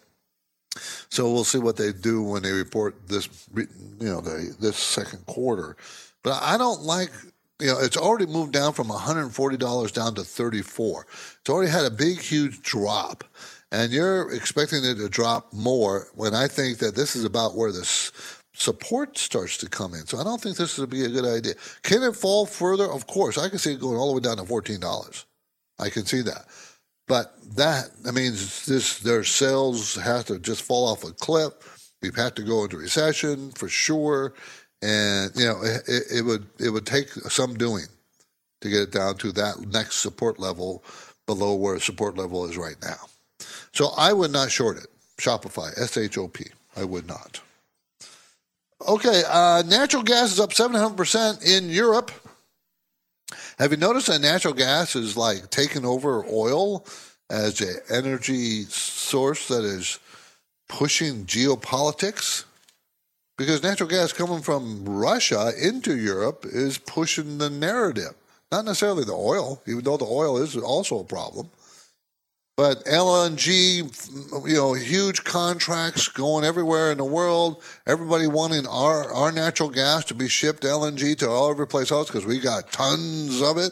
So 1.08 1.32
we'll 1.32 1.44
see 1.44 1.58
what 1.58 1.76
they 1.76 1.92
do 1.92 2.22
when 2.22 2.42
they 2.42 2.52
report 2.52 3.08
this, 3.08 3.28
you 3.54 3.66
know, 4.00 4.20
the, 4.20 4.54
this 4.60 4.76
second 4.76 5.24
quarter. 5.26 5.76
But 6.22 6.42
I 6.42 6.58
don't 6.58 6.82
like, 6.82 7.10
you 7.60 7.68
know, 7.68 7.78
it's 7.80 7.96
already 7.96 8.26
moved 8.26 8.52
down 8.52 8.72
from 8.72 8.88
$140 8.88 9.92
down 9.92 10.14
to 10.14 10.22
34. 10.22 11.06
It's 11.40 11.50
already 11.50 11.70
had 11.70 11.84
a 11.84 11.90
big, 11.90 12.20
huge 12.20 12.62
drop. 12.62 13.24
And 13.70 13.92
you're 13.92 14.32
expecting 14.32 14.84
it 14.84 14.94
to 14.96 15.08
drop 15.08 15.52
more 15.52 16.08
when 16.14 16.34
I 16.34 16.48
think 16.48 16.78
that 16.78 16.94
this 16.94 17.14
is 17.14 17.24
about 17.24 17.54
where 17.54 17.72
this 17.72 18.12
support 18.58 19.16
starts 19.16 19.56
to 19.58 19.68
come 19.68 19.94
in. 19.94 20.06
So 20.06 20.18
I 20.18 20.24
don't 20.24 20.40
think 20.40 20.56
this 20.56 20.78
would 20.78 20.90
be 20.90 21.04
a 21.04 21.08
good 21.08 21.24
idea. 21.24 21.54
Can 21.82 22.02
it 22.02 22.16
fall 22.16 22.44
further? 22.44 22.90
Of 22.90 23.06
course. 23.06 23.38
I 23.38 23.48
can 23.48 23.58
see 23.58 23.74
it 23.74 23.80
going 23.80 23.96
all 23.96 24.08
the 24.08 24.14
way 24.14 24.20
down 24.20 24.36
to 24.38 24.42
$14. 24.42 25.24
I 25.78 25.88
can 25.88 26.04
see 26.04 26.22
that. 26.22 26.46
But 27.06 27.34
that, 27.56 27.90
I 28.06 28.10
mean, 28.10 28.32
this 28.32 28.98
their 28.98 29.24
sales 29.24 29.94
have 29.94 30.26
to 30.26 30.38
just 30.38 30.62
fall 30.62 30.88
off 30.88 31.04
a 31.04 31.12
cliff. 31.12 31.52
We've 32.02 32.14
had 32.14 32.36
to 32.36 32.42
go 32.42 32.64
into 32.64 32.76
recession 32.76 33.50
for 33.52 33.68
sure, 33.68 34.34
and 34.82 35.32
you 35.34 35.46
know 35.46 35.60
it, 35.62 36.04
it 36.12 36.24
would 36.24 36.46
it 36.60 36.68
would 36.68 36.84
take 36.84 37.08
some 37.08 37.54
doing 37.54 37.86
to 38.60 38.68
get 38.68 38.82
it 38.82 38.92
down 38.92 39.16
to 39.16 39.32
that 39.32 39.58
next 39.72 39.96
support 39.96 40.38
level 40.38 40.84
below 41.26 41.54
where 41.54 41.80
support 41.80 42.18
level 42.18 42.44
is 42.44 42.58
right 42.58 42.76
now. 42.82 43.08
So 43.72 43.88
I 43.96 44.12
would 44.12 44.30
not 44.30 44.50
short 44.50 44.76
it. 44.76 44.88
Shopify, 45.16 45.70
S 45.80 45.96
H 45.96 46.18
O 46.18 46.28
P. 46.28 46.44
I 46.76 46.84
would 46.84 47.08
not. 47.08 47.40
Okay, 48.86 49.24
uh, 49.28 49.64
natural 49.66 50.04
gas 50.04 50.32
is 50.32 50.40
up 50.40 50.50
700% 50.50 51.44
in 51.44 51.68
Europe. 51.68 52.12
Have 53.58 53.72
you 53.72 53.76
noticed 53.76 54.06
that 54.06 54.20
natural 54.20 54.54
gas 54.54 54.94
is 54.94 55.16
like 55.16 55.50
taking 55.50 55.84
over 55.84 56.24
oil 56.26 56.86
as 57.28 57.60
an 57.60 57.76
energy 57.90 58.62
source 58.64 59.48
that 59.48 59.64
is 59.64 59.98
pushing 60.68 61.24
geopolitics? 61.24 62.44
Because 63.36 63.64
natural 63.64 63.88
gas 63.88 64.12
coming 64.12 64.42
from 64.42 64.84
Russia 64.84 65.52
into 65.60 65.96
Europe 65.96 66.46
is 66.46 66.78
pushing 66.78 67.38
the 67.38 67.50
narrative. 67.50 68.14
Not 68.52 68.64
necessarily 68.64 69.04
the 69.04 69.12
oil, 69.12 69.60
even 69.66 69.82
though 69.82 69.96
the 69.96 70.06
oil 70.06 70.38
is 70.38 70.56
also 70.56 71.00
a 71.00 71.04
problem. 71.04 71.50
But 72.58 72.84
LNG, 72.86 74.48
you 74.48 74.54
know, 74.56 74.72
huge 74.72 75.22
contracts 75.22 76.08
going 76.08 76.44
everywhere 76.44 76.90
in 76.90 76.98
the 76.98 77.04
world. 77.04 77.62
Everybody 77.86 78.26
wanting 78.26 78.66
our, 78.66 79.14
our 79.14 79.30
natural 79.30 79.70
gas 79.70 80.04
to 80.06 80.14
be 80.14 80.26
shipped 80.26 80.64
LNG 80.64 81.16
to 81.18 81.30
all 81.30 81.52
every 81.52 81.68
place 81.68 81.92
else 81.92 82.08
because 82.08 82.26
we 82.26 82.40
got 82.40 82.72
tons 82.72 83.40
of 83.42 83.58
it, 83.58 83.70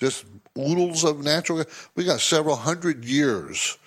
just 0.00 0.26
oodles 0.58 1.02
of 1.02 1.24
natural 1.24 1.64
gas. 1.64 1.88
We 1.96 2.04
got 2.04 2.20
several 2.20 2.56
hundred 2.56 3.06
years 3.06 3.78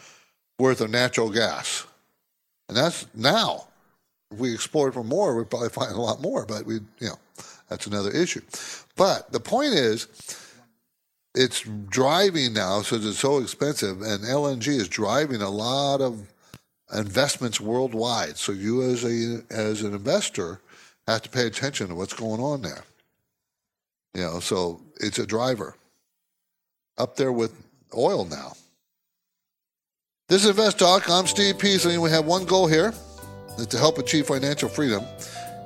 worth 0.58 0.82
of 0.82 0.90
natural 0.90 1.30
gas, 1.30 1.86
and 2.68 2.76
that's 2.76 3.06
now. 3.14 3.68
If 4.32 4.40
we 4.40 4.52
explored 4.52 4.96
for 4.96 5.04
more, 5.04 5.38
we'd 5.38 5.52
probably 5.52 5.70
find 5.70 5.92
a 5.92 6.02
lot 6.02 6.24
more. 6.24 6.48
But 6.48 6.66
we, 6.66 6.80
you 6.98 7.10
know, 7.10 7.20
that's 7.70 7.86
another 7.86 8.10
issue. 8.10 8.42
But 8.96 9.32
the 9.32 9.40
point 9.40 9.74
is 9.74 10.08
it's 11.44 11.62
driving 11.89 12.54
now 12.54 12.82
since 12.82 13.06
it's 13.06 13.20
so 13.20 13.39
expensive, 13.39 14.02
and 14.02 14.24
LNG 14.24 14.68
is 14.70 14.88
driving 14.88 15.41
a 15.41 15.50
lot 15.50 16.00
of 16.00 16.26
investments 16.96 17.60
worldwide. 17.60 18.38
So 18.38 18.54
you, 18.54 18.82
as 18.84 19.04
a 19.04 19.44
as 19.50 19.82
an 19.82 19.94
investor, 19.94 20.62
have 21.08 21.22
to 21.24 21.30
pay 21.30 21.46
attention 21.46 21.89
to 21.89 21.96
what's 21.96 22.14
going 22.14 22.39
on 22.39 22.62
there. 22.62 22.84
You 24.14 24.22
know, 24.22 24.39
so 24.39 24.82
it's 25.02 25.20
a 25.20 25.28
driver 25.28 25.76
up 26.98 27.18
there 27.18 27.34
with 27.34 27.54
oil 27.96 28.26
now. 28.26 28.54
This 30.30 30.44
is 30.44 30.52
Invest 30.52 30.80
Talk. 30.80 31.10
I'm 31.10 31.28
Steve 31.28 31.60
Peasley, 31.60 31.94
and 31.94 32.02
we 32.02 32.10
have 32.10 32.26
one 32.26 32.46
goal 32.46 32.68
here: 32.68 32.94
is 33.58 33.68
to 33.68 33.78
help 33.78 33.98
achieve 33.98 34.28
financial 34.28 34.70
freedom. 34.70 35.04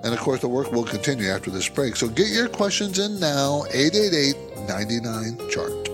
And 0.04 0.14
of 0.14 0.20
course, 0.20 0.42
the 0.42 0.48
work 0.48 0.72
will 0.72 0.86
continue 0.86 1.30
after 1.30 1.52
this 1.52 1.68
break. 1.68 1.96
So 1.96 2.08
get 2.08 2.30
your 2.30 2.48
questions 2.48 3.00
in 3.00 3.20
now 3.20 3.64
888 3.72 4.36
99 4.68 5.50
chart. 5.50 5.88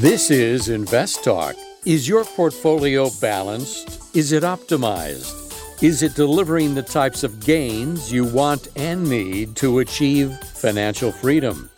This 0.00 0.30
is 0.30 0.68
Invest 0.70 1.24
Talk. 1.24 1.56
Is 1.84 2.08
your 2.08 2.24
portfolio 2.24 3.10
balanced? 3.20 4.16
Is 4.16 4.32
it 4.32 4.44
optimized? 4.44 5.36
Is 5.82 6.02
it 6.02 6.14
delivering 6.14 6.74
the 6.74 6.82
types 6.82 7.22
of 7.22 7.40
gains 7.40 8.12
you 8.12 8.24
want 8.24 8.68
and 8.76 9.08
need 9.08 9.56
to 9.56 9.78
achieve 9.78 10.38
financial 10.38 11.10
freedom? 11.10 11.69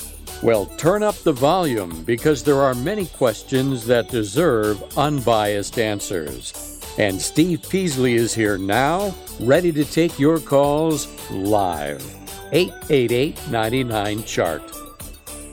Well, 0.42 0.66
turn 0.76 1.04
up 1.04 1.14
the 1.18 1.32
volume 1.32 2.02
because 2.02 2.42
there 2.42 2.60
are 2.60 2.74
many 2.74 3.06
questions 3.06 3.86
that 3.86 4.08
deserve 4.08 4.82
unbiased 4.98 5.78
answers. 5.78 6.80
And 6.98 7.22
Steve 7.22 7.64
Peasley 7.68 8.14
is 8.14 8.34
here 8.34 8.58
now, 8.58 9.14
ready 9.38 9.70
to 9.70 9.84
take 9.84 10.18
your 10.18 10.40
calls 10.40 11.06
live. 11.30 12.04
888 12.50 13.38
99 13.50 14.24
Chart. 14.24 14.62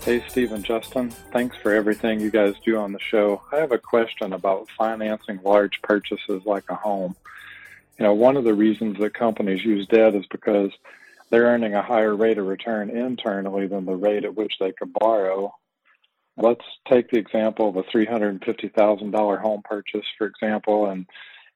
Hey, 0.02 0.24
Steve 0.28 0.54
and 0.54 0.66
Justin. 0.66 1.12
Thanks 1.32 1.56
for 1.58 1.72
everything 1.72 2.20
you 2.20 2.32
guys 2.32 2.56
do 2.66 2.78
on 2.78 2.92
the 2.92 3.00
show. 3.00 3.44
I 3.52 3.58
have 3.58 3.72
a 3.72 3.78
question 3.78 4.34
about 4.34 4.72
financing 4.72 5.40
large 5.44 5.84
purchases 5.84 6.48
like 6.48 6.68
a 6.70 6.76
home. 6.76 7.16
You 8.00 8.06
know, 8.06 8.16
one 8.16 8.38
of 8.38 8.44
the 8.44 8.56
reasons 8.56 8.98
that 8.98 9.14
companies 9.14 9.64
use 9.64 9.86
debt 9.86 10.16
is 10.16 10.26
because 10.26 10.72
they're 11.30 11.44
earning 11.44 11.76
a 11.76 11.82
higher 11.82 12.16
rate 12.16 12.38
of 12.38 12.48
return 12.48 12.90
internally 12.90 13.68
than 13.68 13.86
the 13.86 13.96
rate 13.96 14.26
at 14.26 14.36
which 14.36 14.58
they 14.60 14.72
could 14.72 14.94
borrow. 14.94 15.54
Let's 16.38 16.66
take 16.88 17.10
the 17.10 17.18
example 17.18 17.70
of 17.70 17.76
a 17.76 17.84
$350,000 17.84 19.42
home 19.42 19.62
purchase, 19.64 20.06
for 20.18 20.26
example, 20.26 20.88
and, 20.88 21.06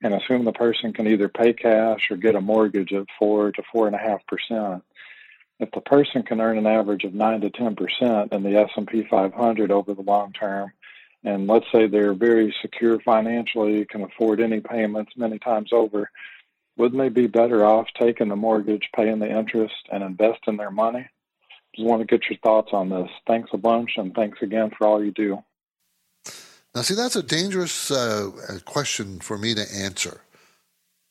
and 0.02 0.14
assume 0.14 0.46
the 0.46 0.52
person 0.52 0.94
can 0.94 1.08
either 1.08 1.30
pay 1.30 1.54
cash 1.54 2.12
or 2.12 2.18
get 2.18 2.36
a 2.36 2.42
mortgage 2.42 2.94
at 2.94 3.06
four 3.18 3.52
to 3.52 3.64
four 3.72 3.88
and 3.88 3.96
a 3.96 4.00
half 4.00 4.26
percent. 4.28 4.84
If 5.60 5.72
the 5.72 5.82
person 5.82 6.24
can 6.24 6.42
earn 6.42 6.58
an 6.58 6.68
average 6.68 7.06
of 7.06 7.14
nine 7.14 7.42
to 7.42 7.50
ten 7.50 7.76
percent 7.76 8.34
in 8.34 8.44
the 8.44 8.58
S&P 8.58 9.04
500 9.10 9.72
over 9.72 9.94
the 9.94 10.02
long 10.02 10.34
term, 10.34 10.74
and 11.24 11.48
let's 11.48 11.66
say 11.72 11.88
they're 11.88 12.14
very 12.14 12.54
secure 12.62 13.00
financially, 13.00 13.86
can 13.86 14.02
afford 14.02 14.42
any 14.42 14.60
payments 14.60 15.14
many 15.16 15.40
times 15.40 15.72
over, 15.72 16.12
wouldn't 16.78 17.00
they 17.00 17.10
be 17.10 17.28
better 17.28 17.64
off 17.66 17.88
taking 18.00 18.30
the 18.30 18.36
mortgage, 18.36 18.90
paying 18.96 19.20
the 19.20 19.30
interest, 19.30 19.76
and 19.92 20.04
investing 20.04 20.58
their 20.58 20.72
money? 20.72 21.08
Just 21.76 21.88
want 21.88 22.02
to 22.02 22.06
get 22.06 22.30
your 22.30 22.40
thoughts 22.40 22.70
on 22.74 22.90
this. 22.90 23.10
Thanks 23.28 23.50
a 23.54 23.58
bunch, 23.58 23.92
and 23.98 24.14
thanks 24.14 24.42
again 24.42 24.72
for 24.78 24.88
all 24.88 25.04
you 25.04 25.12
do. 25.12 25.44
Now, 26.76 26.82
see, 26.82 26.96
that's 26.96 27.16
a 27.16 27.24
dangerous 27.24 27.92
uh, 27.92 28.32
question 28.66 29.20
for 29.20 29.38
me 29.38 29.54
to 29.54 29.64
answer 29.76 30.22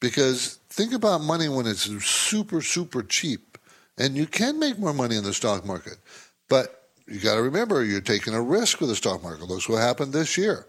because 0.00 0.58
think 0.68 0.92
about 0.92 1.20
money 1.20 1.48
when 1.48 1.66
it's 1.66 1.82
super, 2.04 2.60
super 2.60 3.02
cheap, 3.02 3.56
and 3.96 4.16
you 4.16 4.26
can 4.26 4.58
make 4.58 4.78
more 4.78 4.92
money 4.92 5.16
in 5.16 5.22
the 5.22 5.32
stock 5.32 5.64
market. 5.64 5.98
But 6.48 6.88
you 7.06 7.20
got 7.20 7.36
to 7.36 7.42
remember, 7.42 7.84
you're 7.84 8.00
taking 8.00 8.34
a 8.34 8.42
risk 8.42 8.80
with 8.80 8.90
the 8.90 8.96
stock 8.96 9.22
market. 9.22 9.44
Look 9.44 9.68
what 9.68 9.80
happened 9.80 10.12
this 10.12 10.36
year. 10.36 10.66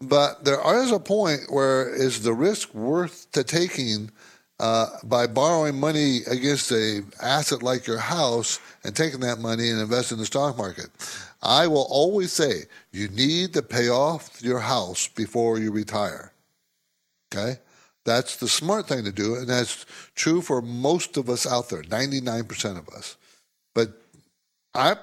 But 0.00 0.44
there 0.44 0.60
is 0.76 0.92
a 0.92 1.00
point 1.00 1.50
where 1.50 1.92
is 1.92 2.22
the 2.22 2.32
risk 2.32 2.72
worth 2.72 3.30
the 3.32 3.42
taking 3.42 4.10
uh, 4.60 4.86
by 5.04 5.26
borrowing 5.26 5.78
money 5.78 6.20
against 6.28 6.70
a 6.70 7.02
asset 7.22 7.62
like 7.62 7.86
your 7.86 7.98
house 7.98 8.60
and 8.84 8.94
taking 8.94 9.20
that 9.20 9.40
money 9.40 9.70
and 9.70 9.80
investing 9.80 10.16
in 10.16 10.20
the 10.20 10.26
stock 10.26 10.56
market? 10.56 10.90
I 11.42 11.66
will 11.66 11.86
always 11.90 12.32
say 12.32 12.64
you 12.92 13.08
need 13.08 13.54
to 13.54 13.62
pay 13.62 13.88
off 13.88 14.40
your 14.40 14.60
house 14.60 15.08
before 15.08 15.58
you 15.58 15.72
retire. 15.72 16.32
Okay? 17.32 17.58
That's 18.04 18.36
the 18.36 18.48
smart 18.48 18.86
thing 18.86 19.04
to 19.04 19.12
do, 19.12 19.34
and 19.34 19.48
that's 19.48 19.84
true 20.14 20.40
for 20.40 20.62
most 20.62 21.16
of 21.16 21.28
us 21.28 21.46
out 21.46 21.68
there, 21.68 21.82
99% 21.82 22.78
of 22.78 22.88
us. 22.88 23.16
But 23.74 23.90
I, 24.74 24.96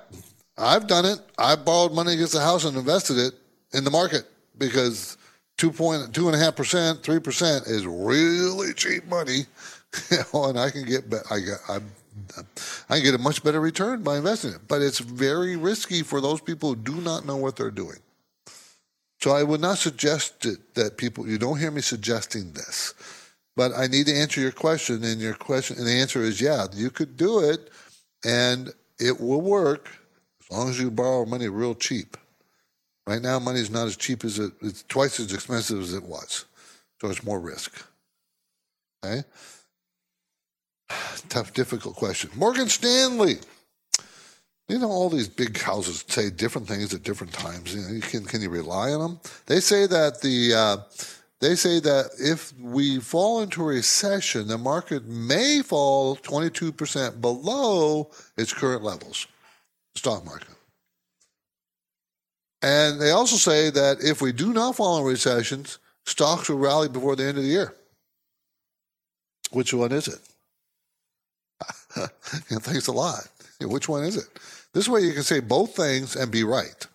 I've 0.57 0.87
done 0.87 1.05
it. 1.05 1.19
I 1.37 1.55
borrowed 1.55 1.93
money 1.93 2.13
against 2.13 2.33
the 2.33 2.39
house 2.39 2.63
and 2.63 2.75
invested 2.75 3.17
it 3.17 3.33
in 3.73 3.83
the 3.83 3.91
market 3.91 4.25
because 4.57 5.17
two 5.57 5.71
point 5.71 6.13
two 6.13 6.27
and 6.27 6.35
a 6.35 6.39
half 6.39 6.55
percent, 6.55 7.03
three 7.03 7.19
percent 7.19 7.67
is 7.67 7.85
really 7.85 8.73
cheap 8.73 9.05
money, 9.07 9.45
and 10.33 10.59
I 10.59 10.69
can 10.69 10.85
get 10.85 11.03
I 11.29 11.39
get 11.39 11.57
I, 11.67 11.79
I 12.89 12.99
get 12.99 13.15
a 13.15 13.19
much 13.19 13.43
better 13.43 13.59
return 13.59 14.03
by 14.03 14.17
investing 14.17 14.51
it. 14.51 14.67
But 14.67 14.81
it's 14.81 14.99
very 14.99 15.55
risky 15.55 16.03
for 16.03 16.21
those 16.21 16.41
people 16.41 16.69
who 16.69 16.75
do 16.75 16.95
not 16.95 17.25
know 17.25 17.37
what 17.37 17.55
they're 17.55 17.71
doing. 17.71 17.99
So 19.21 19.31
I 19.31 19.43
would 19.43 19.61
not 19.61 19.77
suggest 19.77 20.45
it, 20.45 20.75
that 20.75 20.97
people. 20.97 21.27
You 21.27 21.37
don't 21.37 21.59
hear 21.59 21.71
me 21.71 21.81
suggesting 21.81 22.53
this, 22.53 22.93
but 23.55 23.71
I 23.75 23.87
need 23.87 24.07
to 24.07 24.13
answer 24.13 24.41
your 24.41 24.51
question, 24.51 25.03
and 25.03 25.19
your 25.19 25.33
question 25.33 25.77
and 25.77 25.87
the 25.87 25.93
answer 25.93 26.21
is 26.21 26.41
yeah, 26.41 26.67
you 26.73 26.89
could 26.89 27.17
do 27.17 27.39
it, 27.39 27.69
and 28.23 28.73
it 28.99 29.19
will 29.19 29.41
work 29.41 29.89
as 30.41 30.55
long 30.55 30.69
as 30.69 30.79
you 30.79 30.91
borrow 30.91 31.25
money 31.25 31.47
real 31.47 31.75
cheap. 31.75 32.17
Right 33.07 33.21
now, 33.21 33.37
money 33.39 33.59
is 33.59 33.69
not 33.69 33.87
as 33.87 33.95
cheap 33.95 34.23
as 34.23 34.39
it, 34.39 34.51
it's 34.61 34.83
twice 34.83 35.19
as 35.19 35.31
expensive 35.31 35.79
as 35.79 35.93
it 35.93 36.03
was. 36.03 36.45
So 36.99 37.09
it's 37.09 37.23
more 37.23 37.39
risk. 37.39 37.85
Okay? 39.03 39.23
Tough, 41.29 41.53
difficult 41.53 41.95
question. 41.95 42.31
Morgan 42.35 42.67
Stanley. 42.67 43.37
You 44.67 44.79
know, 44.79 44.89
all 44.89 45.09
these 45.09 45.27
big 45.27 45.59
houses 45.59 46.03
say 46.07 46.31
different 46.31 46.67
things 46.67 46.91
at 46.93 47.03
different 47.03 47.33
times. 47.33 47.75
You 47.75 47.81
know, 47.81 47.89
you 47.89 48.01
can 48.01 48.25
can 48.25 48.41
you 48.41 48.49
rely 48.49 48.91
on 48.93 48.99
them? 48.99 49.19
They 49.45 49.59
say 49.59 49.85
that 49.85 50.21
the 50.21 50.53
uh, 50.55 50.77
they 51.39 51.53
say 51.53 51.79
that 51.81 52.09
if 52.17 52.51
we 52.59 52.99
fall 52.99 53.41
into 53.41 53.61
a 53.61 53.65
recession, 53.65 54.47
the 54.47 54.57
market 54.57 55.05
may 55.05 55.61
fall 55.61 56.15
22% 56.17 57.21
below 57.21 58.09
its 58.37 58.53
current 58.53 58.83
levels, 58.83 59.27
stock 59.93 60.25
market. 60.25 60.54
And 62.65 62.99
they 62.99 63.11
also 63.11 63.35
say 63.35 63.69
that 63.69 64.03
if 64.03 64.23
we 64.23 64.31
do 64.31 64.51
not 64.51 64.75
fall 64.75 64.97
in 64.97 65.05
recessions, 65.05 65.77
stocks 66.03 66.49
will 66.49 66.57
rally 66.57 66.89
before 66.89 67.15
the 67.15 67.23
end 67.23 67.37
of 67.37 67.43
the 67.43 67.49
year. 67.49 67.75
Which 69.51 69.71
one 69.71 69.91
is 69.91 70.07
it? 70.07 70.19
Thanks 72.63 72.87
a 72.87 72.91
lot. 72.91 73.27
Which 73.61 73.87
one 73.87 74.03
is 74.03 74.17
it? 74.17 74.25
This 74.73 74.89
way 74.89 75.01
you 75.01 75.13
can 75.13 75.21
say 75.21 75.41
both 75.41 75.75
things 75.75 76.15
and 76.15 76.31
be 76.31 76.43
right. 76.43 76.87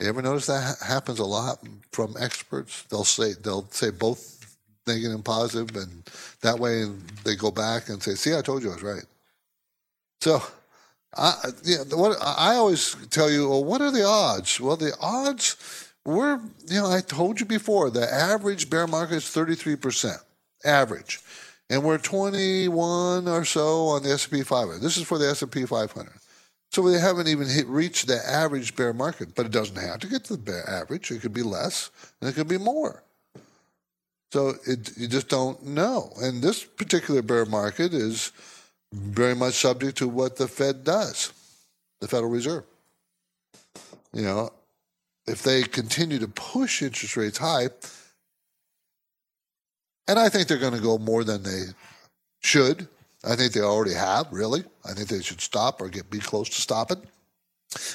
You 0.00 0.08
ever 0.08 0.22
notice 0.22 0.46
that 0.46 0.78
happens 0.84 1.20
a 1.20 1.24
lot 1.24 1.60
from 1.92 2.16
experts? 2.18 2.82
They'll 2.90 3.04
say 3.04 3.34
they'll 3.34 3.70
say 3.70 3.90
both 3.90 4.56
negative 4.88 5.14
and 5.14 5.24
positive, 5.24 5.76
and 5.76 6.02
that 6.40 6.58
way 6.58 6.84
they 7.22 7.36
go 7.36 7.52
back 7.52 7.90
and 7.90 8.02
say, 8.02 8.16
"See, 8.16 8.36
I 8.36 8.42
told 8.42 8.64
you 8.64 8.70
I 8.70 8.74
was 8.74 8.82
right." 8.82 9.04
So, 10.20 10.42
I 11.16 11.34
yeah, 11.64 11.84
what 11.92 12.18
I 12.20 12.56
always 12.56 12.96
tell 13.10 13.30
you, 13.30 13.48
well, 13.48 13.64
what 13.64 13.80
are 13.80 13.90
the 13.90 14.04
odds? 14.04 14.60
Well, 14.60 14.76
the 14.76 14.92
odds 15.00 15.56
were, 16.04 16.40
you 16.66 16.80
know, 16.80 16.90
I 16.90 17.00
told 17.00 17.40
you 17.40 17.46
before, 17.46 17.90
the 17.90 18.12
average 18.12 18.70
bear 18.70 18.86
market 18.86 19.16
is 19.16 19.28
thirty 19.28 19.54
three 19.54 19.76
percent 19.76 20.18
average, 20.64 21.20
and 21.70 21.82
we're 21.82 21.98
twenty 21.98 22.68
one 22.68 23.26
or 23.26 23.44
so 23.44 23.86
on 23.88 24.02
the 24.02 24.10
S 24.10 24.24
and 24.24 24.32
P 24.32 24.42
500. 24.42 24.80
This 24.80 24.96
is 24.96 25.04
for 25.06 25.18
the 25.18 25.28
S 25.28 25.42
and 25.42 25.50
P 25.50 25.64
500. 25.64 26.12
So 26.70 26.82
we 26.82 26.94
haven't 26.94 27.28
even 27.28 27.48
hit, 27.48 27.66
reached 27.66 28.06
the 28.06 28.20
average 28.28 28.76
bear 28.76 28.92
market, 28.92 29.34
but 29.34 29.46
it 29.46 29.52
doesn't 29.52 29.76
have 29.76 30.00
to 30.00 30.06
get 30.06 30.24
to 30.24 30.36
the 30.36 30.42
bear 30.42 30.68
average. 30.68 31.10
It 31.10 31.22
could 31.22 31.32
be 31.32 31.42
less 31.42 31.90
and 32.20 32.28
it 32.28 32.34
could 32.34 32.48
be 32.48 32.58
more. 32.58 33.02
So 34.32 34.54
it, 34.66 34.96
you 34.98 35.08
just 35.08 35.28
don't 35.28 35.64
know. 35.64 36.12
And 36.20 36.42
this 36.42 36.64
particular 36.64 37.22
bear 37.22 37.46
market 37.46 37.94
is 37.94 38.32
very 38.92 39.34
much 39.34 39.54
subject 39.54 39.98
to 39.98 40.08
what 40.08 40.36
the 40.36 40.48
Fed 40.48 40.84
does, 40.84 41.32
the 42.00 42.08
Federal 42.08 42.30
Reserve. 42.30 42.64
You 44.12 44.22
know, 44.22 44.50
if 45.26 45.42
they 45.42 45.62
continue 45.62 46.18
to 46.18 46.28
push 46.28 46.82
interest 46.82 47.16
rates 47.16 47.38
high, 47.38 47.68
and 50.06 50.18
I 50.18 50.28
think 50.28 50.48
they're 50.48 50.58
going 50.58 50.74
to 50.74 50.80
go 50.80 50.96
more 50.96 51.24
than 51.24 51.42
they 51.42 51.64
should 52.40 52.88
I 53.24 53.36
think 53.36 53.52
they 53.52 53.60
already 53.60 53.94
have, 53.94 54.26
really. 54.30 54.64
I 54.84 54.92
think 54.92 55.08
they 55.08 55.22
should 55.22 55.40
stop 55.40 55.80
or 55.80 55.88
get 55.88 56.10
be 56.10 56.20
close 56.20 56.48
to 56.50 56.60
stopping. 56.60 57.02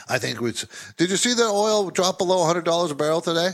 I 0.09 0.19
think 0.19 0.41
we. 0.41 0.51
Did 0.97 1.09
you 1.09 1.17
see 1.17 1.33
the 1.33 1.45
oil 1.45 1.89
drop 1.89 2.17
below 2.17 2.45
$100 2.45 2.91
a 2.91 2.95
barrel 2.95 3.21
today? 3.21 3.51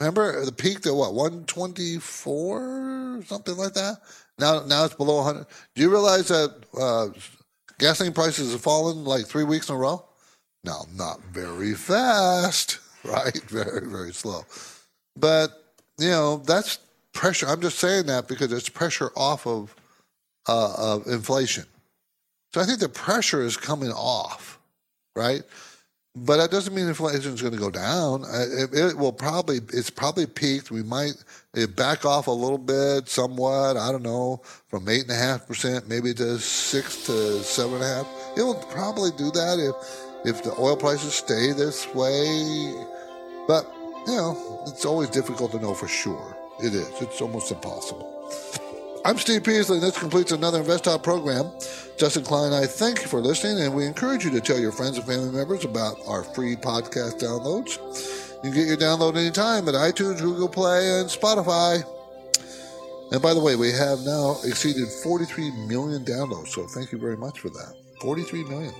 Remember 0.00 0.44
the 0.44 0.52
peak 0.52 0.84
at 0.86 0.94
what 0.94 1.14
124 1.14 3.22
something 3.26 3.56
like 3.56 3.74
that. 3.74 3.98
Now 4.38 4.64
now 4.64 4.84
it's 4.84 4.94
below 4.94 5.16
100. 5.16 5.46
Do 5.74 5.82
you 5.82 5.90
realize 5.90 6.28
that 6.28 6.54
uh, 6.78 7.08
gasoline 7.78 8.12
prices 8.12 8.52
have 8.52 8.60
fallen 8.60 9.04
like 9.04 9.26
three 9.26 9.44
weeks 9.44 9.68
in 9.68 9.74
a 9.74 9.78
row? 9.78 10.04
Now 10.64 10.82
not 10.94 11.20
very 11.32 11.74
fast, 11.74 12.78
right? 13.04 13.42
Very 13.48 13.86
very 13.86 14.12
slow. 14.12 14.44
But 15.16 15.74
you 15.98 16.10
know 16.10 16.38
that's 16.38 16.78
pressure. 17.12 17.46
I'm 17.46 17.60
just 17.60 17.78
saying 17.78 18.06
that 18.06 18.28
because 18.28 18.52
it's 18.52 18.68
pressure 18.68 19.10
off 19.16 19.46
of 19.46 19.74
uh, 20.48 20.74
of 20.76 21.06
inflation. 21.06 21.64
So 22.54 22.60
I 22.60 22.64
think 22.64 22.80
the 22.80 22.88
pressure 22.88 23.42
is 23.42 23.56
coming 23.56 23.90
off, 23.90 24.58
right? 25.16 25.42
But 26.14 26.36
that 26.36 26.50
doesn't 26.50 26.74
mean 26.74 26.88
inflation 26.88 27.32
is 27.32 27.40
going 27.40 27.54
to 27.54 27.58
go 27.58 27.70
down. 27.70 28.24
It, 28.28 28.74
it, 28.74 28.98
will 28.98 29.14
probably 29.14 29.60
it's 29.72 29.88
probably 29.88 30.26
peaked. 30.26 30.70
We 30.70 30.82
might 30.82 31.14
back 31.74 32.04
off 32.04 32.26
a 32.26 32.30
little 32.30 32.58
bit, 32.58 33.08
somewhat. 33.08 33.78
I 33.78 33.90
don't 33.90 34.02
know, 34.02 34.42
from 34.68 34.88
eight 34.90 35.02
and 35.02 35.10
a 35.10 35.16
half 35.16 35.46
percent 35.46 35.88
maybe 35.88 36.12
to 36.14 36.38
six 36.38 37.06
to 37.06 37.42
seven 37.42 37.76
and 37.76 37.84
a 37.84 37.86
half. 37.86 38.06
It 38.36 38.42
will 38.42 38.62
probably 38.70 39.10
do 39.16 39.30
that 39.30 39.58
if 39.58 40.36
if 40.36 40.44
the 40.44 40.54
oil 40.58 40.76
prices 40.76 41.14
stay 41.14 41.52
this 41.52 41.86
way. 41.94 42.74
But 43.48 43.64
you 44.06 44.16
know, 44.16 44.64
it's 44.66 44.84
always 44.84 45.08
difficult 45.08 45.52
to 45.52 45.60
know 45.60 45.72
for 45.72 45.88
sure. 45.88 46.36
It 46.62 46.74
is. 46.74 46.90
It's 47.00 47.22
almost 47.22 47.50
impossible. 47.50 48.30
I'm 49.04 49.18
Steve 49.18 49.42
Peasley, 49.42 49.78
and 49.78 49.82
this 49.82 49.98
completes 49.98 50.30
another 50.30 50.60
Invest 50.60 50.84
Talk 50.84 51.02
program. 51.02 51.50
Justin 51.98 52.22
Klein, 52.22 52.52
I 52.52 52.66
thank 52.66 53.00
you 53.00 53.08
for 53.08 53.18
listening, 53.20 53.64
and 53.64 53.74
we 53.74 53.84
encourage 53.84 54.24
you 54.24 54.30
to 54.30 54.40
tell 54.40 54.60
your 54.60 54.70
friends 54.70 54.96
and 54.96 55.04
family 55.04 55.32
members 55.32 55.64
about 55.64 55.96
our 56.06 56.22
free 56.22 56.54
podcast 56.54 57.18
downloads. 57.18 57.78
You 58.44 58.52
can 58.52 58.60
get 58.60 58.68
your 58.68 58.76
download 58.76 59.16
anytime 59.16 59.66
at 59.66 59.74
iTunes, 59.74 60.20
Google 60.20 60.48
Play, 60.48 61.00
and 61.00 61.08
Spotify. 61.10 61.82
And 63.10 63.20
by 63.20 63.34
the 63.34 63.40
way, 63.40 63.56
we 63.56 63.72
have 63.72 63.98
now 64.02 64.36
exceeded 64.44 64.86
43 65.02 65.50
million 65.66 66.04
downloads, 66.04 66.48
so 66.48 66.68
thank 66.68 66.92
you 66.92 66.98
very 66.98 67.16
much 67.16 67.40
for 67.40 67.48
that. 67.48 67.74
43 68.00 68.44
million. 68.44 68.72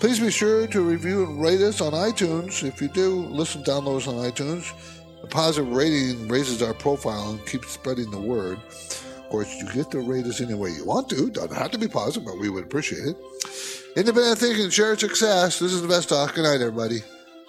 Please 0.00 0.18
be 0.18 0.32
sure 0.32 0.66
to 0.66 0.80
review 0.80 1.22
and 1.26 1.40
rate 1.40 1.60
us 1.60 1.80
on 1.80 1.92
iTunes. 1.92 2.64
If 2.66 2.82
you 2.82 2.88
do 2.88 3.20
listen, 3.26 3.62
download 3.62 3.98
us 3.98 4.08
on 4.08 4.16
iTunes. 4.16 4.72
A 5.22 5.28
positive 5.28 5.72
rating 5.72 6.26
raises 6.26 6.60
our 6.60 6.74
profile 6.74 7.30
and 7.30 7.46
keeps 7.46 7.70
spreading 7.70 8.10
the 8.10 8.20
word. 8.20 8.58
Course, 9.30 9.62
you 9.62 9.72
get 9.72 9.92
to 9.92 10.00
rate 10.00 10.26
us 10.26 10.40
any 10.40 10.54
way 10.54 10.70
you 10.70 10.84
want 10.84 11.08
to. 11.10 11.30
Doesn't 11.30 11.54
have 11.54 11.70
to 11.70 11.78
be 11.78 11.86
positive, 11.86 12.26
but 12.26 12.40
we 12.40 12.50
would 12.50 12.64
appreciate 12.64 13.06
it. 13.06 13.16
Independent 13.96 14.38
thinking, 14.38 14.70
share 14.70 14.98
success. 14.98 15.60
This 15.60 15.72
is 15.72 15.82
Invest 15.82 16.08
Talk. 16.08 16.34
Good 16.34 16.42
night, 16.42 16.60
everybody. 16.60 17.02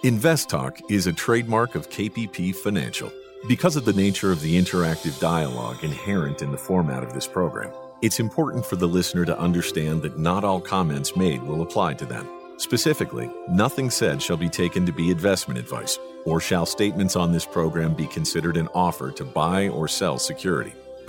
Invest 0.04 0.48
Talk 0.48 0.80
is 0.92 1.08
a 1.08 1.14
trademark 1.14 1.74
of 1.74 1.90
KPP 1.90 2.56
Financial. 2.56 3.12
Because 3.48 3.76
of 3.76 3.86
the 3.86 3.94
nature 3.94 4.32
of 4.32 4.42
the 4.42 4.62
interactive 4.62 5.20
dialogue 5.20 5.84
inherent 5.84 6.44
in 6.44 6.52
the 6.52 6.58
format 6.58 7.02
of 7.02 7.14
this 7.14 7.26
program, 7.26 7.74
it's 8.04 8.20
important 8.20 8.64
for 8.64 8.76
the 8.76 8.88
listener 8.88 9.26
to 9.26 9.40
understand 9.40 10.04
that 10.04 10.20
not 10.20 10.44
all 10.44 10.62
comments 10.62 11.16
made 11.16 11.42
will 11.42 11.64
apply 11.64 11.96
to 11.96 12.06
them. 12.06 12.30
Specifically, 12.58 13.28
nothing 13.50 13.90
said 13.90 14.22
shall 14.22 14.38
be 14.38 14.50
taken 14.50 14.86
to 14.86 14.92
be 14.92 15.10
investment 15.10 15.60
advice 15.60 15.98
or 16.26 16.40
shall 16.40 16.68
statements 16.68 17.16
on 17.16 17.32
this 17.32 17.46
program 17.46 17.96
be 17.96 18.06
considered 18.06 18.58
an 18.58 18.68
offer 18.76 19.10
to 19.14 19.26
buy 19.26 19.68
or 19.70 19.88
sell 19.88 20.20
security? 20.20 20.74